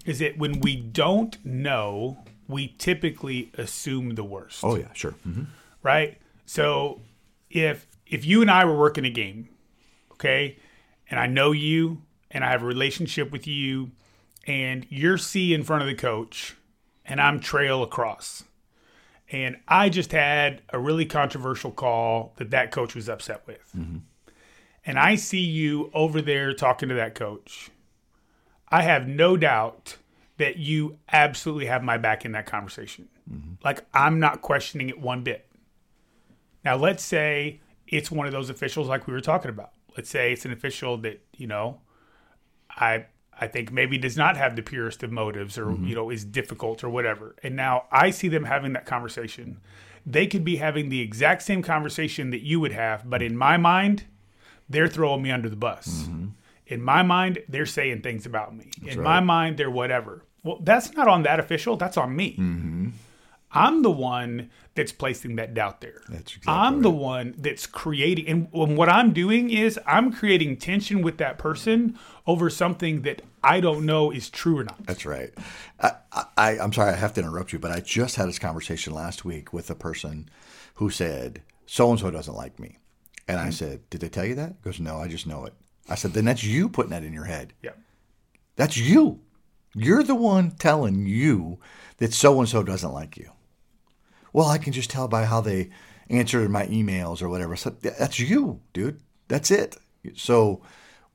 is 0.06 0.20
that 0.20 0.38
when 0.38 0.60
we 0.60 0.76
don't 0.76 1.38
know, 1.46 2.18
we 2.48 2.76
typically 2.78 3.52
assume 3.58 4.16
the 4.16 4.24
worst. 4.24 4.64
Oh 4.64 4.76
yeah, 4.76 4.92
sure. 4.94 5.16
Mm-hmm. 5.28 5.44
right? 5.84 6.18
So 6.46 7.02
if 7.50 7.88
if 8.06 8.26
you 8.26 8.42
and 8.42 8.52
I 8.52 8.66
were 8.66 8.78
working 8.78 9.06
a 9.06 9.10
game, 9.10 9.50
okay, 10.14 10.58
and 11.10 11.20
I 11.20 11.28
know 11.28 11.52
you 11.52 12.02
and 12.30 12.44
I 12.44 12.50
have 12.50 12.64
a 12.64 12.66
relationship 12.66 13.32
with 13.32 13.48
you, 13.48 13.92
and 14.48 14.86
you're 14.90 15.18
C 15.18 15.54
in 15.54 15.64
front 15.64 15.84
of 15.84 15.88
the 15.88 15.96
coach, 15.96 16.56
and 17.06 17.22
I'm 17.22 17.40
trail 17.40 17.84
across, 17.84 18.44
and 19.32 19.58
I 19.68 19.90
just 19.90 20.12
had 20.12 20.62
a 20.70 20.80
really 20.80 21.06
controversial 21.06 21.72
call 21.72 22.34
that 22.38 22.52
that 22.52 22.72
coach 22.72 22.96
was 22.96 23.10
upset 23.10 23.44
with, 23.48 23.72
mm-hmm. 23.78 23.98
and 24.86 25.00
I 25.00 25.16
see 25.16 25.40
you 25.40 25.92
over 25.94 26.22
there 26.22 26.54
talking 26.54 26.90
to 26.90 26.96
that 26.96 27.16
coach, 27.16 27.70
I 28.70 28.82
have 28.84 29.08
no 29.08 29.38
doubt 29.38 29.98
that 30.38 30.58
you 30.58 30.98
absolutely 31.12 31.68
have 31.68 31.84
my 31.84 31.98
back 31.98 32.26
in 32.26 32.32
that 32.32 32.48
conversation. 32.48 33.08
Mm-hmm. 33.32 33.54
Like 33.64 33.86
I'm 33.94 34.20
not 34.20 34.42
questioning 34.42 34.90
it 34.90 35.00
one 35.00 35.24
bit. 35.24 35.48
Now, 36.66 36.78
let's 36.78 37.04
say 37.04 37.60
it's 37.88 38.10
one 38.10 38.26
of 38.26 38.32
those 38.32 38.50
officials 38.50 38.88
like 38.88 39.06
we 39.08 39.14
were 39.14 39.22
talking 39.22 39.50
about. 39.50 39.72
Let's 39.96 40.10
say 40.10 40.32
it's 40.32 40.46
an 40.46 40.52
official 40.52 40.98
that 41.00 41.22
you 41.36 41.48
know, 41.48 41.82
I 42.70 43.06
I 43.42 43.48
think 43.48 43.72
maybe 43.72 43.98
does 43.98 44.16
not 44.16 44.38
have 44.38 44.56
the 44.56 44.62
purest 44.62 45.02
of 45.02 45.12
motives, 45.12 45.58
or 45.58 45.66
mm-hmm. 45.66 45.88
you 45.88 45.96
know, 45.96 46.12
is 46.12 46.24
difficult 46.24 46.84
or 46.84 46.90
whatever. 46.90 47.36
And 47.42 47.56
now 47.56 47.86
I 47.92 48.12
see 48.12 48.28
them 48.28 48.44
having 48.44 48.74
that 48.74 48.86
conversation. 48.86 49.60
They 50.06 50.28
could 50.28 50.46
be 50.46 50.58
having 50.58 50.90
the 50.90 51.02
exact 51.02 51.42
same 51.42 51.64
conversation 51.64 52.30
that 52.30 52.42
you 52.42 52.60
would 52.60 52.72
have, 52.72 53.10
but 53.10 53.22
in 53.22 53.36
my 53.36 53.58
mind, 53.58 54.04
they're 54.70 54.88
throwing 54.88 55.24
me 55.24 55.32
under 55.32 55.50
the 55.50 55.56
bus. 55.56 56.04
Mm-hmm. 56.04 56.28
In 56.68 56.82
my 56.82 57.02
mind, 57.02 57.40
they're 57.50 57.66
saying 57.66 58.02
things 58.02 58.26
about 58.26 58.56
me. 58.56 58.72
in 58.86 59.02
my 59.02 59.20
mind, 59.20 59.58
they're 59.58 59.72
whatever. 59.72 60.24
Well, 60.44 60.60
that's 60.62 60.94
not 60.94 61.08
on 61.08 61.24
that 61.24 61.40
official. 61.40 61.76
That's 61.78 61.98
on 61.98 62.16
me. 62.16 62.34
Mm-hmm. 62.34 62.90
I'm 63.52 63.82
the 63.82 63.92
one 63.92 64.50
that's 64.76 64.92
placing 64.92 65.36
that 65.36 65.54
doubt 65.54 65.82
there. 65.82 66.02
That's 66.08 66.36
exactly 66.36 66.54
I'm 66.54 66.82
the 66.82 66.92
one 66.92 67.36
that's 67.38 67.68
creating, 67.68 68.28
and 68.28 68.48
and 68.54 68.78
what 68.78 68.90
I'm 68.90 69.14
doing 69.14 69.50
is 69.50 69.80
I'm 69.86 70.14
creating 70.14 70.58
tension 70.58 71.02
with 71.02 71.18
that 71.18 71.38
person 71.38 71.98
over 72.26 72.50
something 72.50 73.02
that 73.02 73.22
I 73.44 73.60
don't 73.60 73.86
know 73.86 74.12
is 74.12 74.30
true 74.30 74.60
or 74.60 74.64
not. 74.64 74.86
That's 74.86 75.06
right. 75.06 75.34
I, 75.80 75.92
I, 76.38 76.60
I'm 76.60 76.72
sorry, 76.72 76.92
I 76.92 76.96
have 76.96 77.14
to 77.14 77.22
interrupt 77.22 77.54
you, 77.54 77.60
but 77.60 77.72
I 77.72 77.80
just 77.80 78.16
had 78.16 78.28
this 78.28 78.40
conversation 78.40 78.94
last 78.94 79.26
week 79.26 79.52
with 79.52 79.70
a 79.70 79.76
person 79.76 80.30
who 80.76 80.90
said, 80.90 81.42
so 81.66 81.90
and 81.90 82.00
so 82.00 82.12
doesn't 82.12 82.36
like 82.36 82.60
me. 82.60 82.78
And 83.28 83.40
I 83.40 83.44
mm-hmm. 83.44 83.52
said, 83.52 83.90
Did 83.90 84.02
they 84.02 84.10
tell 84.10 84.26
you 84.26 84.36
that? 84.36 84.50
He 84.50 84.64
goes, 84.64 84.80
No, 84.80 84.98
I 84.98 85.08
just 85.08 85.28
know 85.28 85.46
it. 85.46 85.54
I 85.90 85.96
said, 85.96 86.14
Then 86.14 86.26
that's 86.26 86.44
you 86.44 86.70
putting 86.70 86.92
that 86.92 87.04
in 87.04 87.14
your 87.14 87.26
head. 87.26 87.54
Yeah. 87.62 87.72
That's 88.56 88.78
you. 88.78 89.22
You're 89.74 90.04
the 90.04 90.16
one 90.16 90.52
telling 90.52 91.06
you 91.06 91.60
that 91.98 92.14
so 92.14 92.40
and 92.40 92.50
so 92.50 92.62
doesn't 92.62 92.92
like 92.92 93.18
you. 93.18 93.32
Well, 94.34 94.48
I 94.48 94.58
can 94.58 94.74
just 94.74 94.90
tell 94.90 95.08
by 95.08 95.26
how 95.26 95.42
they 95.42 95.70
answer 96.10 96.48
my 96.50 96.68
emails 96.68 97.22
or 97.22 97.30
whatever. 97.30 97.56
So 97.56 97.70
that's 97.70 98.20
you, 98.20 98.62
dude. 98.74 99.00
That's 99.28 99.52
it. 99.52 99.78
So 100.16 100.62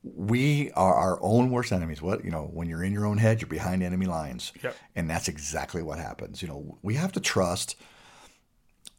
we 0.03 0.71
are 0.73 0.95
our 0.95 1.19
own 1.21 1.51
worst 1.51 1.73
enemies. 1.73 2.01
What 2.01 2.25
you 2.25 2.31
know, 2.31 2.49
when 2.53 2.69
you're 2.69 2.85
in 2.85 2.93
your 2.93 3.07
own 3.07 3.19
head, 3.19 3.41
you're 3.41 3.49
behind 3.49 3.83
enemy 3.83 4.07
lines, 4.07 4.53
Yep. 4.63 4.77
and 4.95 5.11
that's 5.11 5.29
exactly 5.29 5.83
what 5.83 5.99
happens. 5.99 6.43
You 6.43 6.49
know, 6.49 6.79
we 6.83 6.95
have 6.95 7.13
to 7.13 7.21
trust 7.21 7.77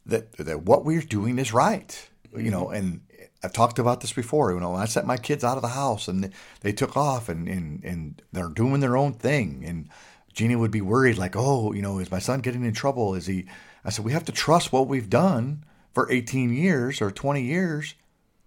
that 0.06 0.32
that 0.36 0.62
what 0.62 0.84
we're 0.84 1.02
doing 1.02 1.38
is 1.38 1.52
right. 1.52 2.08
You 2.36 2.50
know, 2.50 2.66
mm-hmm. 2.66 2.74
and 2.74 3.00
I've 3.42 3.54
talked 3.54 3.78
about 3.78 4.02
this 4.02 4.12
before. 4.12 4.52
You 4.52 4.60
know, 4.60 4.74
I 4.74 4.84
sent 4.84 5.06
my 5.06 5.16
kids 5.16 5.42
out 5.42 5.56
of 5.56 5.62
the 5.62 5.68
house 5.68 6.08
and 6.08 6.30
they 6.60 6.72
took 6.72 6.96
off 6.96 7.28
and 7.28 7.48
and 7.48 7.82
and 7.84 8.22
they're 8.32 8.50
doing 8.50 8.80
their 8.80 8.96
own 8.96 9.14
thing. 9.14 9.64
And 9.66 9.88
Jeannie 10.34 10.56
would 10.56 10.70
be 10.70 10.82
worried, 10.82 11.16
like, 11.16 11.36
oh, 11.36 11.72
you 11.72 11.80
know, 11.80 11.98
is 11.98 12.10
my 12.10 12.18
son 12.18 12.40
getting 12.40 12.64
in 12.64 12.74
trouble? 12.74 13.14
Is 13.14 13.26
he? 13.26 13.46
I 13.84 13.90
said, 13.90 14.04
we 14.04 14.12
have 14.12 14.24
to 14.26 14.32
trust 14.32 14.72
what 14.72 14.88
we've 14.88 15.10
done 15.10 15.64
for 15.92 16.10
18 16.10 16.52
years 16.52 17.00
or 17.00 17.10
20 17.10 17.42
years 17.42 17.94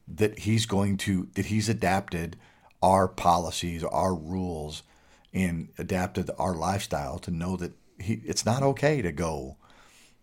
that 0.07 0.39
he's 0.39 0.65
going 0.65 0.97
to 0.97 1.29
that 1.35 1.47
he's 1.47 1.69
adapted 1.69 2.37
our 2.81 3.07
policies, 3.07 3.83
our 3.83 4.13
rules, 4.13 4.83
and 5.33 5.69
adapted 5.77 6.29
our 6.37 6.53
lifestyle 6.53 7.19
to 7.19 7.31
know 7.31 7.55
that 7.57 7.73
he 7.99 8.21
it's 8.25 8.45
not 8.45 8.63
okay 8.63 9.01
to 9.01 9.11
go 9.11 9.57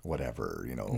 whatever 0.02 0.64
you 0.68 0.74
know 0.74 0.90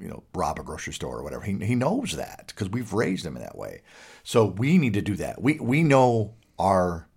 you 0.00 0.08
know 0.08 0.22
rob 0.34 0.58
a 0.58 0.62
grocery 0.62 0.92
store 0.92 1.18
or 1.18 1.22
whatever. 1.22 1.42
He 1.42 1.52
he 1.64 1.74
knows 1.74 2.12
that 2.16 2.48
because 2.48 2.68
we've 2.70 2.92
raised 2.92 3.26
him 3.26 3.36
in 3.36 3.42
that 3.42 3.58
way. 3.58 3.82
So 4.22 4.44
we 4.44 4.78
need 4.78 4.94
to 4.94 5.02
do 5.02 5.16
that. 5.16 5.42
We 5.42 5.54
we 5.54 5.82
know 5.82 6.34
our 6.58 7.08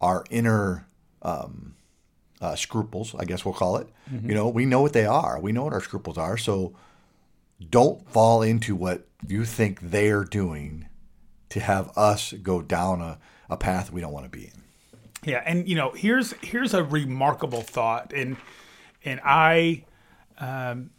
our 0.00 0.24
inner 0.30 0.86
um, 1.22 1.74
uh, 2.40 2.54
scruples, 2.54 3.14
I 3.14 3.24
guess 3.24 3.44
we'll 3.44 3.54
call 3.54 3.76
it. 3.76 3.88
You 4.10 4.34
know, 4.34 4.48
we 4.48 4.64
know 4.64 4.80
what 4.80 4.92
they 4.92 5.06
are. 5.06 5.40
We 5.40 5.52
know 5.52 5.64
what 5.64 5.72
our 5.72 5.80
scruples 5.80 6.18
are. 6.18 6.36
So 6.36 6.74
don't 7.70 8.08
fall 8.10 8.42
into 8.42 8.74
what 8.74 9.06
you 9.26 9.44
think 9.44 9.80
they're 9.80 10.24
doing 10.24 10.88
to 11.50 11.60
have 11.60 11.96
us 11.96 12.32
go 12.32 12.62
down 12.62 13.00
a, 13.00 13.18
a 13.50 13.56
path 13.56 13.92
we 13.92 14.00
don't 14.00 14.12
want 14.12 14.30
to 14.30 14.30
be 14.30 14.44
in. 14.44 14.62
Yeah, 15.24 15.42
and 15.44 15.68
you 15.68 15.74
know, 15.74 15.90
here's 15.90 16.32
here's 16.42 16.74
a 16.74 16.84
remarkable 16.84 17.62
thought, 17.62 18.12
and 18.12 18.36
and 19.04 19.20
I, 19.24 19.84
um, 20.38 20.90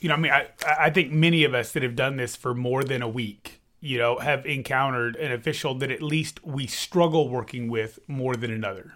you 0.00 0.08
know, 0.08 0.16
I 0.16 0.18
mean, 0.18 0.32
I 0.32 0.48
I 0.66 0.90
think 0.90 1.12
many 1.12 1.44
of 1.44 1.54
us 1.54 1.72
that 1.72 1.82
have 1.82 1.96
done 1.96 2.16
this 2.16 2.36
for 2.36 2.54
more 2.54 2.84
than 2.84 3.00
a 3.00 3.08
week, 3.08 3.62
you 3.80 3.96
know, 3.96 4.18
have 4.18 4.44
encountered 4.44 5.16
an 5.16 5.32
official 5.32 5.74
that 5.76 5.90
at 5.90 6.02
least 6.02 6.44
we 6.44 6.66
struggle 6.66 7.28
working 7.28 7.68
with 7.68 7.98
more 8.06 8.36
than 8.36 8.52
another, 8.52 8.92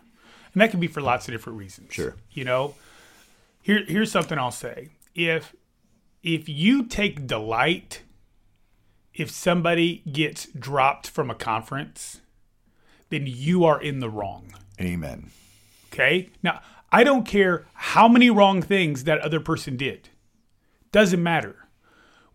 and 0.59 0.63
that 0.65 0.73
can 0.73 0.81
be 0.81 0.89
for 0.89 1.01
lots 1.01 1.29
of 1.29 1.33
different 1.33 1.57
reasons. 1.57 1.93
Sure. 1.93 2.17
you 2.33 2.45
know, 2.45 2.75
here 3.63 3.85
here's 3.87 4.11
something 4.11 4.37
I'll 4.37 4.51
say: 4.51 4.89
if 5.15 5.55
if 6.25 6.49
you 6.49 6.83
take 6.83 7.29
delight, 7.29 8.03
if 9.15 9.31
somebody 9.31 10.03
gets 10.11 10.47
dropped 10.47 11.09
from 11.09 11.31
a 11.31 11.37
conference, 11.37 12.23
then 13.09 13.23
you 13.29 13.65
are 13.65 13.81
in 13.81 14.01
the 14.01 14.11
wrong. 14.11 14.53
Amen. 14.81 15.31
Okay. 15.93 16.31
Now, 16.43 16.61
I 16.91 17.05
don't 17.05 17.25
care 17.25 17.67
how 17.75 18.09
many 18.09 18.29
wrong 18.29 18.61
things 18.61 19.05
that 19.05 19.21
other 19.21 19.39
person 19.39 19.77
did. 19.77 20.09
Doesn't 20.91 21.23
matter. 21.23 21.69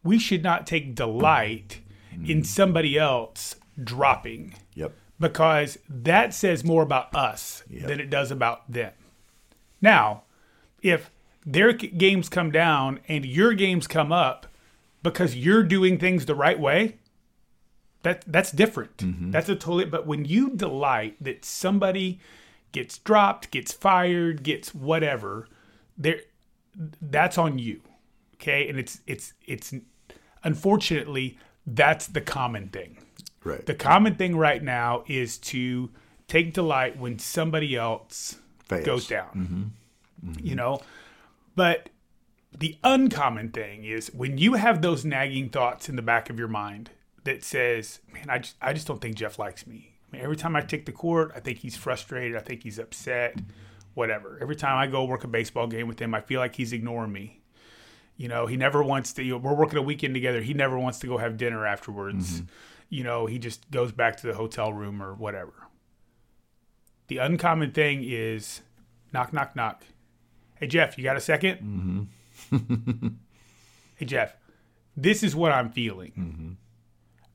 We 0.01 0.17
should 0.17 0.43
not 0.43 0.65
take 0.65 0.95
delight 0.95 1.81
in 2.13 2.43
mm. 2.43 2.45
somebody 2.45 2.97
else 2.97 3.57
dropping 3.83 4.53
Yep. 4.75 4.93
Because 5.19 5.77
that 5.89 6.33
says 6.33 6.63
more 6.63 6.83
about 6.83 7.13
us 7.15 7.63
Yep. 7.69 7.87
than 7.87 7.99
it 7.99 8.09
does 8.09 8.31
about 8.31 8.71
them. 8.71 8.93
Now, 9.81 10.23
if 10.81 11.09
their 11.45 11.73
games 11.73 12.29
come 12.29 12.51
down 12.51 12.99
and 13.07 13.25
your 13.25 13.53
games 13.53 13.87
come 13.87 14.11
up 14.11 14.47
because 15.01 15.35
you're 15.35 15.63
doing 15.63 15.97
things 15.97 16.25
the 16.25 16.35
right 16.35 16.59
way, 16.59 16.97
that 18.03 18.23
that's 18.27 18.51
different. 18.51 18.97
Mm-hmm. 18.97 19.31
That's 19.31 19.49
a 19.49 19.55
totally. 19.55 19.85
But 19.85 20.05
when 20.05 20.25
you 20.25 20.49
delight 20.49 21.15
that 21.21 21.45
somebody 21.45 22.19
gets 22.71 22.97
dropped, 22.97 23.51
gets 23.51 23.71
fired, 23.73 24.43
gets 24.43 24.73
whatever, 24.75 25.47
there, 25.97 26.19
that's 27.01 27.37
on 27.37 27.59
you. 27.59 27.81
Okay, 28.35 28.67
and 28.67 28.77
it's 28.77 28.99
it's 29.07 29.33
it's 29.45 29.73
unfortunately 30.43 31.37
that's 31.65 32.07
the 32.07 32.21
common 32.21 32.67
thing. 32.69 32.97
Right. 33.43 33.65
The 33.65 33.75
common 33.75 34.15
thing 34.15 34.35
right 34.35 34.63
now 34.63 35.03
is 35.07 35.37
to 35.39 35.89
take 36.27 36.53
delight 36.53 36.97
when 36.97 37.19
somebody 37.19 37.75
else 37.75 38.37
Fails. 38.65 38.85
goes 38.85 39.07
down. 39.07 39.29
Mm-hmm. 39.35 40.29
Mm-hmm. 40.31 40.45
You 40.47 40.55
know, 40.55 40.81
but 41.55 41.89
the 42.57 42.77
uncommon 42.83 43.49
thing 43.49 43.83
is 43.83 44.07
when 44.13 44.37
you 44.37 44.53
have 44.53 44.81
those 44.81 45.03
nagging 45.03 45.49
thoughts 45.49 45.89
in 45.89 45.95
the 45.95 46.01
back 46.01 46.29
of 46.29 46.39
your 46.39 46.47
mind 46.47 46.91
that 47.23 47.43
says, 47.43 47.99
"Man, 48.11 48.29
I 48.29 48.39
just 48.39 48.55
I 48.61 48.73
just 48.73 48.87
don't 48.87 49.01
think 49.01 49.15
Jeff 49.15 49.37
likes 49.37 49.67
me." 49.67 49.91
I 50.11 50.15
mean, 50.15 50.23
every 50.23 50.37
time 50.37 50.55
I 50.55 50.61
take 50.61 50.85
the 50.85 50.91
court, 50.91 51.31
I 51.35 51.39
think 51.39 51.59
he's 51.59 51.75
frustrated. 51.75 52.37
I 52.37 52.41
think 52.41 52.63
he's 52.63 52.79
upset. 52.79 53.35
Mm-hmm. 53.35 53.49
Whatever. 53.95 54.39
Every 54.41 54.55
time 54.55 54.77
I 54.77 54.87
go 54.87 55.03
work 55.03 55.23
a 55.23 55.27
baseball 55.27 55.67
game 55.67 55.87
with 55.87 55.99
him, 55.99 56.15
I 56.15 56.21
feel 56.21 56.39
like 56.39 56.55
he's 56.55 56.73
ignoring 56.73 57.11
me. 57.11 57.41
You 58.17 58.27
know, 58.27 58.47
he 58.47 58.57
never 58.57 58.81
wants 58.83 59.13
to. 59.13 59.23
You 59.23 59.33
know, 59.33 59.37
we're 59.37 59.53
working 59.53 59.77
a 59.77 59.83
weekend 59.83 60.13
together. 60.13 60.41
He 60.41 60.53
never 60.53 60.79
wants 60.79 60.99
to 60.99 61.07
go 61.07 61.17
have 61.17 61.37
dinner 61.37 61.65
afterwards. 61.65 62.41
You 62.93 63.03
know, 63.03 63.25
he 63.25 63.39
just 63.39 63.69
goes 63.71 63.91
back 63.91 64.17
to 64.17 64.27
the 64.27 64.33
hotel 64.35 64.71
room 64.71 65.01
or 65.01 65.13
whatever. 65.15 65.53
The 67.07 67.17
uncommon 67.17 67.71
thing 67.71 68.03
is 68.03 68.61
knock, 69.11 69.33
knock, 69.33 69.55
knock. 69.55 69.83
Hey, 70.59 70.67
Jeff, 70.67 70.97
you 70.97 71.03
got 71.03 71.15
a 71.17 71.19
2nd 71.19 72.07
Mm-hmm. 72.51 73.07
hey, 73.95 74.05
Jeff, 74.05 74.35
this 74.95 75.23
is 75.23 75.35
what 75.35 75.51
I'm 75.51 75.71
feeling. 75.71 76.11
Mm-hmm. 76.17 76.51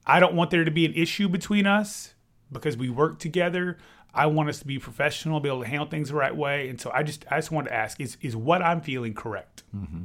I 0.07 0.21
don't 0.21 0.35
want 0.35 0.51
there 0.51 0.65
to 0.65 0.71
be 0.71 0.87
an 0.87 0.95
issue 0.95 1.29
between 1.29 1.67
us 1.67 2.15
because 2.53 2.77
we 2.77 2.89
work 2.89 3.19
together. 3.19 3.79
I 4.15 4.27
want 4.27 4.49
us 4.49 4.59
to 4.61 4.67
be 4.67 4.79
professional, 4.79 5.39
be 5.41 5.49
able 5.49 5.63
to 5.63 5.69
handle 5.69 5.87
things 5.89 6.09
the 6.09 6.15
right 6.15 6.35
way. 6.35 6.69
And 6.69 6.81
so 6.81 6.91
I 6.95 7.03
just, 7.03 7.25
I 7.31 7.37
just 7.37 7.51
wanted 7.51 7.69
to 7.71 7.75
ask: 7.75 8.01
Is 8.01 8.17
is 8.23 8.35
what 8.35 8.63
I'm 8.63 8.81
feeling 8.81 9.13
correct? 9.13 9.65
Mm-hmm. 9.77 10.05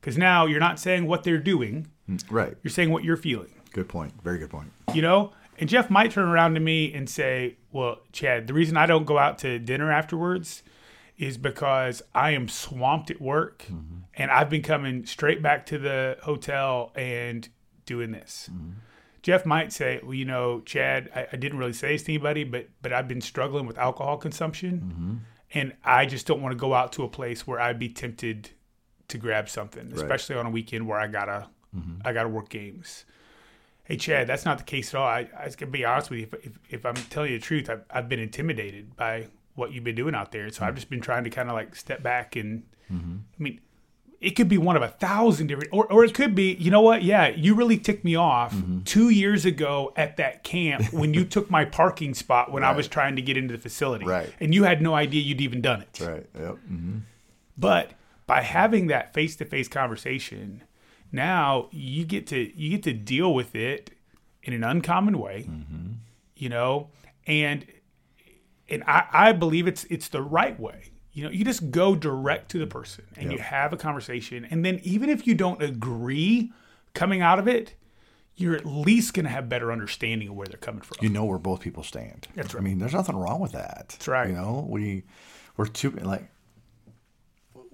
Because 0.00 0.16
now 0.16 0.46
you're 0.46 0.58
not 0.60 0.80
saying 0.80 1.06
what 1.06 1.22
they're 1.22 1.38
doing; 1.38 1.88
mm, 2.08 2.22
Right. 2.30 2.56
you're 2.62 2.70
saying 2.70 2.90
what 2.90 3.04
you're 3.04 3.16
feeling. 3.16 3.52
Good 3.72 3.88
point. 3.88 4.12
Very 4.22 4.38
good 4.38 4.50
point. 4.50 4.70
You 4.94 5.02
know. 5.02 5.32
And 5.58 5.68
Jeff 5.68 5.90
might 5.90 6.10
turn 6.10 6.28
around 6.28 6.54
to 6.54 6.60
me 6.60 6.92
and 6.92 7.08
say, 7.08 7.56
"Well, 7.70 8.00
Chad, 8.10 8.46
the 8.46 8.54
reason 8.54 8.76
I 8.76 8.86
don't 8.86 9.04
go 9.04 9.18
out 9.18 9.38
to 9.40 9.58
dinner 9.58 9.92
afterwards 9.92 10.62
is 11.18 11.36
because 11.36 12.02
I 12.14 12.30
am 12.30 12.48
swamped 12.48 13.10
at 13.10 13.20
work, 13.20 13.64
mm-hmm. 13.70 13.98
and 14.14 14.30
I've 14.30 14.50
been 14.50 14.62
coming 14.62 15.04
straight 15.06 15.42
back 15.42 15.66
to 15.66 15.78
the 15.78 16.16
hotel 16.22 16.90
and 16.96 17.48
doing 17.86 18.12
this." 18.12 18.48
Mm-hmm. 18.52 18.70
Jeff 19.20 19.46
might 19.46 19.72
say, 19.72 20.00
"Well, 20.02 20.14
you 20.14 20.24
know, 20.24 20.62
Chad, 20.62 21.10
I, 21.14 21.28
I 21.32 21.36
didn't 21.36 21.58
really 21.58 21.74
say 21.74 21.92
this 21.92 22.02
to 22.04 22.12
anybody, 22.12 22.44
but 22.44 22.68
but 22.80 22.92
I've 22.92 23.06
been 23.06 23.20
struggling 23.20 23.66
with 23.66 23.78
alcohol 23.78 24.16
consumption, 24.16 24.80
mm-hmm. 24.80 25.14
and 25.52 25.74
I 25.84 26.06
just 26.06 26.26
don't 26.26 26.40
want 26.40 26.52
to 26.52 26.58
go 26.58 26.74
out 26.74 26.92
to 26.94 27.04
a 27.04 27.08
place 27.08 27.46
where 27.46 27.60
I'd 27.60 27.78
be 27.78 27.90
tempted 27.90 28.50
to 29.08 29.18
grab 29.18 29.48
something, 29.48 29.92
especially 29.92 30.36
on 30.36 30.46
a 30.46 30.50
weekend 30.50 30.88
where 30.88 30.98
I 30.98 31.06
gotta 31.06 31.48
I 32.04 32.12
gotta 32.12 32.30
work 32.30 32.48
games." 32.48 33.04
Hey, 33.84 33.96
Chad, 33.96 34.28
that's 34.28 34.44
not 34.44 34.58
the 34.58 34.64
case 34.64 34.94
at 34.94 34.98
all. 34.98 35.06
I, 35.06 35.28
I 35.36 35.48
can 35.50 35.70
be 35.70 35.84
honest 35.84 36.10
with 36.10 36.20
you. 36.20 36.28
If, 36.32 36.46
if, 36.46 36.52
if 36.70 36.86
I'm 36.86 36.94
telling 36.94 37.32
you 37.32 37.38
the 37.38 37.44
truth, 37.44 37.68
I've, 37.68 37.84
I've 37.90 38.08
been 38.08 38.20
intimidated 38.20 38.96
by 38.96 39.26
what 39.54 39.72
you've 39.72 39.84
been 39.84 39.96
doing 39.96 40.14
out 40.14 40.32
there. 40.32 40.50
So 40.50 40.64
I've 40.64 40.72
mm. 40.72 40.76
just 40.76 40.90
been 40.90 41.00
trying 41.00 41.24
to 41.24 41.30
kind 41.30 41.48
of 41.48 41.54
like 41.54 41.74
step 41.74 42.02
back 42.02 42.36
and, 42.36 42.62
mm-hmm. 42.90 43.16
I 43.16 43.42
mean, 43.42 43.60
it 44.22 44.36
could 44.36 44.48
be 44.48 44.56
one 44.56 44.76
of 44.76 44.82
a 44.82 44.88
thousand 44.88 45.48
different, 45.48 45.70
or, 45.72 45.92
or 45.92 46.04
it 46.04 46.14
could 46.14 46.34
be, 46.34 46.54
you 46.54 46.70
know 46.70 46.80
what? 46.80 47.02
Yeah, 47.02 47.28
you 47.28 47.56
really 47.56 47.76
ticked 47.76 48.04
me 48.04 48.14
off 48.14 48.54
mm-hmm. 48.54 48.82
two 48.82 49.08
years 49.08 49.44
ago 49.44 49.92
at 49.96 50.16
that 50.18 50.44
camp 50.44 50.92
when 50.92 51.12
you 51.12 51.24
took 51.24 51.50
my 51.50 51.64
parking 51.64 52.14
spot 52.14 52.52
when 52.52 52.62
I 52.62 52.70
was 52.70 52.86
trying 52.88 53.16
to 53.16 53.22
get 53.22 53.36
into 53.36 53.52
the 53.52 53.60
facility. 53.60 54.06
Right. 54.06 54.32
And 54.38 54.54
you 54.54 54.62
had 54.62 54.80
no 54.80 54.94
idea 54.94 55.20
you'd 55.20 55.40
even 55.40 55.60
done 55.60 55.82
it. 55.82 56.00
Right. 56.00 56.26
Yep. 56.38 56.54
Mm-hmm. 56.54 56.98
But 57.58 57.94
by 58.28 58.42
having 58.42 58.86
that 58.86 59.12
face 59.12 59.34
to 59.36 59.44
face 59.44 59.66
conversation, 59.66 60.62
now 61.12 61.68
you 61.70 62.04
get 62.04 62.26
to 62.28 62.58
you 62.58 62.70
get 62.70 62.82
to 62.84 62.92
deal 62.92 63.32
with 63.34 63.54
it 63.54 63.90
in 64.42 64.52
an 64.52 64.64
uncommon 64.64 65.18
way, 65.18 65.46
mm-hmm. 65.48 65.92
you 66.36 66.48
know, 66.48 66.88
and 67.26 67.66
and 68.68 68.82
I, 68.86 69.06
I 69.12 69.32
believe 69.32 69.66
it's 69.66 69.84
it's 69.84 70.08
the 70.08 70.22
right 70.22 70.58
way. 70.58 70.90
You 71.12 71.24
know, 71.24 71.30
you 71.30 71.44
just 71.44 71.70
go 71.70 71.94
direct 71.94 72.50
to 72.52 72.58
the 72.58 72.66
person 72.66 73.04
and 73.16 73.30
you 73.30 73.38
have 73.38 73.74
a 73.74 73.76
conversation, 73.76 74.46
and 74.50 74.64
then 74.64 74.80
even 74.82 75.10
if 75.10 75.26
you 75.26 75.34
don't 75.34 75.62
agree 75.62 76.50
coming 76.94 77.20
out 77.20 77.38
of 77.38 77.46
it, 77.46 77.74
you're 78.34 78.54
at 78.54 78.64
least 78.64 79.12
going 79.12 79.24
to 79.24 79.30
have 79.30 79.48
better 79.48 79.70
understanding 79.70 80.28
of 80.28 80.34
where 80.34 80.46
they're 80.46 80.56
coming 80.56 80.80
from. 80.80 80.96
You 81.02 81.10
know 81.10 81.24
where 81.24 81.38
both 81.38 81.60
people 81.60 81.82
stand. 81.82 82.28
That's 82.34 82.54
right. 82.54 82.62
I 82.62 82.64
mean, 82.64 82.78
there's 82.78 82.94
nothing 82.94 83.16
wrong 83.16 83.40
with 83.40 83.52
that. 83.52 83.90
That's 83.90 84.08
right. 84.08 84.28
You 84.28 84.34
know, 84.34 84.66
we 84.68 85.04
we're 85.58 85.66
too 85.66 85.90
like 85.90 86.28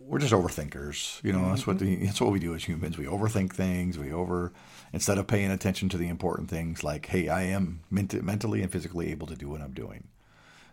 we're 0.08 0.18
just 0.18 0.32
overthinkers. 0.32 1.22
You 1.22 1.32
know, 1.32 1.50
that's 1.50 1.66
what 1.66 1.78
the 1.78 1.96
that's 1.96 2.20
what 2.20 2.32
we 2.32 2.38
do 2.38 2.54
as 2.54 2.64
humans. 2.64 2.96
We 2.96 3.04
overthink 3.04 3.52
things. 3.52 3.98
We 3.98 4.12
over 4.12 4.52
instead 4.92 5.18
of 5.18 5.26
paying 5.26 5.50
attention 5.50 5.90
to 5.90 5.98
the 5.98 6.08
important 6.08 6.48
things 6.48 6.82
like, 6.82 7.06
hey, 7.06 7.28
I 7.28 7.42
am 7.42 7.80
ment- 7.90 8.22
mentally 8.22 8.62
and 8.62 8.72
physically 8.72 9.10
able 9.10 9.26
to 9.26 9.36
do 9.36 9.48
what 9.48 9.60
I'm 9.60 9.72
doing. 9.72 10.08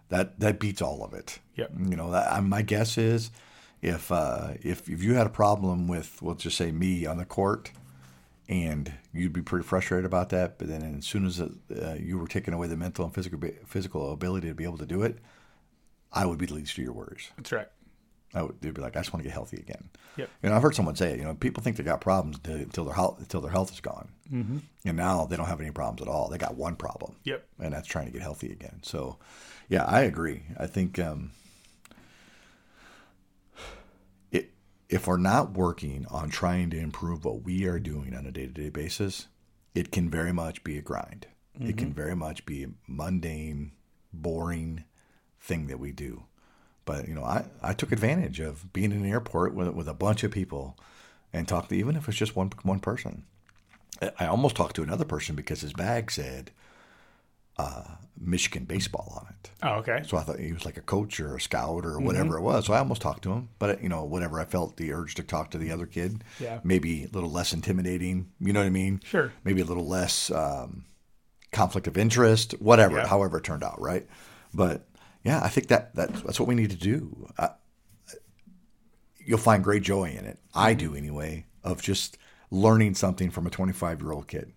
That 0.10 0.40
that 0.40 0.60
beats 0.60 0.82
all 0.82 1.04
of 1.04 1.14
it. 1.14 1.40
Yep. 1.56 1.72
You 1.78 1.96
know, 1.98 2.12
that, 2.12 2.44
my 2.44 2.62
guess 2.62 2.98
is 2.98 3.32
if 3.82 4.12
uh, 4.12 4.54
if 4.62 4.90
if 4.90 5.04
you 5.04 5.16
had 5.16 5.28
a 5.28 5.32
problem 5.32 5.88
with, 5.88 6.22
let's 6.22 6.44
just 6.44 6.58
say 6.58 6.72
me 6.72 7.06
on 7.06 7.18
the 7.18 7.26
court, 7.26 7.72
and 8.48 8.94
you'd 9.14 9.34
be 9.34 9.42
pretty 9.42 9.66
frustrated 9.66 10.06
about 10.06 10.30
that. 10.30 10.58
But 10.58 10.70
then, 10.70 10.96
as 10.98 11.06
soon 11.06 11.26
as 11.26 11.42
uh, 11.42 11.98
you 12.00 12.18
were 12.18 12.28
taking 12.28 12.54
away 12.54 12.68
the 12.68 12.78
mental 12.78 13.04
and 13.04 13.14
physical 13.14 13.40
physical 13.66 14.14
ability 14.14 14.48
to 14.48 14.54
be 14.54 14.64
able 14.64 14.78
to 14.78 14.86
do 14.86 15.02
it, 15.02 15.18
I 16.14 16.26
would 16.26 16.38
be 16.38 16.46
the 16.46 16.54
least 16.54 16.78
of 16.78 16.84
your 16.84 16.94
worries. 16.94 17.32
That's 17.36 17.52
right. 17.52 17.68
I 18.36 18.44
would 18.44 18.62
they'd 18.62 18.74
be 18.74 18.82
like, 18.82 18.96
I 18.96 19.00
just 19.00 19.14
want 19.14 19.24
to 19.24 19.30
get 19.30 19.34
healthy 19.34 19.58
again. 19.58 19.90
Yep. 20.18 20.30
You 20.44 20.50
know, 20.50 20.56
I've 20.56 20.62
heard 20.62 20.76
someone 20.76 20.96
say 20.96 21.14
it. 21.14 21.20
You 21.20 21.24
know, 21.26 21.34
people 21.34 21.64
think 21.64 21.78
they 21.78 21.84
got 21.84 22.02
problems 22.02 22.38
until- 22.44 22.86
their 22.86 22.94
health 22.94 23.20
until 23.20 23.42
their 23.42 23.52
health 23.52 23.72
is 23.72 23.80
gone, 23.80 24.10
mm-hmm. 24.32 24.58
and 24.84 24.98
now 24.98 25.26
they 25.26 25.38
don't 25.38 25.48
have 25.48 25.62
any 25.62 25.72
problems 25.72 26.02
at 26.02 26.08
all. 26.08 26.30
They 26.30 26.38
got 26.38 26.56
one 26.56 26.76
problem. 26.76 27.16
Yep. 27.24 27.48
And 27.60 27.74
that's 27.74 27.88
trying 27.88 28.06
to 28.08 28.12
get 28.12 28.22
healthy 28.22 28.52
again. 28.52 28.82
So, 28.84 29.18
yeah, 29.70 29.86
I 29.86 30.02
agree. 30.02 30.44
I 30.60 30.68
think 30.68 31.00
um, 31.00 31.32
it, 34.32 34.52
if 34.90 35.08
we're 35.08 35.18
not 35.18 35.54
working 35.54 36.06
on 36.12 36.30
trying 36.30 36.70
to 36.72 36.78
improve 36.78 37.26
what 37.26 37.44
we 37.44 37.66
are 37.66 37.80
doing 37.80 38.16
on 38.16 38.26
a 38.26 38.32
day 38.32 38.48
to 38.48 38.54
day 38.54 38.70
basis, 38.70 39.28
it 39.74 39.92
can 39.92 40.10
very 40.10 40.34
much 40.34 40.64
be 40.64 40.78
a 40.78 40.82
grind. 40.82 41.28
It 41.58 41.78
can 41.78 41.94
very 41.94 42.18
much 42.18 42.46
be 42.46 42.66
a 42.66 42.70
mundane, 42.86 43.72
boring 44.12 44.84
thing 45.40 45.68
that 45.68 45.80
we 45.80 45.94
do. 45.94 46.26
But 46.86 47.08
you 47.08 47.16
know, 47.16 47.24
I, 47.24 47.46
I 47.62 47.74
took 47.74 47.92
advantage 47.92 48.40
of 48.40 48.72
being 48.72 48.92
in 48.92 49.04
an 49.04 49.10
airport 49.12 49.54
with, 49.56 49.70
with 49.70 49.88
a 49.88 49.94
bunch 49.94 50.24
of 50.24 50.32
people 50.32 50.78
and 51.34 51.48
talked 51.48 51.70
to 51.70 51.76
even 51.76 51.96
if 51.96 52.08
it's 52.08 52.18
just 52.18 52.36
one 52.36 52.52
one 52.64 52.80
person. 52.80 53.26
I- 54.20 54.28
almost 54.28 54.56
talked 54.56 54.76
to 54.76 54.84
another 54.84 55.06
person 55.06 55.36
because 55.36 55.62
his 55.62 55.74
bag 55.74 56.12
said 56.12 56.52
uh, 57.58 57.84
Michigan 58.20 58.66
baseball 58.66 59.14
on 59.22 59.28
it. 59.34 59.50
Oh, 59.64 59.76
okay. 59.76 60.02
So 60.06 60.18
I 60.18 60.24
thought 60.24 60.40
he 60.40 60.52
was 60.52 60.66
like 60.66 60.76
a 60.78 60.82
coach 60.82 61.20
or 61.22 61.36
a 61.36 61.42
scout 61.42 61.86
or 61.86 62.00
whatever 62.00 62.38
it 62.38 62.42
was. 62.42 62.66
So 62.66 62.74
I 62.74 62.80
almost 62.80 63.02
talked 63.02 63.24
to 63.24 63.32
him, 63.32 63.48
but 63.60 63.82
you 63.82 63.88
know, 63.88 64.04
whatever. 64.04 64.40
I 64.40 64.46
felt 64.46 64.76
the 64.76 64.92
urge 64.92 65.16
to 65.16 65.24
talk 65.24 65.52
to 65.52 65.58
the 65.58 65.72
other 65.72 65.86
kid. 65.86 66.24
Yeah. 66.40 66.60
Maybe 66.64 67.06
a 67.06 67.08
little 67.08 67.32
less 67.32 67.54
intimidating. 67.54 68.30
You 68.42 68.52
know 68.52 68.60
what 68.60 68.66
I 68.68 68.72
mean? 68.72 69.00
Sure. 69.06 69.32
Maybe 69.46 69.62
a 69.62 69.66
little 69.66 69.88
less 69.88 70.30
um, 70.32 70.84
conflict 71.54 71.88
of 71.88 71.98
interest. 71.98 72.52
Whatever. 72.60 72.98
Yeah. 72.98 73.08
However 73.08 73.38
it 73.38 73.46
turned 73.46 73.64
out, 73.64 73.80
right? 73.80 74.06
But 74.54 74.86
yeah, 75.26 75.42
I 75.44 75.50
think 75.50 75.68
that 75.68 75.94
that's, 75.96 76.22
that's 76.22 76.40
what 76.40 76.48
we 76.48 76.56
need 76.56 76.70
to 76.70 76.78
do. 76.78 77.28
I, 77.38 77.50
you'll 79.18 79.40
find 79.40 79.64
great 79.64 79.82
joy 79.82 80.12
in 80.12 80.26
it. 80.26 80.38
I 80.54 80.74
do 80.74 80.90
mm-hmm. 80.90 80.98
anyway. 80.98 81.46
Of 81.64 81.82
just 81.82 82.20
learning 82.52 82.94
something 82.94 83.32
from 83.32 83.48
a 83.48 83.50
25 83.50 84.00
year 84.00 84.12
old 84.12 84.28
kid. 84.28 84.54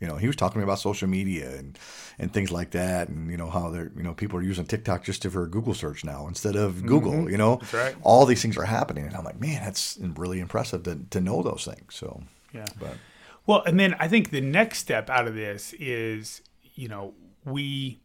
You 0.00 0.06
know, 0.06 0.16
he 0.16 0.28
was 0.28 0.36
talking 0.36 0.54
to 0.54 0.58
me 0.58 0.64
about 0.64 0.78
social 0.78 1.08
media 1.08 1.56
and, 1.56 1.76
and 2.18 2.32
things 2.32 2.52
like 2.52 2.70
that, 2.72 3.08
and 3.08 3.28
you 3.28 3.36
know 3.36 3.50
how 3.50 3.70
they're 3.70 3.90
you 3.96 4.04
know 4.04 4.14
people 4.14 4.38
are 4.38 4.42
using 4.42 4.66
TikTok 4.66 5.02
just 5.02 5.26
for 5.26 5.42
a 5.42 5.48
Google 5.50 5.74
search 5.74 6.04
now 6.04 6.28
instead 6.28 6.54
of 6.54 6.86
Google. 6.86 7.12
Mm-hmm. 7.12 7.30
You 7.30 7.38
know, 7.38 7.56
That's 7.56 7.74
right. 7.74 7.96
all 8.02 8.24
these 8.24 8.40
things 8.40 8.56
are 8.56 8.64
happening, 8.64 9.04
and 9.04 9.16
I'm 9.16 9.24
like, 9.24 9.40
man, 9.40 9.64
that's 9.64 9.98
really 10.00 10.38
impressive 10.38 10.84
to, 10.84 11.00
to 11.10 11.20
know 11.20 11.42
those 11.42 11.64
things. 11.64 11.94
So, 11.94 12.22
Yeah. 12.52 12.66
but 12.78 12.98
Well, 13.46 13.62
and 13.64 13.80
then 13.80 13.94
I 13.98 14.06
think 14.06 14.30
the 14.30 14.40
next 14.40 14.78
step 14.78 15.10
out 15.10 15.26
of 15.26 15.34
this 15.34 15.74
is, 15.80 16.40
you 16.74 16.86
know, 16.88 17.14
we 17.44 18.00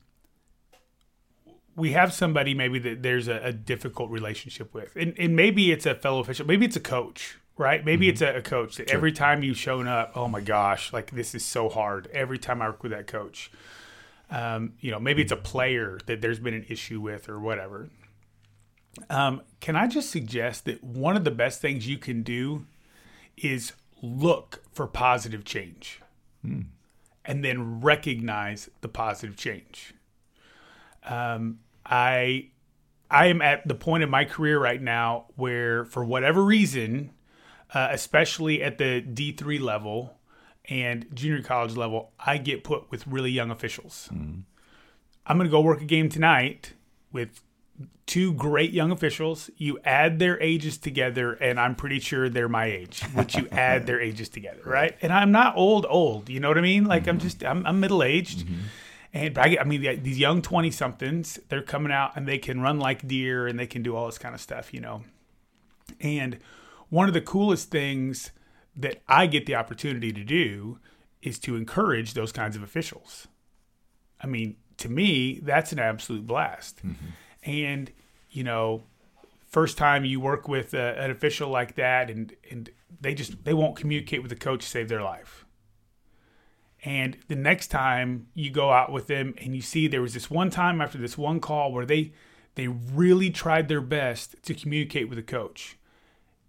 we 1.80 1.92
have 1.94 2.14
somebody 2.14 2.54
maybe 2.54 2.80
that 2.80 3.04
there's 3.04 3.28
a, 3.28 3.38
a 3.44 3.54
difficult 3.54 4.10
relationship 4.12 4.74
with, 4.74 4.96
and, 4.96 5.14
and 5.18 5.36
maybe 5.36 5.72
it's 5.72 5.86
a 5.86 5.96
fellow 5.96 6.20
official, 6.20 6.46
maybe 6.46 6.66
it's 6.66 6.76
a 6.76 6.82
coach, 6.82 7.38
right? 7.58 7.84
Maybe 7.84 8.10
it's 8.10 8.22
a, 8.22 8.38
a 8.38 8.42
coach 8.42 8.78
that 8.78 8.90
every 8.92 9.12
time 9.12 9.44
you've 9.44 9.58
shown 9.58 9.88
up, 9.88 10.12
oh 10.16 10.28
my 10.28 10.42
gosh, 10.42 10.94
like 10.94 11.12
this 11.12 11.34
is 11.34 11.46
so 11.46 11.70
hard. 11.70 12.08
Every 12.14 12.38
time 12.38 12.62
I 12.62 12.68
work 12.68 12.84
with 12.84 12.92
that 12.92 13.08
coach, 13.08 13.52
um, 14.30 14.74
you 14.80 14.92
know, 14.92 15.00
maybe 15.00 15.22
it's 15.22 15.32
a 15.32 15.38
player 15.38 16.00
that 16.06 16.22
there's 16.22 16.40
been 16.40 16.54
an 16.54 16.66
issue 16.70 17.02
with 17.02 17.28
or 17.30 17.40
whatever. 17.40 17.90
Um, 19.10 19.42
can 19.60 19.76
I 19.76 19.88
just 19.88 20.10
suggest 20.10 20.66
that 20.66 20.84
one 20.84 21.16
of 21.16 21.24
the 21.24 21.32
best 21.32 21.62
things 21.62 21.88
you 21.88 21.98
can 21.98 22.22
do 22.22 22.66
is 23.38 23.74
look 24.02 24.64
for 24.72 24.88
positive 24.88 25.44
change 25.46 26.02
and 27.26 27.46
then 27.46 27.82
recognize 27.82 28.70
the 28.82 28.88
positive 28.88 29.36
change. 29.36 29.94
Um, 31.04 31.60
I 31.90 32.50
I 33.10 33.28
am 33.28 33.42
at 33.42 33.68
the 33.68 33.76
point 33.76 34.04
in 34.04 34.10
my 34.10 34.24
career 34.26 34.60
right 34.60 34.82
now 34.82 35.26
where, 35.36 35.86
for 35.86 36.06
whatever 36.06 36.44
reason, 36.44 37.12
uh, 37.74 37.90
especially 37.92 38.62
at 38.62 38.78
the 38.78 39.02
D 39.02 39.32
three 39.32 39.60
level 39.60 40.16
and 40.66 41.08
junior 41.14 41.42
college 41.42 41.76
level, 41.76 42.12
I 42.20 42.38
get 42.38 42.64
put 42.64 42.92
with 42.92 43.08
really 43.08 43.32
young 43.32 43.50
officials. 43.50 44.08
I'm 45.26 45.38
going 45.38 45.48
to 45.48 45.52
go 45.52 45.62
work 45.62 45.82
a 45.82 45.86
game 45.86 46.10
tonight 46.10 46.74
with 47.12 47.42
two 48.06 48.34
great 48.34 48.72
young 48.72 48.92
officials. 48.92 49.50
You 49.58 49.80
add 49.84 50.20
their 50.20 50.40
ages 50.42 50.78
together, 50.78 51.34
and 51.34 51.60
I'm 51.60 51.76
pretty 51.76 52.00
sure 52.00 52.30
they're 52.30 52.50
my 52.50 52.66
age, 52.66 53.02
which 53.14 53.36
you 53.36 53.48
add 53.52 53.86
their 53.88 54.02
ages 54.02 54.30
together, 54.30 54.62
right? 54.66 54.96
And 55.02 55.12
I'm 55.14 55.32
not 55.32 55.56
old, 55.56 55.86
old. 55.90 56.30
You 56.30 56.40
know 56.40 56.48
what 56.48 56.58
I 56.58 56.62
mean? 56.62 56.86
Like 56.86 57.08
I'm 57.08 57.20
just 57.20 57.44
I'm, 57.44 57.66
I'm 57.66 57.80
middle 57.80 58.04
aged. 58.04 58.48
And 59.14 59.34
but 59.34 59.47
I, 59.47 59.57
I 59.62 59.64
mean, 59.64 60.03
these 60.03 60.20
young 60.20 60.41
twenty 60.41 60.72
somethings, 60.72 61.39
they're 61.49 61.62
coming 61.62 61.91
out 61.91 62.16
and 62.16 62.28
they 62.28 62.38
can 62.38 62.62
run 62.62 62.80
like 62.80 63.07
deer 63.07 63.47
and 63.47 63.60
they 63.60 63.68
can 63.68 63.82
do 63.82 63.95
all 63.95 64.05
this 64.05 64.18
kind 64.18 64.36
of 64.36 64.41
stuff, 64.41 64.74
you 64.74 64.82
know. 64.82 65.03
And 65.99 66.38
one 66.89 67.07
of 67.07 67.14
the 67.14 67.22
coolest 67.22 67.72
things 67.72 68.32
that 68.76 69.01
I 69.07 69.26
get 69.26 69.45
the 69.45 69.55
opportunity 69.55 70.12
to 70.12 70.24
do 70.24 70.80
is 71.22 71.39
to 71.39 71.55
encourage 71.55 72.14
those 72.14 72.32
kinds 72.32 72.55
of 72.55 72.64
officials. 72.64 73.28
I 74.22 74.28
mean, 74.28 74.55
to 74.78 74.89
me, 74.89 75.39
that's 75.41 75.72
an 75.72 75.80
absolute 75.80 76.26
blast. 76.26 76.78
Mm-hmm. 76.78 77.49
And, 77.49 77.91
you 78.30 78.43
know, 78.43 78.84
first 79.47 79.78
time 79.78 80.05
you 80.05 80.20
work 80.20 80.47
with 80.47 80.74
a, 80.74 80.97
an 80.99 81.12
official 81.12 81.49
like 81.49 81.76
that 81.76 82.10
and, 82.10 82.34
and 82.49 82.70
they 83.01 83.14
just, 83.14 83.43
they 83.43 83.53
won't 83.53 83.76
communicate 83.76 84.22
with 84.22 84.30
the 84.30 84.38
coach 84.38 84.62
to 84.62 84.68
save 84.68 84.88
their 84.88 85.01
life. 85.01 85.45
And 86.84 87.18
the 87.28 87.36
next 87.36 87.68
time 87.68 88.28
you 88.34 88.50
go 88.50 88.72
out 88.72 88.92
with 88.92 89.08
them 89.08 89.34
and 89.38 89.56
you 89.56 89.62
see 89.62 89.88
there 89.88 90.02
was 90.02 90.14
this 90.14 90.30
one 90.30 90.50
time 90.50 90.80
after 90.80 90.98
this 90.98 91.18
one 91.18 91.40
call 91.40 91.72
where 91.74 91.86
they, 91.86 92.14
they 92.56 92.68
really 92.68 93.30
tried 93.30 93.68
their 93.68 93.82
best 93.82 94.42
to 94.44 94.54
communicate 94.54 95.10
with 95.10 95.18
the 95.18 95.24
coach. 95.24 95.78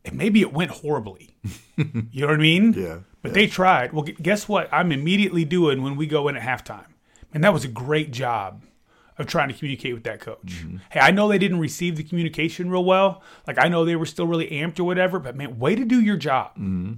And 0.04 0.16
maybe 0.16 0.40
it 0.40 0.52
went 0.52 0.70
horribly. 0.70 1.36
you 1.76 2.20
know 2.20 2.28
what 2.28 2.36
I 2.36 2.38
mean? 2.38 2.72
Yeah, 2.72 3.00
But 3.22 3.34
they 3.34 3.46
tried. 3.46 3.92
Well, 3.92 4.04
guess 4.04 4.48
what? 4.48 4.68
I'm 4.72 4.92
immediately 4.92 5.44
doing 5.44 5.82
when 5.82 5.96
we 5.96 6.06
go 6.06 6.28
in 6.28 6.36
at 6.36 6.42
halftime. 6.42 6.86
And 7.34 7.44
that 7.44 7.52
was 7.52 7.64
a 7.64 7.68
great 7.68 8.10
job 8.10 8.62
of 9.18 9.26
trying 9.26 9.48
to 9.48 9.54
communicate 9.54 9.92
with 9.92 10.04
that 10.04 10.20
coach. 10.20 10.46
Mm-hmm. 10.46 10.76
Hey, 10.90 11.00
I 11.00 11.10
know 11.10 11.28
they 11.28 11.38
didn't 11.38 11.60
receive 11.60 11.96
the 11.96 12.02
communication 12.02 12.70
real 12.70 12.84
well. 12.84 13.22
Like, 13.46 13.58
I 13.58 13.68
know 13.68 13.84
they 13.84 13.96
were 13.96 14.06
still 14.06 14.26
really 14.26 14.48
amped 14.48 14.80
or 14.80 14.84
whatever, 14.84 15.18
but 15.18 15.36
man, 15.36 15.58
way 15.58 15.74
to 15.74 15.84
do 15.84 16.00
your 16.00 16.16
job. 16.16 16.52
Mm-hmm. 16.52 16.92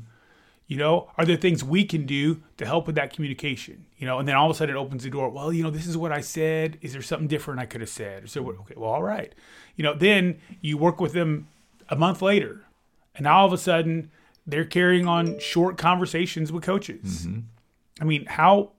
You 0.72 0.78
know, 0.78 1.10
are 1.18 1.26
there 1.26 1.36
things 1.36 1.62
we 1.62 1.84
can 1.84 2.06
do 2.06 2.42
to 2.56 2.64
help 2.64 2.86
with 2.86 2.96
that 2.96 3.12
communication? 3.12 3.84
You 3.98 4.06
know, 4.06 4.18
and 4.18 4.26
then 4.26 4.36
all 4.36 4.48
of 4.48 4.56
a 4.56 4.58
sudden 4.58 4.74
it 4.74 4.78
opens 4.78 5.02
the 5.02 5.10
door. 5.10 5.28
Well, 5.28 5.52
you 5.52 5.62
know, 5.62 5.68
this 5.68 5.86
is 5.86 5.98
what 5.98 6.12
I 6.12 6.22
said. 6.22 6.78
Is 6.80 6.94
there 6.94 7.02
something 7.02 7.28
different 7.28 7.60
I 7.60 7.66
could 7.66 7.82
have 7.82 7.90
said? 7.90 8.30
So, 8.30 8.48
okay, 8.48 8.72
well, 8.74 8.88
all 8.88 9.02
right. 9.02 9.34
You 9.76 9.84
know, 9.84 9.92
then 9.92 10.40
you 10.62 10.78
work 10.78 10.98
with 10.98 11.12
them 11.12 11.48
a 11.90 11.94
month 11.94 12.22
later, 12.22 12.64
and 13.14 13.26
all 13.26 13.44
of 13.44 13.52
a 13.52 13.58
sudden 13.58 14.10
they're 14.46 14.64
carrying 14.64 15.06
on 15.06 15.38
short 15.40 15.76
conversations 15.76 16.50
with 16.50 16.62
coaches. 16.62 17.26
Mm-hmm. 17.26 17.40
I 18.00 18.04
mean, 18.04 18.24
how 18.24 18.72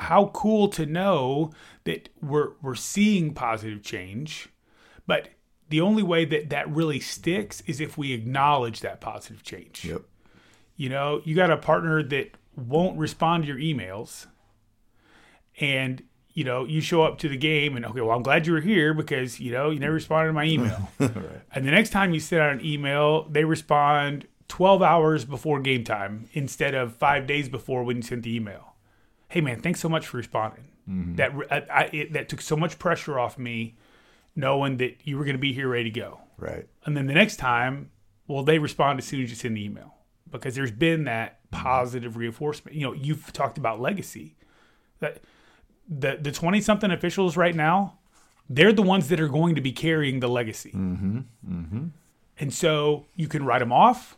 how 0.00 0.26
cool 0.34 0.66
to 0.70 0.86
know 0.86 1.52
that 1.84 2.08
we're 2.20 2.54
we're 2.62 2.74
seeing 2.74 3.32
positive 3.32 3.84
change, 3.84 4.48
but 5.06 5.28
the 5.68 5.82
only 5.82 6.02
way 6.02 6.24
that 6.24 6.50
that 6.50 6.68
really 6.68 6.98
sticks 6.98 7.60
is 7.68 7.80
if 7.80 7.96
we 7.96 8.12
acknowledge 8.12 8.80
that 8.80 9.00
positive 9.00 9.44
change. 9.44 9.84
Yep. 9.84 10.02
You 10.76 10.88
know, 10.88 11.20
you 11.24 11.34
got 11.34 11.50
a 11.50 11.56
partner 11.56 12.02
that 12.02 12.30
won't 12.56 12.98
respond 12.98 13.44
to 13.44 13.48
your 13.48 13.58
emails, 13.58 14.26
and 15.60 16.02
you 16.34 16.44
know, 16.44 16.64
you 16.64 16.80
show 16.80 17.02
up 17.02 17.18
to 17.18 17.28
the 17.28 17.36
game 17.36 17.76
and 17.76 17.84
okay, 17.84 18.00
well, 18.00 18.16
I'm 18.16 18.22
glad 18.22 18.46
you 18.46 18.54
were 18.54 18.60
here 18.60 18.94
because 18.94 19.38
you 19.38 19.52
know 19.52 19.70
you 19.70 19.78
never 19.78 19.94
responded 19.94 20.28
to 20.28 20.32
my 20.32 20.44
email. 20.44 20.88
And 21.54 21.66
the 21.66 21.70
next 21.70 21.90
time 21.90 22.14
you 22.14 22.20
send 22.20 22.40
out 22.40 22.52
an 22.52 22.64
email, 22.64 23.28
they 23.28 23.44
respond 23.44 24.26
12 24.48 24.82
hours 24.82 25.26
before 25.26 25.60
game 25.60 25.84
time 25.84 26.30
instead 26.32 26.74
of 26.74 26.96
five 26.96 27.26
days 27.26 27.50
before 27.50 27.84
when 27.84 27.96
you 27.96 28.02
sent 28.02 28.22
the 28.22 28.34
email. 28.34 28.74
Hey, 29.28 29.42
man, 29.42 29.60
thanks 29.60 29.80
so 29.80 29.88
much 29.90 30.06
for 30.06 30.16
responding. 30.16 30.68
Mm-hmm. 30.88 31.16
That 31.16 31.32
I, 31.50 31.56
I, 31.70 31.82
it, 31.92 32.12
that 32.14 32.30
took 32.30 32.40
so 32.40 32.56
much 32.56 32.78
pressure 32.78 33.18
off 33.18 33.38
me, 33.38 33.76
knowing 34.34 34.78
that 34.78 34.96
you 35.04 35.18
were 35.18 35.24
going 35.24 35.36
to 35.36 35.40
be 35.40 35.52
here 35.52 35.68
ready 35.68 35.90
to 35.90 36.00
go. 36.00 36.20
Right. 36.38 36.66
And 36.86 36.96
then 36.96 37.06
the 37.06 37.12
next 37.12 37.36
time, 37.36 37.90
well, 38.26 38.42
they 38.42 38.58
respond 38.58 38.98
as 38.98 39.04
soon 39.04 39.22
as 39.22 39.28
you 39.28 39.36
send 39.36 39.56
the 39.56 39.64
email 39.64 39.94
because 40.32 40.54
there's 40.54 40.72
been 40.72 41.04
that 41.04 41.38
positive 41.50 42.16
reinforcement. 42.16 42.76
You 42.76 42.86
know, 42.86 42.92
you've 42.92 43.32
talked 43.32 43.58
about 43.58 43.80
legacy. 43.80 44.34
That 45.00 45.20
the 45.88 46.18
the 46.20 46.32
twenty 46.32 46.60
something 46.60 46.90
officials 46.90 47.36
right 47.36 47.54
now, 47.54 47.98
they're 48.48 48.72
the 48.72 48.82
ones 48.82 49.08
that 49.08 49.20
are 49.20 49.28
going 49.28 49.54
to 49.54 49.60
be 49.60 49.72
carrying 49.72 50.20
the 50.20 50.28
legacy. 50.28 50.70
Mm-hmm. 50.70 51.18
Mm-hmm. 51.48 51.86
And 52.38 52.52
so 52.52 53.06
you 53.14 53.28
can 53.28 53.44
write 53.44 53.60
them 53.60 53.72
off, 53.72 54.16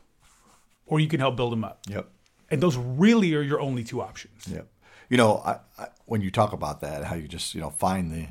or 0.86 1.00
you 1.00 1.08
can 1.08 1.20
help 1.20 1.36
build 1.36 1.52
them 1.52 1.64
up. 1.64 1.80
Yep. 1.88 2.08
And 2.50 2.62
those 2.62 2.76
really 2.76 3.34
are 3.34 3.42
your 3.42 3.60
only 3.60 3.82
two 3.84 4.00
options. 4.00 4.46
Yep. 4.46 4.68
You 5.10 5.16
know, 5.16 5.42
I, 5.44 5.58
I, 5.78 5.88
when 6.06 6.20
you 6.20 6.30
talk 6.30 6.52
about 6.52 6.80
that, 6.80 7.04
how 7.04 7.16
you 7.16 7.28
just 7.28 7.54
you 7.54 7.60
know 7.60 7.70
find 7.70 8.10
the, 8.10 8.28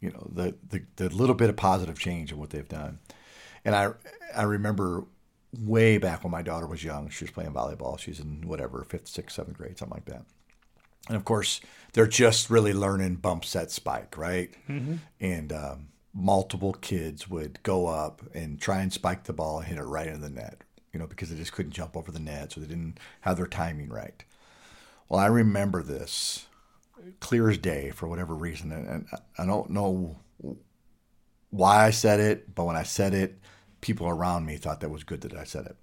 you 0.00 0.10
know, 0.10 0.28
the, 0.32 0.54
the 0.68 0.82
the 0.96 1.08
little 1.08 1.34
bit 1.34 1.48
of 1.48 1.56
positive 1.56 1.98
change 1.98 2.30
in 2.30 2.38
what 2.38 2.50
they've 2.50 2.68
done, 2.68 2.98
and 3.64 3.74
I 3.74 3.90
I 4.36 4.42
remember 4.42 5.04
way 5.58 5.98
back 5.98 6.24
when 6.24 6.30
my 6.30 6.42
daughter 6.42 6.66
was 6.66 6.82
young, 6.82 7.08
she 7.10 7.24
was 7.24 7.30
playing 7.30 7.52
volleyball. 7.52 7.98
She's 7.98 8.20
in 8.20 8.42
whatever 8.46 8.84
fifth, 8.84 9.08
sixth, 9.08 9.36
seventh 9.36 9.58
grade, 9.58 9.78
something 9.78 9.96
like 9.96 10.06
that. 10.06 10.24
And 11.08 11.16
of 11.16 11.24
course, 11.24 11.60
they're 11.92 12.06
just 12.06 12.48
really 12.48 12.72
learning 12.72 13.16
bump 13.16 13.44
set 13.44 13.70
spike, 13.70 14.16
right? 14.16 14.50
And 15.20 15.52
um, 15.52 15.88
multiple 16.14 16.72
kids 16.74 17.28
would 17.28 17.62
go 17.62 17.86
up 17.86 18.22
and 18.34 18.60
try 18.60 18.80
and 18.80 18.92
spike 18.92 19.24
the 19.24 19.32
ball 19.32 19.58
and 19.58 19.68
hit 19.68 19.78
it 19.78 19.82
right 19.82 20.06
in 20.06 20.20
the 20.20 20.30
net, 20.30 20.62
you 20.92 21.00
know, 21.00 21.06
because 21.06 21.30
they 21.30 21.36
just 21.36 21.52
couldn't 21.52 21.72
jump 21.72 21.96
over 21.96 22.12
the 22.12 22.20
net, 22.20 22.52
so 22.52 22.60
they 22.60 22.66
didn't 22.66 22.98
have 23.22 23.36
their 23.36 23.46
timing 23.46 23.88
right. 23.88 24.24
Well, 25.08 25.20
I 25.20 25.26
remember 25.26 25.82
this 25.82 26.46
clear 27.20 27.50
as 27.50 27.58
day 27.58 27.90
for 27.90 28.06
whatever 28.06 28.34
reason, 28.34 28.70
and 28.70 29.06
I 29.36 29.44
don't 29.44 29.70
know 29.70 30.16
why 31.50 31.84
I 31.84 31.90
said 31.90 32.20
it, 32.20 32.54
but 32.54 32.64
when 32.64 32.76
I 32.76 32.84
said 32.84 33.12
it, 33.12 33.38
people 33.82 34.08
around 34.08 34.46
me 34.46 34.56
thought 34.56 34.80
that 34.80 34.88
was 34.88 35.04
good 35.04 35.20
that 35.20 35.34
I 35.34 35.44
said 35.44 35.66
it. 35.66 35.76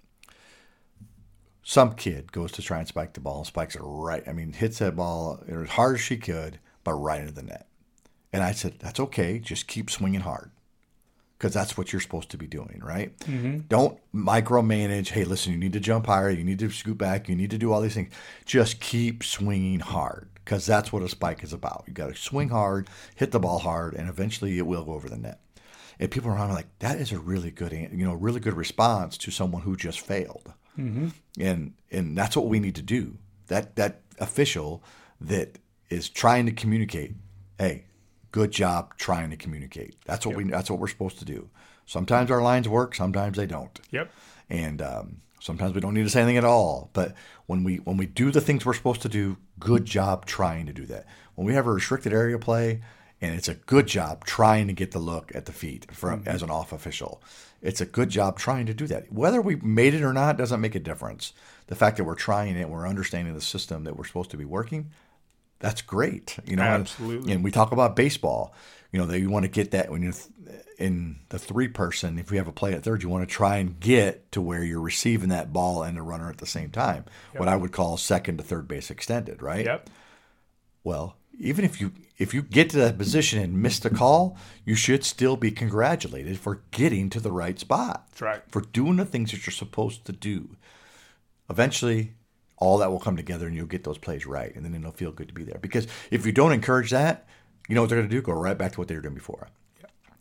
Some 1.62 1.94
kid 1.94 2.32
goes 2.32 2.50
to 2.52 2.62
try 2.62 2.78
and 2.78 2.88
spike 2.88 3.12
the 3.12 3.20
ball 3.20 3.44
spikes 3.44 3.76
it 3.76 3.82
right. 3.84 4.26
I 4.26 4.32
mean, 4.32 4.52
hits 4.52 4.78
that 4.78 4.96
ball 4.96 5.44
as 5.46 5.68
hard 5.70 5.94
as 5.94 6.00
she 6.00 6.16
could, 6.16 6.58
but 6.82 6.94
right 6.94 7.20
into 7.20 7.32
the 7.32 7.42
net. 7.42 7.68
And 8.32 8.42
I 8.42 8.50
said, 8.52 8.80
"That's 8.80 8.98
okay. 8.98 9.38
Just 9.38 9.68
keep 9.68 9.88
swinging 9.88 10.22
hard." 10.22 10.50
because 11.40 11.54
that's 11.54 11.74
what 11.74 11.90
you're 11.90 12.00
supposed 12.00 12.28
to 12.28 12.36
be 12.36 12.46
doing, 12.46 12.82
right? 12.84 13.16
Mm-hmm. 13.20 13.60
Don't 13.60 13.98
micromanage. 14.14 15.08
Hey, 15.08 15.24
listen, 15.24 15.52
you 15.52 15.58
need 15.58 15.72
to 15.72 15.80
jump 15.80 16.04
higher. 16.04 16.28
You 16.28 16.44
need 16.44 16.58
to 16.58 16.68
scoot 16.68 16.98
back. 16.98 17.30
You 17.30 17.34
need 17.34 17.50
to 17.50 17.56
do 17.56 17.72
all 17.72 17.80
these 17.80 17.94
things. 17.94 18.12
Just 18.44 18.78
keep 18.78 19.24
swinging 19.24 19.80
hard 19.80 20.28
because 20.34 20.66
that's 20.66 20.92
what 20.92 21.02
a 21.02 21.08
spike 21.08 21.42
is 21.42 21.54
about. 21.54 21.84
You 21.86 21.94
got 21.94 22.08
to 22.08 22.14
swing 22.14 22.50
hard, 22.50 22.88
hit 23.16 23.30
the 23.30 23.40
ball 23.40 23.58
hard, 23.58 23.94
and 23.94 24.06
eventually 24.06 24.58
it 24.58 24.66
will 24.66 24.84
go 24.84 24.92
over 24.92 25.08
the 25.08 25.16
net. 25.16 25.40
And 26.00 26.10
people 26.10 26.30
around 26.30 26.50
are 26.50 26.54
like, 26.54 26.78
that 26.78 26.98
is 26.98 27.12
a 27.12 27.18
really 27.20 27.50
good, 27.50 27.72
you 27.72 28.04
know, 28.06 28.14
really 28.14 28.40
good 28.40 28.54
response 28.54 29.18
to 29.18 29.30
someone 29.30 29.62
who 29.62 29.76
just 29.76 30.00
failed. 30.00 30.52
And 31.38 31.74
and 31.90 32.16
that's 32.16 32.34
what 32.36 32.46
we 32.46 32.58
need 32.58 32.74
to 32.76 32.82
do. 32.82 33.18
That 33.48 33.76
that 33.76 34.00
official 34.18 34.82
that 35.20 35.58
is 35.90 36.08
trying 36.08 36.46
to 36.46 36.52
communicate. 36.52 37.12
Hey, 37.58 37.84
good 38.32 38.50
job 38.50 38.96
trying 38.96 39.28
to 39.30 39.36
communicate. 39.36 39.96
That's 40.06 40.24
what 40.24 40.36
we. 40.36 40.44
That's 40.44 40.70
what 40.70 40.78
we're 40.78 40.88
supposed 40.88 41.18
to 41.18 41.26
do. 41.26 41.50
Sometimes 41.84 42.30
our 42.30 42.40
lines 42.40 42.66
work. 42.66 42.94
Sometimes 42.94 43.36
they 43.36 43.46
don't. 43.46 43.78
Yep. 43.90 44.10
And 44.48 44.80
um, 44.80 45.20
sometimes 45.40 45.74
we 45.74 45.80
don't 45.80 45.92
need 45.92 46.04
to 46.04 46.10
say 46.10 46.22
anything 46.22 46.38
at 46.38 46.44
all. 46.44 46.88
But 46.94 47.14
when 47.46 47.62
we 47.62 47.76
when 47.76 47.98
we 47.98 48.06
do 48.06 48.30
the 48.30 48.40
things 48.40 48.64
we're 48.64 48.72
supposed 48.74 49.02
to 49.02 49.08
do, 49.10 49.36
good 49.58 49.84
job 49.84 50.24
trying 50.24 50.64
to 50.66 50.72
do 50.72 50.86
that. 50.86 51.04
When 51.34 51.46
we 51.46 51.54
have 51.54 51.66
a 51.66 51.72
restricted 51.72 52.12
area 52.12 52.38
play, 52.38 52.80
and 53.20 53.34
it's 53.34 53.48
a 53.48 53.54
good 53.54 53.86
mm-hmm. 53.86 53.98
job 53.98 54.24
trying 54.24 54.66
to 54.66 54.72
get 54.72 54.92
the 54.92 54.98
look 54.98 55.32
at 55.34 55.46
the 55.46 55.52
feet 55.52 55.90
from 55.92 56.20
mm-hmm. 56.20 56.28
as 56.28 56.42
an 56.42 56.50
off 56.50 56.72
official, 56.72 57.22
it's 57.62 57.80
a 57.80 57.86
good 57.86 58.08
job 58.08 58.38
trying 58.38 58.66
to 58.66 58.74
do 58.74 58.86
that. 58.86 59.12
Whether 59.12 59.40
we 59.40 59.56
made 59.56 59.94
it 59.94 60.02
or 60.02 60.12
not 60.12 60.38
doesn't 60.38 60.60
make 60.60 60.74
a 60.74 60.80
difference. 60.80 61.32
The 61.66 61.76
fact 61.76 61.98
that 61.98 62.04
we're 62.04 62.14
trying 62.16 62.56
it, 62.56 62.68
we're 62.68 62.88
understanding 62.88 63.34
the 63.34 63.40
system 63.40 63.84
that 63.84 63.96
we're 63.96 64.04
supposed 64.04 64.30
to 64.30 64.36
be 64.36 64.44
working. 64.44 64.90
That's 65.60 65.82
great, 65.82 66.38
you 66.46 66.56
know. 66.56 66.62
Absolutely. 66.62 67.32
And 67.32 67.44
we 67.44 67.50
talk 67.50 67.70
about 67.70 67.94
baseball. 67.94 68.54
You 68.92 68.98
know, 68.98 69.06
they 69.06 69.24
want 69.26 69.44
to 69.44 69.50
get 69.50 69.70
that 69.70 69.90
when 69.90 70.02
you're 70.02 70.14
in 70.78 71.20
the 71.28 71.38
three 71.38 71.68
person. 71.68 72.18
If 72.18 72.30
we 72.30 72.38
have 72.38 72.48
a 72.48 72.52
play 72.52 72.72
at 72.72 72.82
third, 72.82 73.02
you 73.02 73.08
want 73.08 73.28
to 73.28 73.32
try 73.32 73.58
and 73.58 73.78
get 73.78 74.32
to 74.32 74.40
where 74.40 74.64
you're 74.64 74.80
receiving 74.80 75.28
that 75.28 75.52
ball 75.52 75.82
and 75.82 75.96
the 75.96 76.02
runner 76.02 76.28
at 76.30 76.38
the 76.38 76.46
same 76.46 76.70
time. 76.70 77.04
What 77.36 77.48
I 77.48 77.54
would 77.54 77.72
call 77.72 77.98
second 77.98 78.38
to 78.38 78.42
third 78.42 78.66
base 78.66 78.90
extended, 78.90 79.42
right? 79.42 79.66
Yep. 79.66 79.90
Well, 80.82 81.16
even 81.38 81.64
if 81.64 81.80
you 81.80 81.92
if 82.20 82.34
you 82.34 82.42
get 82.42 82.68
to 82.70 82.76
that 82.76 82.98
position 82.98 83.38
and 83.38 83.62
miss 83.62 83.78
the 83.78 83.88
call, 83.88 84.36
you 84.66 84.74
should 84.74 85.04
still 85.04 85.36
be 85.36 85.50
congratulated 85.50 86.38
for 86.38 86.60
getting 86.70 87.08
to 87.08 87.18
the 87.18 87.32
right 87.32 87.58
spot. 87.58 88.06
That's 88.10 88.20
right. 88.20 88.42
For 88.50 88.60
doing 88.60 88.96
the 88.96 89.06
things 89.06 89.30
that 89.30 89.46
you're 89.46 89.52
supposed 89.52 90.04
to 90.04 90.12
do. 90.12 90.50
Eventually, 91.48 92.12
all 92.58 92.76
that 92.76 92.90
will 92.90 93.00
come 93.00 93.16
together 93.16 93.46
and 93.46 93.56
you'll 93.56 93.64
get 93.64 93.84
those 93.84 93.96
plays 93.96 94.26
right, 94.26 94.54
and 94.54 94.62
then 94.62 94.74
it'll 94.74 94.92
feel 94.92 95.12
good 95.12 95.28
to 95.28 95.34
be 95.34 95.44
there. 95.44 95.58
Because 95.62 95.88
if 96.10 96.26
you 96.26 96.32
don't 96.32 96.52
encourage 96.52 96.90
that, 96.90 97.26
you 97.70 97.74
know 97.74 97.80
what 97.80 97.88
they're 97.88 97.98
going 97.98 98.10
to 98.10 98.14
do? 98.14 98.20
Go 98.20 98.32
right 98.32 98.58
back 98.58 98.72
to 98.72 98.80
what 98.80 98.88
they 98.88 98.94
were 98.94 99.00
doing 99.00 99.14
before. 99.14 99.48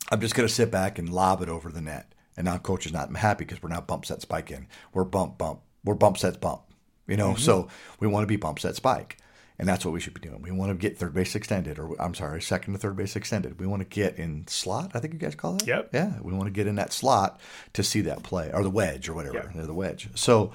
I'm 0.09 0.21
just 0.21 0.35
going 0.35 0.47
to 0.47 0.53
sit 0.53 0.71
back 0.71 0.97
and 0.99 1.09
lob 1.09 1.41
it 1.41 1.49
over 1.49 1.69
the 1.69 1.81
net. 1.81 2.13
And 2.37 2.45
now 2.45 2.57
coach 2.59 2.85
is 2.85 2.93
not 2.93 3.13
happy 3.17 3.43
because 3.43 3.61
we're 3.61 3.67
not 3.67 3.87
bump 3.87 4.05
set 4.05 4.21
spike 4.21 4.51
in. 4.51 4.67
We're 4.93 5.03
bump 5.03 5.37
bump. 5.37 5.59
We're 5.83 5.95
bump 5.95 6.17
set 6.17 6.39
bump. 6.39 6.61
You 7.07 7.17
know, 7.17 7.31
mm-hmm. 7.31 7.41
so 7.41 7.67
we 7.99 8.07
want 8.07 8.23
to 8.23 8.27
be 8.27 8.37
bump 8.37 8.59
set 8.59 8.77
spike. 8.77 9.17
And 9.59 9.67
that's 9.67 9.83
what 9.83 9.93
we 9.93 9.99
should 9.99 10.13
be 10.13 10.21
doing. 10.21 10.41
We 10.41 10.51
want 10.51 10.71
to 10.71 10.75
get 10.75 10.97
third 10.97 11.13
base 11.13 11.35
extended, 11.35 11.79
or 11.79 11.93
I'm 12.01 12.15
sorry, 12.15 12.41
second 12.41 12.73
to 12.73 12.79
third 12.79 12.95
base 12.95 13.17
extended. 13.17 13.59
We 13.59 13.67
want 13.67 13.81
to 13.81 13.87
get 13.87 14.15
in 14.15 14.47
slot. 14.47 14.91
I 14.93 14.99
think 14.99 15.13
you 15.13 15.19
guys 15.19 15.35
call 15.35 15.57
it. 15.57 15.67
Yep. 15.67 15.89
Yeah, 15.93 16.13
we 16.21 16.31
want 16.31 16.45
to 16.45 16.51
get 16.51 16.65
in 16.65 16.75
that 16.75 16.93
slot 16.93 17.41
to 17.73 17.83
see 17.83 17.99
that 18.01 18.23
play, 18.23 18.51
or 18.53 18.63
the 18.63 18.69
wedge, 18.69 19.09
or 19.09 19.13
whatever. 19.13 19.51
Yep. 19.53 19.65
The 19.67 19.73
wedge. 19.73 20.09
So, 20.15 20.53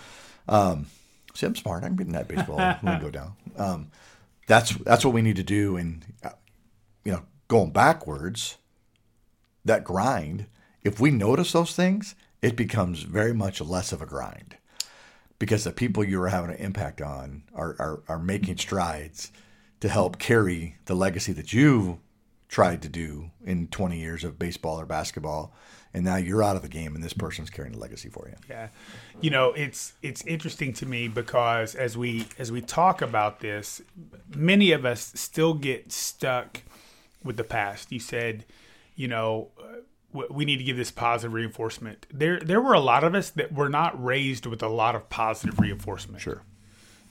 um, 0.48 0.86
see, 1.34 1.44
I'm 1.46 1.55
smart. 1.55 1.84
I 1.84 1.88
can 1.88 1.96
get 1.96 2.07
in 2.07 2.14
that 2.14 2.28
baseball 2.28 2.57
when 2.57 2.94
we 2.98 3.00
go 3.00 3.11
down. 3.11 3.34
Um, 3.59 3.90
that's 4.46 4.70
that's 4.70 5.05
what 5.05 5.12
we 5.12 5.20
need 5.20 5.36
to 5.36 5.42
do. 5.42 5.76
And 5.76 6.02
uh, 6.22 6.30
you 7.05 7.12
know, 7.12 7.24
going 7.48 7.72
backwards, 7.72 8.57
that 9.66 9.84
grind. 9.84 10.46
If 10.82 10.98
we 10.98 11.11
notice 11.11 11.52
those 11.52 11.74
things, 11.74 12.14
it 12.42 12.57
becomes 12.57 13.02
very 13.02 13.32
much 13.34 13.61
less 13.61 13.92
of 13.92 14.02
a 14.02 14.07
grind 14.07 14.57
because 15.45 15.64
the 15.64 15.72
people 15.72 16.03
you 16.03 16.22
are 16.22 16.30
having 16.30 16.53
an 16.53 16.57
impact 16.57 17.03
on 17.03 17.42
are, 17.55 17.76
are, 17.78 18.03
are 18.09 18.18
making 18.18 18.57
strides 18.57 19.30
to 19.78 19.90
help 19.90 20.18
carry 20.18 20.78
the 20.86 20.95
legacy 20.95 21.34
that 21.34 21.53
you 21.53 22.01
tried 22.49 22.80
to 22.80 22.88
do 22.88 23.30
in 23.45 23.66
20 23.66 23.99
years 23.99 24.24
of 24.24 24.38
baseball 24.38 24.80
or 24.80 24.86
basketball. 24.86 25.53
And 25.92 26.03
now 26.03 26.16
you're 26.16 26.42
out 26.42 26.57
of 26.57 26.62
the 26.62 26.68
game 26.68 26.95
and 26.95 27.05
this 27.05 27.12
person's 27.12 27.51
carrying 27.51 27.74
the 27.74 27.78
legacy 27.78 28.09
for 28.09 28.26
you. 28.26 28.36
Yeah, 28.49 28.68
you 29.20 29.28
know 29.28 29.53
it's 29.53 29.92
it's 30.01 30.24
interesting 30.24 30.72
to 30.72 30.86
me 30.86 31.09
because 31.09 31.74
as 31.74 31.95
we 31.95 32.26
as 32.38 32.51
we 32.51 32.62
talk 32.62 33.03
about 33.03 33.40
this, 33.40 33.82
many 34.34 34.72
of 34.72 34.86
us 34.86 35.12
still 35.14 35.53
get 35.53 35.92
stuck 35.92 36.62
with 37.22 37.36
the 37.36 37.45
past. 37.45 37.92
You 37.92 38.01
said, 38.01 38.47
you 38.97 39.09
know, 39.09 39.51
we 40.30 40.44
need 40.44 40.58
to 40.58 40.64
give 40.64 40.76
this 40.76 40.90
positive 40.90 41.32
reinforcement. 41.32 42.06
There 42.12 42.38
there 42.40 42.60
were 42.60 42.72
a 42.72 42.80
lot 42.80 43.04
of 43.04 43.14
us 43.14 43.30
that 43.30 43.52
were 43.52 43.68
not 43.68 44.02
raised 44.02 44.46
with 44.46 44.62
a 44.62 44.68
lot 44.68 44.94
of 44.94 45.08
positive 45.10 45.58
reinforcement. 45.58 46.22
sure 46.22 46.42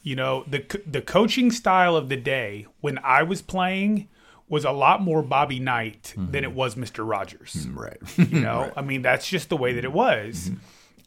You 0.01 0.15
know, 0.15 0.43
the 0.47 0.63
the 0.87 1.01
coaching 1.01 1.51
style 1.51 1.95
of 1.95 2.09
the 2.09 2.17
day 2.17 2.65
when 2.81 2.97
I 2.99 3.23
was 3.23 3.41
playing 3.41 4.07
was 4.49 4.65
a 4.65 4.71
lot 4.71 5.01
more 5.01 5.21
Bobby 5.21 5.59
Knight 5.59 6.13
mm-hmm. 6.15 6.31
than 6.31 6.43
it 6.43 6.53
was 6.53 6.75
Mr. 6.75 7.07
Rogers. 7.07 7.65
Mm, 7.67 7.75
right 7.75 8.17
You 8.17 8.41
know, 8.41 8.71
I 8.77 8.81
mean, 8.81 9.01
that's 9.01 9.27
just 9.27 9.49
the 9.49 9.57
way 9.57 9.73
that 9.73 9.83
it 9.83 9.91
was. 9.91 10.49
Mm-hmm. 10.49 10.55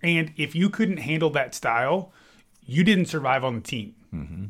And 0.02 0.32
if 0.36 0.54
you 0.54 0.68
couldn't 0.68 0.98
handle 0.98 1.30
that 1.30 1.54
style, 1.54 2.12
you 2.64 2.84
didn't 2.84 3.06
survive 3.06 3.44
on 3.44 3.54
the 3.54 3.60
team. 3.60 3.94
Mm-hmm. 4.14 4.44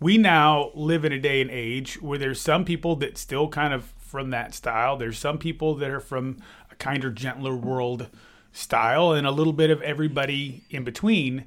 We 0.00 0.16
now 0.16 0.70
live 0.74 1.04
in 1.04 1.12
a 1.12 1.18
day 1.18 1.40
and 1.40 1.50
age 1.50 2.00
where 2.00 2.18
there's 2.18 2.40
some 2.40 2.64
people 2.64 2.96
that 2.96 3.18
still 3.18 3.48
kind 3.48 3.74
of 3.74 3.92
from 4.08 4.30
that 4.30 4.54
style. 4.54 4.96
There's 4.96 5.18
some 5.18 5.38
people 5.38 5.74
that 5.76 5.90
are 5.90 6.00
from 6.00 6.38
a 6.70 6.74
kinder, 6.76 7.10
gentler 7.10 7.54
world 7.54 8.08
style, 8.52 9.12
and 9.12 9.26
a 9.26 9.30
little 9.30 9.52
bit 9.52 9.70
of 9.70 9.82
everybody 9.82 10.64
in 10.70 10.82
between. 10.82 11.44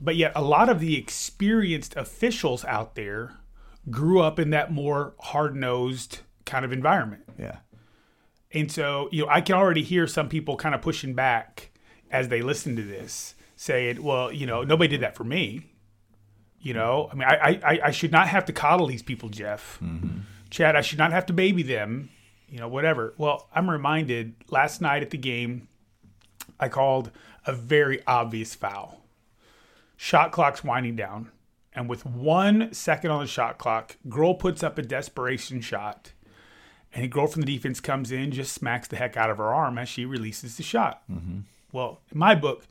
But 0.00 0.16
yet, 0.16 0.32
a 0.34 0.42
lot 0.42 0.68
of 0.68 0.78
the 0.78 0.96
experienced 0.96 1.96
officials 1.96 2.64
out 2.66 2.94
there 2.96 3.36
grew 3.90 4.20
up 4.20 4.38
in 4.38 4.50
that 4.50 4.70
more 4.70 5.14
hard 5.20 5.56
nosed 5.56 6.20
kind 6.44 6.64
of 6.64 6.72
environment. 6.72 7.24
yeah 7.38 7.58
And 8.52 8.70
so, 8.70 9.08
you 9.10 9.24
know, 9.24 9.30
I 9.30 9.40
can 9.40 9.56
already 9.56 9.82
hear 9.82 10.06
some 10.06 10.28
people 10.28 10.56
kind 10.56 10.74
of 10.74 10.82
pushing 10.82 11.14
back 11.14 11.70
as 12.10 12.28
they 12.28 12.42
listen 12.42 12.76
to 12.76 12.82
this, 12.82 13.34
saying, 13.56 14.02
"Well, 14.02 14.30
you 14.30 14.46
know, 14.46 14.62
nobody 14.62 14.88
did 14.88 15.00
that 15.00 15.16
for 15.16 15.24
me." 15.24 15.72
You 16.60 16.74
know, 16.74 17.08
I 17.10 17.14
mean, 17.14 17.28
I 17.28 17.60
I, 17.62 17.80
I 17.84 17.90
should 17.90 18.12
not 18.12 18.28
have 18.28 18.44
to 18.46 18.52
coddle 18.52 18.86
these 18.86 19.02
people, 19.02 19.28
Jeff. 19.28 19.78
Mm-hmm. 19.82 20.20
Chad, 20.50 20.76
I 20.76 20.80
should 20.80 20.98
not 20.98 21.12
have 21.12 21.26
to 21.26 21.32
baby 21.32 21.62
them. 21.62 22.10
You 22.48 22.58
know, 22.58 22.68
whatever. 22.68 23.14
Well, 23.18 23.48
I'm 23.54 23.68
reminded 23.68 24.34
last 24.48 24.80
night 24.80 25.02
at 25.02 25.10
the 25.10 25.18
game, 25.18 25.68
I 26.60 26.68
called 26.68 27.10
a 27.44 27.52
very 27.52 28.04
obvious 28.06 28.54
foul. 28.54 29.00
Shot 29.96 30.30
clock's 30.30 30.62
winding 30.62 30.94
down, 30.94 31.30
and 31.74 31.88
with 31.88 32.06
one 32.06 32.72
second 32.72 33.10
on 33.10 33.20
the 33.20 33.26
shot 33.26 33.58
clock, 33.58 33.96
girl 34.08 34.34
puts 34.34 34.62
up 34.62 34.78
a 34.78 34.82
desperation 34.82 35.60
shot. 35.60 36.12
And 36.94 37.04
a 37.04 37.08
girl 37.08 37.26
from 37.26 37.42
the 37.42 37.54
defense 37.54 37.80
comes 37.80 38.12
in, 38.12 38.30
just 38.30 38.52
smacks 38.52 38.88
the 38.88 38.96
heck 38.96 39.16
out 39.16 39.28
of 39.28 39.38
her 39.38 39.52
arm 39.52 39.76
as 39.76 39.88
she 39.88 40.04
releases 40.04 40.56
the 40.56 40.62
shot. 40.62 41.02
Mm-hmm. 41.10 41.40
Well, 41.72 42.00
in 42.10 42.18
my 42.18 42.34
book, 42.34 42.66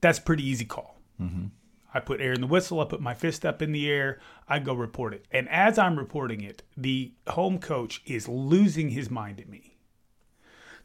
that's 0.00 0.18
pretty 0.18 0.46
easy 0.46 0.64
call. 0.64 0.96
Mm-hmm. 1.20 1.46
I 1.92 2.00
put 2.00 2.20
air 2.20 2.32
in 2.32 2.40
the 2.40 2.46
whistle. 2.46 2.80
I 2.80 2.84
put 2.84 3.00
my 3.00 3.14
fist 3.14 3.46
up 3.46 3.62
in 3.62 3.72
the 3.72 3.90
air. 3.90 4.18
I 4.46 4.58
go 4.58 4.74
report 4.74 5.14
it. 5.14 5.26
And 5.30 5.48
as 5.48 5.78
I'm 5.78 5.98
reporting 5.98 6.42
it, 6.42 6.62
the 6.76 7.12
home 7.28 7.58
coach 7.58 8.02
is 8.04 8.28
losing 8.28 8.90
his 8.90 9.10
mind 9.10 9.40
at 9.40 9.48
me. 9.48 9.76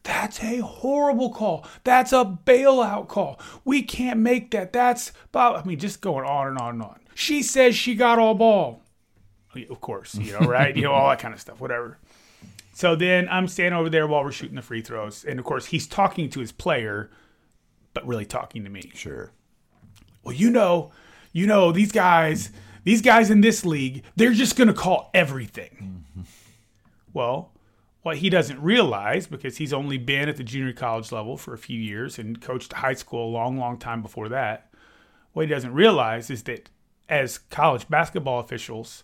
That's 0.04 0.42
a 0.44 0.58
horrible 0.58 1.30
call. 1.30 1.66
That's 1.84 2.12
a 2.12 2.38
bailout 2.46 3.08
call. 3.08 3.40
We 3.64 3.84
can't 3.84 4.20
make 4.20 4.52
that. 4.52 4.74
That's, 4.74 5.14
Bob. 5.32 5.62
I 5.62 5.68
mean, 5.68 5.80
just 5.80 6.02
going 6.02 6.26
on 6.26 6.48
and 6.48 6.58
on 6.58 6.76
and 6.76 6.84
on. 6.84 7.00
She 7.16 7.42
says 7.42 7.76
she 7.76 7.96
got 7.96 8.20
all 8.20 8.34
ball. 8.36 8.82
Of 9.70 9.82
course, 9.82 10.16
you 10.16 10.34
know, 10.34 10.40
right? 10.40 10.76
you 10.76 10.82
know, 10.84 10.92
all 10.92 11.10
that 11.10 11.20
kind 11.20 11.34
of 11.34 11.40
stuff, 11.40 11.62
whatever. 11.62 12.00
So 12.74 12.96
then 12.96 13.30
I'm 13.30 13.48
standing 13.48 13.80
over 13.80 13.90
there 13.90 14.08
while 14.08 14.24
we're 14.24 14.32
shooting 14.32 14.56
the 14.56 14.64
free 14.64 14.82
throws. 14.82 15.24
And 15.24 15.40
of 15.40 15.46
course, 15.46 15.68
he's 15.68 15.88
talking 15.88 16.30
to 16.32 16.40
his 16.40 16.52
player, 16.52 17.12
but 17.94 18.06
really 18.08 18.26
talking 18.26 18.64
to 18.64 18.70
me. 18.70 18.92
sure 18.96 19.32
Well, 20.24 20.36
you 20.36 20.50
know, 20.50 20.92
you 21.32 21.48
know, 21.48 21.72
these 21.72 21.92
guys, 21.92 22.52
these 22.84 23.02
guys 23.02 23.30
in 23.30 23.42
this 23.42 23.66
league, 23.66 24.04
they're 24.16 24.34
just 24.34 24.56
going 24.56 24.68
to 24.68 24.74
call 24.74 25.10
everything. 25.14 26.06
Mm-hmm. 26.16 26.22
Well, 27.14 27.52
what 28.02 28.18
he 28.18 28.30
doesn't 28.30 28.62
realize, 28.62 29.28
because 29.28 29.58
he's 29.58 29.74
only 29.74 29.98
been 29.98 30.30
at 30.30 30.38
the 30.38 30.44
junior 30.44 30.74
college 30.74 31.12
level 31.12 31.38
for 31.38 31.54
a 31.54 31.58
few 31.58 31.80
years 31.80 32.20
and 32.20 32.42
coached 32.42 32.74
high 32.74 32.94
school 32.94 33.30
a 33.30 33.32
long, 33.32 33.58
long 33.58 33.78
time 33.78 34.02
before 34.02 34.30
that, 34.30 34.70
what 35.32 35.46
he 35.46 35.50
doesn't 35.54 35.74
realize 35.74 36.30
is 36.30 36.44
that 36.44 36.70
as 37.10 37.38
college 37.38 37.90
basketball 37.90 38.40
officials, 38.40 39.04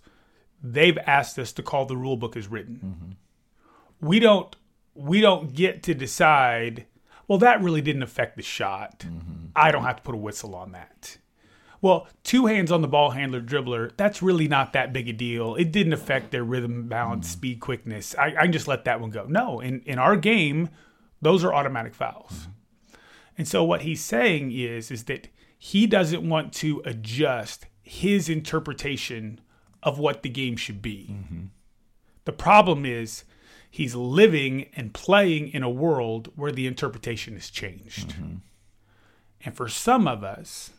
they've 0.61 0.97
asked 0.99 1.39
us 1.39 1.51
to 1.53 1.63
call 1.63 1.85
the 1.85 1.97
rule 1.97 2.17
book 2.17 2.35
as 2.35 2.47
written. 2.47 2.79
Mm-hmm. 2.83 4.07
We 4.07 4.19
don't 4.19 4.55
we 4.95 5.21
don't 5.21 5.53
get 5.53 5.83
to 5.83 5.93
decide, 5.93 6.85
well, 7.27 7.37
that 7.39 7.61
really 7.61 7.81
didn't 7.81 8.03
affect 8.03 8.35
the 8.35 8.43
shot. 8.43 8.99
Mm-hmm. 8.99 9.38
I 9.59 9.71
don't 9.71 9.83
have 9.83 9.97
to 9.97 10.01
put 10.03 10.15
a 10.15 10.17
whistle 10.17 10.55
on 10.55 10.71
that. 10.71 11.17
Well, 11.81 12.07
two 12.23 12.47
hands 12.47 12.71
on 12.71 12.81
the 12.81 12.87
ball 12.87 13.11
handler 13.11 13.41
dribbler, 13.41 13.91
that's 13.95 14.21
really 14.21 14.47
not 14.47 14.73
that 14.73 14.91
big 14.91 15.07
a 15.07 15.13
deal. 15.13 15.55
It 15.55 15.71
didn't 15.71 15.93
affect 15.93 16.31
their 16.31 16.43
rhythm, 16.43 16.87
balance, 16.87 17.27
mm. 17.27 17.31
speed, 17.31 17.59
quickness. 17.61 18.15
I, 18.15 18.27
I 18.27 18.41
can 18.43 18.51
just 18.51 18.67
let 18.67 18.85
that 18.85 18.99
one 18.99 19.11
go. 19.11 19.25
No, 19.25 19.59
in, 19.61 19.81
in 19.85 19.97
our 19.97 20.17
game, 20.17 20.69
those 21.21 21.43
are 21.43 21.53
automatic 21.53 21.95
fouls. 21.95 22.31
Mm-hmm. 22.31 22.51
And 23.37 23.47
so 23.47 23.63
what 23.63 23.83
he's 23.83 24.03
saying 24.03 24.51
is 24.51 24.91
is 24.91 25.05
that 25.05 25.29
he 25.57 25.87
doesn't 25.87 26.27
want 26.27 26.51
to 26.55 26.81
adjust 26.85 27.65
his 27.81 28.27
interpretation 28.27 29.39
of 29.81 29.97
what 29.97 30.23
the 30.23 30.29
game 30.29 30.57
should 30.57 30.81
be. 30.81 31.07
Mm-hmm. 31.11 31.45
The 32.25 32.33
problem 32.33 32.85
is 32.85 33.23
he's 33.71 33.95
living 33.95 34.69
and 34.75 34.93
playing 34.93 35.47
in 35.49 35.63
a 35.63 35.69
world 35.69 36.31
where 36.35 36.51
the 36.51 36.67
interpretation 36.67 37.35
has 37.35 37.49
changed. 37.49 38.09
Mm-hmm. 38.09 38.35
And 39.43 39.55
for 39.55 39.67
some 39.67 40.07
of 40.07 40.23
us, 40.23 40.71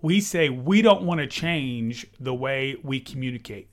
we 0.00 0.20
say 0.20 0.48
we 0.48 0.82
don't 0.82 1.02
want 1.02 1.20
to 1.20 1.26
change 1.26 2.06
the 2.18 2.34
way 2.34 2.76
we 2.82 3.00
communicate. 3.00 3.68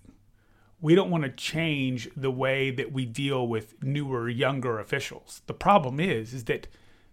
We 0.81 0.95
don't 0.95 1.09
want 1.09 1.23
to 1.23 1.29
change 1.29 2.09
the 2.15 2.31
way 2.31 2.71
that 2.71 2.91
we 2.91 3.05
deal 3.05 3.47
with 3.47 3.83
newer, 3.83 4.29
younger 4.29 4.79
officials. 4.79 5.41
The 5.47 5.53
problem 5.53 5.99
is, 5.99 6.33
is 6.33 6.45
that 6.45 6.67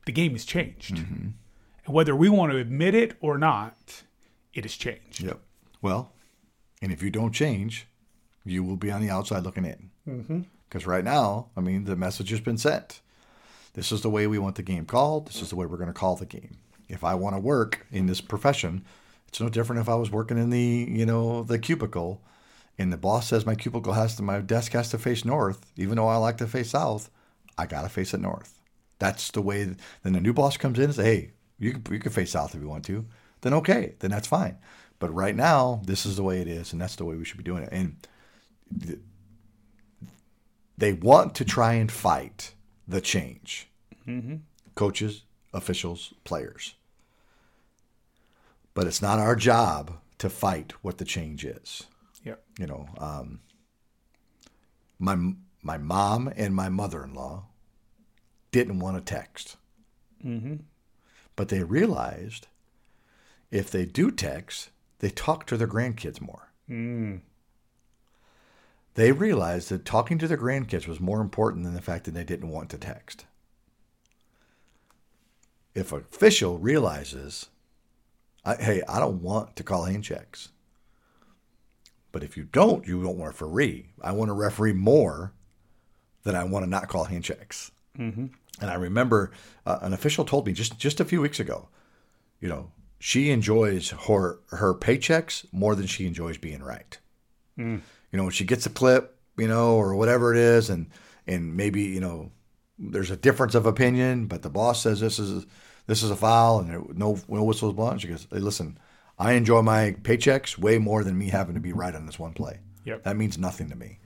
the 0.04 0.12
game 0.12 0.32
has 0.32 0.44
changed. 0.44 0.96
Mm-hmm. 0.96 1.28
And 1.84 1.94
whether 1.94 2.14
we 2.14 2.28
want 2.28 2.52
to 2.52 2.58
admit 2.58 2.94
it 2.94 3.16
or 3.20 3.38
not, 3.38 4.02
it 4.54 4.64
has 4.64 4.76
changed. 4.76 5.22
Yep. 5.22 5.40
Well, 5.82 6.12
and 6.80 6.92
if 6.92 7.02
you 7.02 7.10
don't 7.10 7.32
change, 7.32 7.86
you 8.44 8.62
will 8.62 8.76
be 8.76 8.90
on 8.90 9.00
the 9.00 9.10
outside 9.10 9.42
looking 9.42 9.64
in. 9.64 9.90
Mm-hmm. 10.08 10.40
Because 10.68 10.86
right 10.86 11.04
now, 11.04 11.48
I 11.56 11.60
mean, 11.60 11.84
the 11.84 11.96
message 11.96 12.30
has 12.30 12.40
been 12.40 12.58
sent. 12.58 13.00
This 13.76 13.92
is 13.92 14.00
the 14.00 14.10
way 14.10 14.26
we 14.26 14.38
want 14.38 14.56
the 14.56 14.62
game 14.62 14.86
called. 14.86 15.26
This 15.26 15.42
is 15.42 15.50
the 15.50 15.56
way 15.56 15.66
we're 15.66 15.76
going 15.76 15.88
to 15.88 15.92
call 15.92 16.16
the 16.16 16.24
game. 16.24 16.56
If 16.88 17.04
I 17.04 17.14
want 17.14 17.36
to 17.36 17.40
work 17.40 17.86
in 17.92 18.06
this 18.06 18.22
profession, 18.22 18.86
it's 19.28 19.38
no 19.38 19.50
different 19.50 19.82
if 19.82 19.88
I 19.88 19.96
was 19.96 20.10
working 20.10 20.38
in 20.38 20.48
the, 20.48 20.88
you 20.90 21.04
know, 21.04 21.42
the 21.42 21.58
cubicle 21.58 22.22
and 22.78 22.90
the 22.90 22.96
boss 22.96 23.28
says 23.28 23.44
my 23.44 23.54
cubicle 23.54 23.92
has 23.92 24.16
to, 24.16 24.22
my 24.22 24.40
desk 24.40 24.72
has 24.72 24.88
to 24.90 24.98
face 24.98 25.26
north, 25.26 25.66
even 25.76 25.96
though 25.96 26.08
I 26.08 26.16
like 26.16 26.38
to 26.38 26.46
face 26.46 26.70
south, 26.70 27.10
I 27.58 27.66
got 27.66 27.82
to 27.82 27.90
face 27.90 28.14
it 28.14 28.20
north. 28.20 28.62
That's 28.98 29.30
the 29.30 29.42
way. 29.42 29.64
Then 29.64 30.12
the 30.14 30.20
new 30.20 30.32
boss 30.32 30.56
comes 30.56 30.78
in 30.78 30.86
and 30.86 30.94
says, 30.94 31.04
hey, 31.04 31.32
you 31.58 31.72
can, 31.72 31.82
you 31.92 32.00
can 32.00 32.12
face 32.12 32.30
south 32.30 32.54
if 32.54 32.62
you 32.62 32.68
want 32.68 32.86
to. 32.86 33.04
Then 33.42 33.52
okay, 33.54 33.94
then 33.98 34.10
that's 34.10 34.26
fine. 34.26 34.56
But 34.98 35.14
right 35.14 35.36
now, 35.36 35.82
this 35.84 36.06
is 36.06 36.16
the 36.16 36.22
way 36.22 36.40
it 36.40 36.48
is, 36.48 36.72
and 36.72 36.80
that's 36.80 36.96
the 36.96 37.04
way 37.04 37.16
we 37.16 37.26
should 37.26 37.36
be 37.36 37.44
doing 37.44 37.64
it. 37.64 37.68
And 37.72 37.96
th- 38.82 39.00
they 40.78 40.94
want 40.94 41.34
to 41.34 41.44
try 41.44 41.74
and 41.74 41.92
fight 41.92 42.54
the 42.86 43.00
change. 43.00 43.68
Mm-hmm. 44.06 44.36
Coaches, 44.74 45.22
officials, 45.52 46.14
players. 46.24 46.74
But 48.74 48.86
it's 48.86 49.02
not 49.02 49.18
our 49.18 49.36
job 49.36 49.98
to 50.18 50.28
fight 50.28 50.72
what 50.82 50.98
the 50.98 51.04
change 51.04 51.44
is. 51.44 51.84
Yep. 52.24 52.42
You 52.58 52.66
know, 52.66 52.88
um, 52.98 53.40
my 54.98 55.16
my 55.62 55.78
mom 55.78 56.32
and 56.36 56.54
my 56.54 56.68
mother-in-law 56.68 57.44
didn't 58.52 58.78
want 58.78 58.96
to 58.96 59.14
text, 59.14 59.56
mm-hmm. 60.24 60.56
but 61.34 61.48
they 61.48 61.62
realized 61.62 62.46
if 63.50 63.70
they 63.70 63.84
do 63.84 64.10
text, 64.10 64.70
they 65.00 65.10
talk 65.10 65.46
to 65.46 65.56
their 65.56 65.68
grandkids 65.68 66.20
more. 66.20 66.50
Mm. 66.70 67.20
They 68.96 69.12
realized 69.12 69.68
that 69.68 69.84
talking 69.84 70.18
to 70.18 70.26
their 70.26 70.38
grandkids 70.38 70.88
was 70.88 71.00
more 71.00 71.20
important 71.20 71.64
than 71.64 71.74
the 71.74 71.82
fact 71.82 72.06
that 72.06 72.14
they 72.14 72.24
didn't 72.24 72.48
want 72.48 72.70
to 72.70 72.78
text. 72.78 73.26
If 75.74 75.92
an 75.92 76.00
official 76.00 76.58
realizes, 76.58 77.50
I, 78.42 78.56
hey, 78.56 78.82
I 78.88 78.98
don't 78.98 79.20
want 79.20 79.54
to 79.56 79.62
call 79.62 79.84
hand 79.84 80.02
checks, 80.04 80.48
but 82.10 82.22
if 82.22 82.38
you 82.38 82.44
don't, 82.44 82.86
you 82.86 83.02
don't 83.02 83.18
want 83.18 83.36
to 83.36 83.44
referee. 83.44 83.90
I 84.00 84.12
want 84.12 84.30
to 84.30 84.32
referee 84.32 84.72
more 84.72 85.34
than 86.22 86.34
I 86.34 86.44
want 86.44 86.64
to 86.64 86.70
not 86.70 86.88
call 86.88 87.04
hand 87.04 87.24
checks. 87.24 87.70
And 88.62 88.70
I 88.70 88.74
remember 88.74 89.30
uh, 89.66 89.78
an 89.82 89.92
official 89.92 90.24
told 90.24 90.46
me 90.46 90.54
just 90.54 90.78
just 90.78 91.00
a 91.00 91.04
few 91.04 91.20
weeks 91.20 91.38
ago, 91.38 91.68
you 92.40 92.48
know, 92.48 92.72
she 92.98 93.28
enjoys 93.30 93.90
her 93.90 94.38
her 94.48 94.72
paychecks 94.72 95.44
more 95.52 95.74
than 95.74 95.86
she 95.86 96.06
enjoys 96.06 96.38
being 96.38 96.62
right. 96.62 96.98
You 98.16 98.22
know, 98.22 98.24
when 98.28 98.32
she 98.32 98.46
gets 98.46 98.64
a 98.64 98.70
clip, 98.70 99.14
you 99.36 99.46
know, 99.46 99.76
or 99.76 99.94
whatever 99.94 100.32
it 100.32 100.38
is, 100.38 100.70
and 100.70 100.86
and 101.26 101.54
maybe 101.54 101.82
you 101.82 102.00
know, 102.00 102.32
there's 102.78 103.10
a 103.10 103.16
difference 103.16 103.54
of 103.54 103.66
opinion, 103.66 104.24
but 104.26 104.40
the 104.40 104.48
boss 104.48 104.80
says 104.82 105.00
this 105.00 105.18
is 105.18 105.44
this 105.86 106.02
is 106.02 106.10
a 106.10 106.16
foul, 106.16 106.60
and 106.60 106.70
there, 106.70 106.80
no 106.94 107.18
no 107.28 107.44
whistles 107.44 107.74
blown. 107.74 107.98
She 107.98 108.08
goes, 108.08 108.26
"Hey, 108.32 108.38
listen, 108.38 108.78
I 109.18 109.32
enjoy 109.32 109.60
my 109.60 109.96
paychecks 110.00 110.56
way 110.56 110.78
more 110.78 111.04
than 111.04 111.18
me 111.18 111.28
having 111.28 111.56
to 111.56 111.60
be 111.60 111.74
right 111.74 111.94
on 111.94 112.06
this 112.06 112.18
one 112.18 112.32
play. 112.32 112.60
Yep. 112.86 113.02
That 113.02 113.18
means 113.18 113.36
nothing 113.36 113.68
to 113.68 113.76
me. 113.76 113.98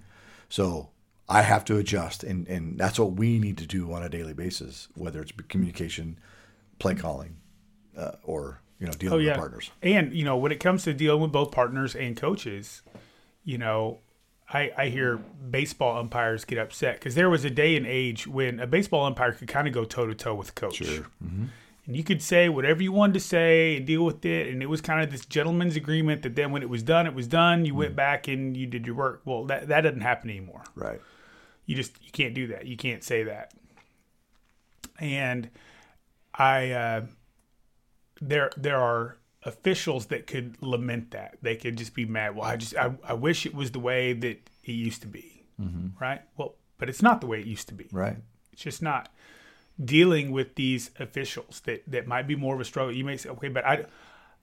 So 0.49 0.91
I 1.29 1.43
have 1.43 1.65
to 1.67 1.77
adjust, 1.77 2.25
and 2.25 2.49
and 2.49 2.77
that's 2.81 2.99
what 2.99 3.13
we 3.13 3.39
need 3.39 3.59
to 3.59 3.67
do 3.67 3.93
on 3.93 4.03
a 4.03 4.09
daily 4.09 4.33
basis, 4.35 4.89
whether 4.97 5.23
it's 5.23 5.31
communication, 5.47 6.19
play 6.81 6.97
calling, 6.97 7.37
uh, 7.97 8.17
or 8.25 8.61
you 8.81 8.87
know 8.87 8.93
dealing 8.93 9.15
Oh 9.15 9.23
yeah, 9.23 9.31
with 9.35 9.39
partners. 9.39 9.71
and 9.83 10.13
you 10.13 10.25
know 10.25 10.37
when 10.37 10.51
it 10.51 10.59
comes 10.59 10.83
to 10.83 10.95
dealing 10.95 11.23
with 11.23 11.31
both 11.31 11.53
partners 11.53 11.95
and 11.95 12.17
coaches, 12.17 12.83
you 13.45 13.59
know, 13.59 13.99
I 14.53 14.71
I 14.77 14.89
hear 14.89 15.17
baseball 15.17 15.99
umpires 15.99 16.45
get 16.45 16.59
upset 16.59 16.95
because 16.95 17.15
there 17.15 17.31
was 17.31 17.45
a 17.45 17.51
day 17.51 17.77
and 17.77 17.87
age 17.87 18.27
when 18.27 18.61
a 18.61 18.67
baseball 18.67 19.07
umpire 19.07 19.33
could 19.33 19.49
kind 19.49 19.67
of 19.67 19.75
go 19.75 19.85
toe 19.85 20.07
to 20.07 20.15
toe 20.15 20.35
with 20.35 20.51
a 20.51 20.53
coach. 20.53 20.81
And 21.87 21.97
you 21.97 22.05
could 22.05 22.23
say 22.23 22.49
whatever 22.49 22.83
you 22.83 22.93
wanted 22.93 23.15
to 23.15 23.21
say 23.21 23.77
and 23.77 23.87
deal 23.87 24.05
with 24.05 24.25
it, 24.25 24.49
and 24.49 24.63
it 24.63 24.67
was 24.67 24.81
kind 24.81 25.03
of 25.03 25.11
this 25.11 25.25
gentleman's 25.25 25.77
agreement 25.77 26.23
that 26.23 26.37
then 26.37 26.53
when 26.53 26.63
it 26.63 26.69
was 26.69 26.83
done, 26.83 27.07
it 27.07 27.15
was 27.15 27.27
done. 27.27 27.65
You 27.65 27.75
went 27.75 27.97
back 27.97 28.29
and 28.29 28.57
you 28.57 28.67
did 28.67 28.87
your 28.87 28.95
work. 28.95 29.23
Well, 29.25 29.45
that 29.47 29.69
that 29.69 29.81
doesn't 29.81 30.03
happen 30.03 30.31
anymore. 30.31 30.63
Right. 30.75 31.01
You 31.67 31.75
just 31.75 31.93
you 32.03 32.11
can't 32.13 32.35
do 32.35 32.49
that. 32.49 32.67
You 32.67 32.77
can't 32.77 33.03
say 33.03 33.25
that. 33.25 33.55
And 34.99 35.51
I 36.35 36.71
uh, 36.71 37.07
there 38.21 38.51
there 38.57 38.79
are 38.79 39.17
officials 39.45 40.07
that 40.07 40.27
could 40.27 40.57
lament 40.61 41.13
that. 41.13 41.39
They 41.43 41.57
could 41.57 41.77
just 41.77 41.95
be 41.95 42.05
mad. 42.05 42.37
Well, 42.37 42.45
I 42.45 42.57
just 42.57 42.77
I, 42.77 42.93
I 43.05 43.15
wish 43.15 43.47
it 43.47 43.55
was 43.55 43.71
the 43.71 43.81
way 43.81 44.13
that 44.13 44.51
it 44.65 44.73
used 44.73 45.03
to 45.03 45.09
be. 45.09 45.45
Mm-hmm. 45.61 46.03
Right? 46.03 46.23
Well, 46.37 46.55
but 46.79 46.89
it's 46.89 47.03
not 47.03 47.21
the 47.21 47.27
way 47.27 47.41
it 47.41 47.47
used 47.47 47.69
to 47.69 47.75
be. 47.75 47.89
Right. 47.93 48.17
It's 48.53 48.63
just 48.63 48.83
not 48.83 49.11
dealing 49.83 50.31
with 50.31 50.57
these 50.57 50.91
officials 50.99 51.61
that 51.61 51.83
that 51.87 52.07
might 52.07 52.27
be 52.27 52.37
more 52.37 52.55
of 52.55 52.61
a 52.61 52.65
struggle. 52.65 52.95
You 52.95 53.05
may 53.05 53.17
say, 53.17 53.31
okay, 53.31 53.49
but 53.49 53.65
I 53.65 53.87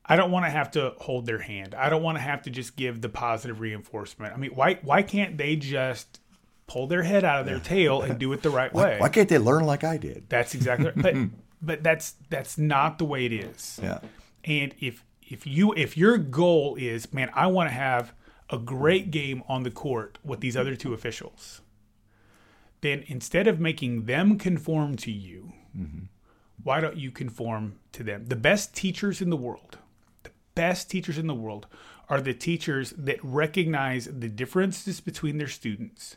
I 0.06 0.16
don't 0.16 0.32
want 0.32 0.46
to 0.46 0.50
have 0.50 0.72
to 0.72 0.94
hold 0.98 1.26
their 1.26 1.40
hand. 1.40 1.76
I 1.76 1.90
don't 1.90 2.02
want 2.02 2.18
to 2.18 2.22
have 2.22 2.44
to 2.44 2.50
just 2.50 2.76
give 2.76 3.02
the 3.02 3.10
positive 3.10 3.60
reinforcement. 3.60 4.34
I 4.34 4.38
mean, 4.38 4.52
why 4.52 4.76
why 4.82 5.04
can't 5.04 5.38
they 5.38 5.56
just 5.56 6.22
pull 6.66 6.88
their 6.88 7.04
head 7.04 7.24
out 7.24 7.40
of 7.40 7.46
their 7.46 7.60
tail 7.74 8.02
and 8.02 8.18
do 8.18 8.32
it 8.34 8.42
the 8.42 8.50
right 8.50 8.74
way? 8.74 8.98
Why 9.00 9.10
can't 9.10 9.30
they 9.30 9.38
learn 9.38 9.66
like 9.66 9.84
I 9.84 9.98
did? 9.98 10.26
That's 10.30 10.56
exactly 10.56 10.88
right. 10.88 10.96
But 10.96 11.16
but 11.62 11.84
that's 11.84 12.16
that's 12.30 12.58
not 12.58 13.00
the 13.00 13.06
way 13.06 13.26
it 13.26 13.34
is. 13.34 13.80
Yeah. 13.82 14.00
And 14.48 14.74
if 14.80 15.04
if 15.22 15.46
you 15.46 15.74
if 15.74 15.98
your 15.98 16.18
goal 16.18 16.78
is, 16.80 17.14
man, 17.14 17.30
I 17.36 17.48
want 17.48 17.70
to 17.70 17.76
have 17.76 18.14
a 18.50 18.58
great 18.58 19.12
game 19.12 19.44
on 19.48 19.64
the 19.64 19.72
court 19.72 20.18
with 20.24 20.40
these 20.40 20.56
other 20.56 20.76
two 20.76 20.94
officials, 20.94 21.62
then 22.80 23.04
instead 23.08 23.46
of 23.46 23.60
making 23.60 24.06
them 24.06 24.38
conform 24.40 24.96
to 24.96 25.12
you, 25.12 25.52
mm-hmm. 25.78 26.06
why 26.64 26.80
don't 26.80 26.96
you 26.96 27.12
conform 27.12 27.78
to 27.92 28.04
them? 28.04 28.26
The 28.28 28.38
best 28.38 28.74
teachers 28.74 29.22
in 29.22 29.30
the 29.30 29.36
world, 29.36 29.78
the 30.24 30.32
best 30.56 30.90
teachers 30.90 31.18
in 31.18 31.28
the 31.28 31.36
world 31.36 31.68
are 32.10 32.22
the 32.22 32.34
teachers 32.34 32.92
that 32.92 33.22
recognize 33.22 34.06
the 34.06 34.30
differences 34.30 35.02
between 35.02 35.38
their 35.40 35.50
students 35.50 36.16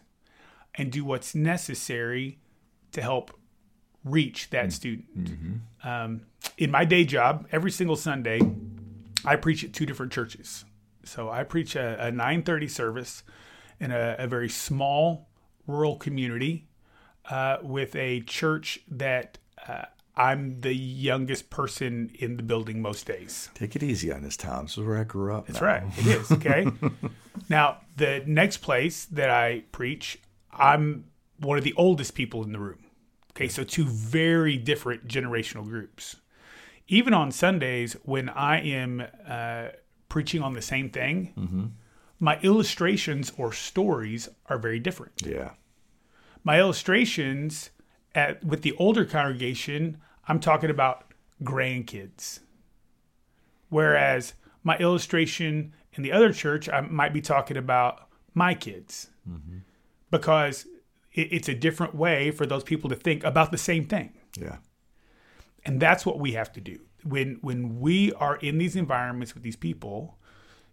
and 0.76 0.92
do 0.92 1.04
what's 1.04 1.34
necessary 1.34 2.38
to 2.92 3.02
help 3.02 3.36
reach 4.04 4.50
that 4.50 4.66
mm. 4.66 4.72
student. 4.72 5.24
Mm-hmm. 5.24 5.88
Um, 5.88 6.20
in 6.56 6.70
my 6.70 6.84
day 6.84 7.04
job, 7.04 7.46
every 7.52 7.70
single 7.70 7.96
Sunday, 7.96 8.40
I 9.24 9.36
preach 9.36 9.64
at 9.64 9.72
two 9.72 9.86
different 9.86 10.12
churches. 10.12 10.64
So 11.04 11.30
I 11.30 11.44
preach 11.44 11.76
a, 11.76 12.08
a 12.08 12.12
9:30 12.12 12.70
service 12.70 13.22
in 13.78 13.90
a, 13.90 14.16
a 14.18 14.26
very 14.26 14.48
small 14.48 15.28
rural 15.66 15.96
community 15.96 16.68
uh, 17.28 17.58
with 17.62 17.96
a 17.96 18.20
church 18.20 18.80
that 18.88 19.38
uh, 19.66 19.84
I'm 20.16 20.60
the 20.60 20.74
youngest 20.74 21.50
person 21.50 22.10
in 22.18 22.36
the 22.36 22.42
building 22.42 22.82
most 22.82 23.06
days. 23.06 23.48
Take 23.54 23.76
it 23.76 23.82
easy 23.82 24.12
on 24.12 24.22
this 24.22 24.36
town. 24.36 24.64
This 24.64 24.76
is 24.76 24.84
where 24.84 24.98
I 24.98 25.04
grew 25.04 25.34
up. 25.34 25.46
That's 25.46 25.60
right. 25.60 25.82
It 25.96 26.06
is. 26.06 26.30
Okay. 26.40 26.66
now, 27.48 27.78
the 27.96 28.22
next 28.26 28.58
place 28.58 29.06
that 29.06 29.30
I 29.30 29.64
preach, 29.72 30.18
I'm 30.52 31.04
one 31.38 31.56
of 31.56 31.64
the 31.64 31.74
oldest 31.74 32.14
people 32.14 32.42
in 32.42 32.52
the 32.52 32.58
room. 32.58 32.84
Okay. 33.32 33.48
So, 33.48 33.64
two 33.64 33.84
very 33.84 34.56
different 34.56 35.06
generational 35.06 35.64
groups. 35.64 36.16
Even 36.92 37.14
on 37.14 37.30
Sundays, 37.30 37.96
when 38.02 38.28
I 38.28 38.60
am 38.60 39.02
uh, 39.26 39.68
preaching 40.08 40.42
on 40.42 40.52
the 40.54 40.60
same 40.62 40.90
thing, 40.90 41.72
my 42.18 42.38
illustrations 42.42 43.32
or 43.38 43.52
stories 43.52 44.28
are 44.46 44.58
very 44.58 44.78
different. 44.80 45.22
Yeah. 45.24 45.50
my 46.44 46.58
illustrations 46.58 47.70
at 48.14 48.42
with 48.44 48.62
the 48.62 48.72
older 48.76 49.04
congregation 49.04 49.98
i'm 50.26 50.40
talking 50.40 50.68
about 50.70 50.96
grandkids. 51.44 52.40
Whereas 53.68 54.34
my 54.64 54.76
illustration 54.78 55.72
in 55.92 56.02
the 56.02 56.10
other 56.12 56.32
church 56.32 56.68
i 56.68 56.80
might 56.80 57.12
be 57.12 57.20
talking 57.20 57.56
about 57.56 58.08
my 58.34 58.52
kids. 58.54 59.10
Because 60.10 60.66
it, 61.12 61.28
it's 61.32 61.48
a 61.48 61.54
different 61.54 61.94
way 61.94 62.30
for 62.32 62.46
those 62.46 62.64
people 62.64 62.90
to 62.90 62.96
think 62.96 63.22
about 63.22 63.52
the 63.52 63.58
same 63.58 63.84
thing. 63.86 64.12
Yeah. 64.36 64.56
And 65.64 65.80
that's 65.80 66.06
what 66.06 66.18
we 66.18 66.32
have 66.32 66.52
to 66.52 66.60
do. 66.60 66.80
When 67.04 67.38
when 67.40 67.80
we 67.80 68.12
are 68.14 68.36
in 68.36 68.58
these 68.58 68.76
environments 68.76 69.34
with 69.34 69.42
these 69.42 69.56
people 69.56 70.18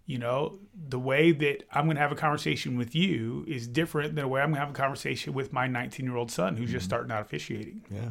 you 0.08 0.18
know 0.18 0.58
the 0.74 0.98
way 0.98 1.32
that 1.32 1.64
i'm 1.72 1.86
going 1.86 1.96
to 1.96 2.02
have 2.02 2.12
a 2.12 2.16
conversation 2.16 2.78
with 2.78 2.96
you 2.96 3.46
is 3.48 3.68
different 3.68 4.16
than 4.16 4.24
the 4.24 4.28
way 4.28 4.42
i'm 4.42 4.48
going 4.48 4.56
to 4.56 4.62
have 4.62 4.72
a 4.72 4.74
conversation 4.74 5.34
with 5.34 5.54
my 5.54 5.68
19 5.68 6.06
year 6.06 6.16
old 6.16 6.32
son 6.32 6.56
who's 6.56 6.72
just 6.72 6.84
mm-hmm. 6.84 6.90
starting 6.90 7.12
out 7.12 7.22
officiating. 7.22 7.84
Yeah. 7.92 8.10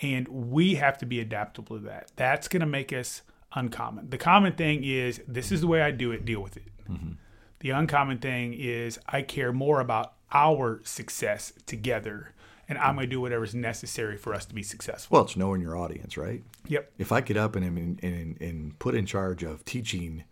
and 0.00 0.28
we 0.28 0.76
have 0.76 0.96
to 0.98 1.06
be 1.06 1.20
adaptable 1.20 1.78
to 1.78 1.84
that. 1.84 2.10
That's 2.16 2.48
going 2.48 2.60
to 2.60 2.66
make 2.66 2.92
us 2.92 3.22
uncommon. 3.52 4.10
The 4.10 4.18
common 4.18 4.54
thing 4.54 4.82
is 4.82 5.20
this 5.28 5.52
is 5.52 5.60
the 5.60 5.66
way 5.66 5.82
i 5.82 5.90
do 5.90 6.12
it 6.12 6.24
deal 6.24 6.40
with 6.40 6.56
it. 6.56 6.68
Mm-hmm. 6.88 7.12
The 7.60 7.70
uncommon 7.70 8.18
thing 8.18 8.54
is 8.54 8.98
i 9.08 9.20
care 9.22 9.52
more 9.52 9.80
about 9.80 10.14
our 10.32 10.80
success 10.84 11.52
together 11.66 12.32
and 12.68 12.78
i'm 12.78 12.94
going 12.96 13.06
to 13.08 13.10
do 13.10 13.20
whatever's 13.20 13.54
necessary 13.54 14.16
for 14.16 14.34
us 14.34 14.44
to 14.46 14.54
be 14.54 14.62
successful 14.62 15.14
Well, 15.16 15.24
it's 15.24 15.36
knowing 15.36 15.60
your 15.60 15.76
audience, 15.76 16.16
right? 16.16 16.42
yep 16.66 16.90
If 16.98 17.12
I 17.12 17.20
get 17.20 17.36
up 17.36 17.56
and 17.56 17.64
and, 18.02 18.40
and 18.40 18.78
put 18.78 18.94
in 18.94 19.06
charge 19.06 19.42
of 19.42 19.64
teaching 19.64 20.24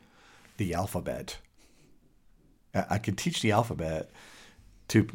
the 0.56 0.74
alphabet, 0.74 1.38
I 2.74 2.84
I 2.90 2.98
could 2.98 3.18
teach 3.18 3.42
the 3.42 3.52
alphabet 3.52 4.10
to 4.88 5.06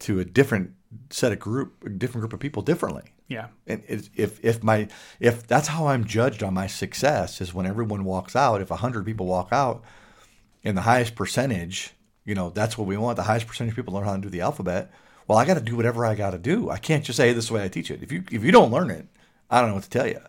to 0.00 0.20
a 0.20 0.24
different 0.24 0.72
set 1.10 1.32
of 1.32 1.38
group, 1.38 1.84
a 1.84 1.88
different 1.88 2.22
group 2.22 2.32
of 2.32 2.40
people 2.40 2.62
differently. 2.62 3.12
yeah 3.28 3.48
And 3.66 3.82
if 3.88 4.44
if 4.44 4.62
my 4.62 4.88
if 5.20 5.46
that's 5.46 5.68
how 5.68 5.88
I'm 5.88 6.04
judged 6.04 6.42
on 6.42 6.54
my 6.54 6.66
success 6.68 7.40
is 7.40 7.54
when 7.54 7.66
everyone 7.66 8.04
walks 8.04 8.34
out. 8.36 8.60
If 8.60 8.68
hundred 8.68 9.04
people 9.04 9.26
walk 9.26 9.48
out, 9.52 9.82
and 10.64 10.76
the 10.76 10.82
highest 10.82 11.14
percentage, 11.14 11.92
you 12.24 12.34
know, 12.34 12.50
that's 12.50 12.76
what 12.78 12.86
we 12.86 12.96
want. 12.96 13.16
The 13.16 13.22
highest 13.24 13.46
percentage 13.46 13.72
of 13.72 13.76
people 13.76 13.94
learn 13.94 14.04
how 14.04 14.16
to 14.16 14.20
do 14.22 14.28
the 14.28 14.40
alphabet. 14.42 14.90
Well, 15.26 15.38
I 15.38 15.44
got 15.44 15.54
to 15.54 15.60
do 15.60 15.76
whatever 15.76 16.06
I 16.06 16.14
got 16.14 16.30
to 16.30 16.38
do. 16.38 16.70
I 16.70 16.78
can't 16.78 17.04
just 17.04 17.16
say 17.16 17.32
this 17.32 17.44
is 17.44 17.48
the 17.48 17.54
way 17.54 17.64
I 17.64 17.68
teach 17.68 17.90
it. 17.90 18.02
If 18.02 18.12
you 18.12 18.24
if 18.30 18.44
you 18.44 18.52
don't 18.52 18.70
learn 18.70 18.90
it, 18.90 19.06
I 19.50 19.60
don't 19.60 19.70
know 19.70 19.74
what 19.74 19.84
to 19.84 19.90
tell 19.90 20.06
you. 20.06 20.20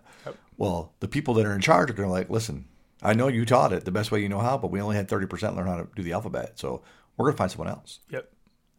Well, 0.57 0.93
the 1.01 1.07
people 1.07 1.35
that 1.35 1.45
are 1.45 1.53
in 1.53 1.61
charge 1.61 1.91
are 1.91 1.93
going 1.93 2.09
to 2.09 2.13
like, 2.13 2.29
listen. 2.29 2.65
I 3.03 3.13
know 3.13 3.27
you 3.27 3.45
taught 3.45 3.73
it 3.73 3.85
the 3.85 3.91
best 3.91 4.11
way 4.11 4.21
you 4.21 4.29
know 4.29 4.39
how, 4.39 4.57
but 4.57 4.71
we 4.71 4.81
only 4.81 4.95
had 4.95 5.07
thirty 5.07 5.27
percent 5.27 5.55
learn 5.55 5.67
how 5.67 5.77
to 5.77 5.87
do 5.95 6.01
the 6.01 6.13
alphabet. 6.13 6.57
So 6.57 6.81
we're 7.15 7.25
going 7.25 7.35
to 7.35 7.37
find 7.37 7.51
someone 7.51 7.67
else. 7.67 7.99
yep 8.09 8.31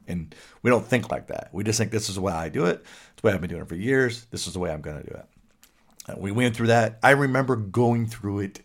And 0.08 0.34
we 0.62 0.70
don't 0.70 0.84
think 0.84 1.10
like 1.10 1.28
that. 1.28 1.50
We 1.52 1.62
just 1.62 1.78
think 1.78 1.92
this 1.92 2.08
is 2.08 2.16
the 2.16 2.20
way 2.20 2.32
I 2.32 2.48
do 2.48 2.66
it. 2.66 2.84
It's 3.12 3.22
the 3.22 3.28
way 3.28 3.32
I've 3.32 3.40
been 3.40 3.50
doing 3.50 3.62
it 3.62 3.68
for 3.68 3.76
years. 3.76 4.26
This 4.30 4.48
is 4.48 4.54
the 4.54 4.58
way 4.58 4.72
I'm 4.72 4.80
going 4.80 5.00
to 5.00 5.08
do 5.08 5.14
it. 5.14 5.26
And 6.08 6.18
we 6.20 6.32
went 6.32 6.56
through 6.56 6.68
that. 6.68 6.98
I 7.02 7.10
remember 7.10 7.54
going 7.54 8.06
through 8.06 8.40
it 8.40 8.62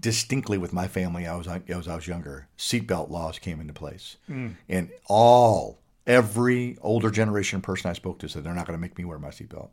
distinctly 0.00 0.58
with 0.58 0.72
my 0.72 0.88
family. 0.88 1.26
I 1.26 1.36
was 1.36 1.46
as 1.46 1.88
I 1.88 1.94
was 1.94 2.06
younger. 2.08 2.48
Seatbelt 2.58 3.10
laws 3.10 3.38
came 3.38 3.60
into 3.60 3.72
place, 3.72 4.16
hmm. 4.26 4.48
and 4.68 4.90
all 5.06 5.78
every 6.06 6.76
older 6.80 7.10
generation 7.10 7.60
person 7.60 7.90
I 7.90 7.94
spoke 7.94 8.18
to 8.20 8.28
said 8.28 8.44
they're 8.44 8.54
not 8.54 8.66
going 8.66 8.76
to 8.76 8.80
make 8.80 8.98
me 8.98 9.04
wear 9.04 9.18
my 9.18 9.30
seatbelt. 9.30 9.70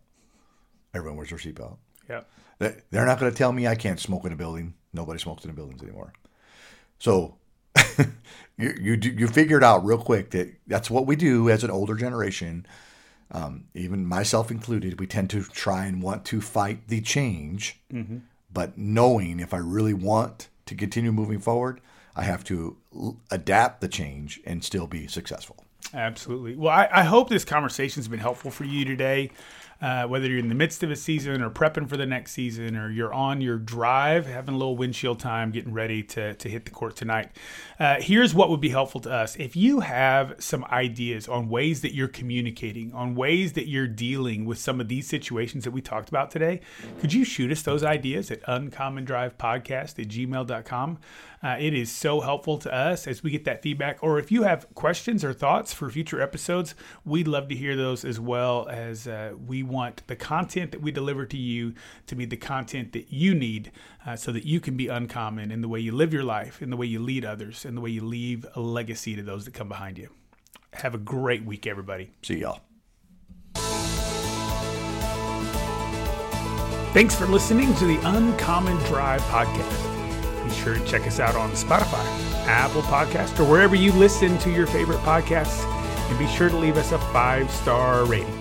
Everyone 0.94 1.18
wears 1.18 1.30
their 1.30 1.38
seatbelt. 1.40 1.78
Yeah. 2.10 2.22
They- 2.60 2.78
They're 2.92 3.06
not 3.06 3.20
going 3.20 3.32
to 3.32 3.38
tell 3.38 3.52
me 3.52 3.68
I 3.68 3.76
can't 3.76 4.00
smoke 4.00 4.26
in 4.26 4.32
a 4.34 4.36
building. 4.36 4.74
Nobody 4.94 5.20
smokes 5.20 5.44
in 5.46 5.50
the 5.50 5.56
buildings 5.56 5.82
anymore. 5.82 6.14
So 7.00 7.36
you 8.58 8.74
you 8.80 8.94
you 9.02 9.28
figured 9.28 9.64
out 9.64 9.86
real 9.86 9.98
quick 9.98 10.32
that 10.32 10.54
that's 10.68 10.90
what 10.90 11.06
we 11.08 11.16
do 11.16 11.50
as 11.50 11.64
an 11.64 11.72
older 11.72 11.96
generation. 11.96 12.66
Um, 13.32 13.66
even 13.74 14.06
myself 14.06 14.52
included, 14.52 15.00
we 15.00 15.08
tend 15.08 15.30
to 15.30 15.44
try 15.44 15.86
and 15.86 16.04
want 16.04 16.26
to 16.26 16.42
fight 16.42 16.90
the 16.90 17.00
change, 17.00 17.80
but 18.54 18.78
knowing 18.78 19.40
if 19.40 19.54
I 19.54 19.58
really 19.58 19.94
want 19.94 20.50
to 20.66 20.76
continue 20.76 21.14
moving 21.14 21.40
forward, 21.40 21.80
I 22.14 22.24
have 22.24 22.44
to 22.46 22.76
l- 22.94 23.18
adapt 23.32 23.80
the 23.80 23.88
change 23.88 24.42
and 24.46 24.62
still 24.66 24.86
be 24.86 25.08
successful. 25.08 25.61
Absolutely. 25.94 26.56
Well, 26.56 26.72
I, 26.72 26.88
I 26.92 27.04
hope 27.04 27.30
this 27.30 27.44
conversation's 27.46 28.08
been 28.08 28.20
helpful 28.20 28.52
for 28.52 28.64
you 28.64 28.86
today. 28.86 29.32
uh, 29.82 30.06
whether 30.06 30.28
you're 30.28 30.38
in 30.38 30.48
the 30.48 30.56
midst 30.56 30.84
of 30.84 30.92
a 30.92 30.96
season 30.96 31.42
or 31.42 31.50
prepping 31.50 31.90
for 31.90 31.98
the 31.98 32.06
next 32.06 32.34
season, 32.34 32.78
or 32.78 32.92
you're 32.92 33.12
on 33.14 33.42
your 33.42 33.58
drive, 33.58 34.28
having 34.28 34.54
a 34.54 34.58
little 34.58 34.78
windshield 34.78 35.20
time, 35.20 35.50
getting 35.50 35.74
ready 35.74 36.04
to, 36.04 36.36
to 36.36 36.48
hit 36.50 36.66
the 36.66 36.72
court 36.72 36.96
tonight. 36.96 37.32
Uh, 37.80 37.96
here's 38.00 38.34
what 38.34 38.50
would 38.52 38.62
be 38.62 38.70
helpful 38.70 39.02
to 39.02 39.12
us. 39.12 39.36
If 39.38 39.56
you 39.56 39.80
have 39.80 40.36
some 40.38 40.64
ideas 40.66 41.28
on 41.28 41.50
ways 41.50 41.82
that 41.82 41.96
you're 41.96 42.08
communicating, 42.08 42.94
on 42.94 43.16
ways 43.16 43.54
that 43.54 43.68
you're 43.68 43.88
dealing 43.88 44.46
with 44.46 44.60
some 44.60 44.80
of 44.80 44.88
these 44.88 45.08
situations 45.08 45.64
that 45.64 45.72
we 45.72 45.82
talked 45.82 46.10
about 46.10 46.30
today, 46.30 46.62
could 47.00 47.12
you 47.12 47.26
shoot 47.26 47.52
us 47.52 47.64
those 47.64 47.84
ideas 47.84 48.30
at 48.30 48.44
uncommondrivepodcast 48.44 49.98
at 50.00 50.08
gmail.com? 50.08 51.00
Uh, 51.44 51.58
it 51.60 51.74
is 51.74 51.92
so 51.92 52.22
helpful 52.22 52.58
to 52.60 52.74
us 52.74 53.08
as 53.08 53.24
we 53.24 53.32
get 53.32 53.46
that 53.46 53.62
feedback. 53.62 53.98
Or 54.02 54.20
if 54.20 54.32
you 54.32 54.44
have 54.44 54.68
questions 54.76 55.24
or 55.24 55.34
thoughts 55.34 55.74
for 55.74 55.90
future 55.90 56.22
episodes, 56.22 56.76
we'd 57.04 57.28
love 57.28 57.48
to 57.50 57.56
hear 57.56 57.76
those 57.76 58.06
as 58.06 58.20
well 58.20 58.68
as 58.70 59.08
uh, 59.08 59.34
we 59.48 59.64
want 59.64 60.06
the 60.08 60.16
content 60.16 60.72
that 60.72 60.82
we 60.82 60.92
deliver 60.92 61.26
to 61.26 61.38
you 61.38 61.74
to 62.08 62.16
be 62.16 62.26
the 62.26 62.38
content 62.38 62.94
that 62.94 63.12
you 63.12 63.34
need 63.34 63.72
uh, 64.06 64.16
so 64.16 64.32
that 64.32 64.46
you 64.46 64.60
can 64.60 64.78
be 64.78 64.88
uncommon 64.88 65.52
in 65.52 65.62
the 65.62 65.68
way 65.68 65.80
you 65.80 65.92
live 65.92 66.14
your 66.14 66.24
life, 66.24 66.62
in 66.62 66.70
the 66.70 66.78
way 66.78 66.86
you 66.86 67.00
lead 67.00 67.26
others, 67.26 67.66
in 67.66 67.76
the 67.76 67.82
way 67.82 67.90
you 67.90 68.04
leave 68.04 68.46
a 68.56 68.60
legacy 68.60 69.16
to 69.16 69.24
those 69.24 69.46
that 69.46 69.54
come 69.54 69.70
behind 69.70 69.98
you. 69.98 70.10
Have 70.74 70.94
a 70.96 71.00
great 71.00 71.44
week, 71.44 71.68
everybody. 71.68 72.12
See 72.22 72.40
y'all. 72.40 72.62
Thanks 76.94 77.16
for 77.16 77.26
listening 77.26 77.74
to 77.76 77.86
the 77.86 77.98
Uncommon 78.04 78.76
Drive 78.86 79.22
podcast. 79.24 79.91
Sure 80.54 80.76
to 80.76 80.86
check 80.86 81.08
us 81.08 81.20
out 81.20 81.36
on 81.36 81.52
Spotify, 81.52 82.04
Apple 82.46 82.82
Podcast, 82.84 83.40
or 83.40 83.50
wherever 83.50 83.76
you 83.76 83.92
listen 83.94 84.38
to 84.40 84.52
your 84.52 84.68
favorite 84.68 85.00
podcasts. 85.00 85.66
And 86.10 86.20
be 86.20 86.28
sure 86.28 86.50
to 86.50 86.58
leave 86.58 86.78
us 86.78 86.92
a 86.92 87.00
five 87.14 87.50
star 87.52 88.06
rating. 88.06 88.41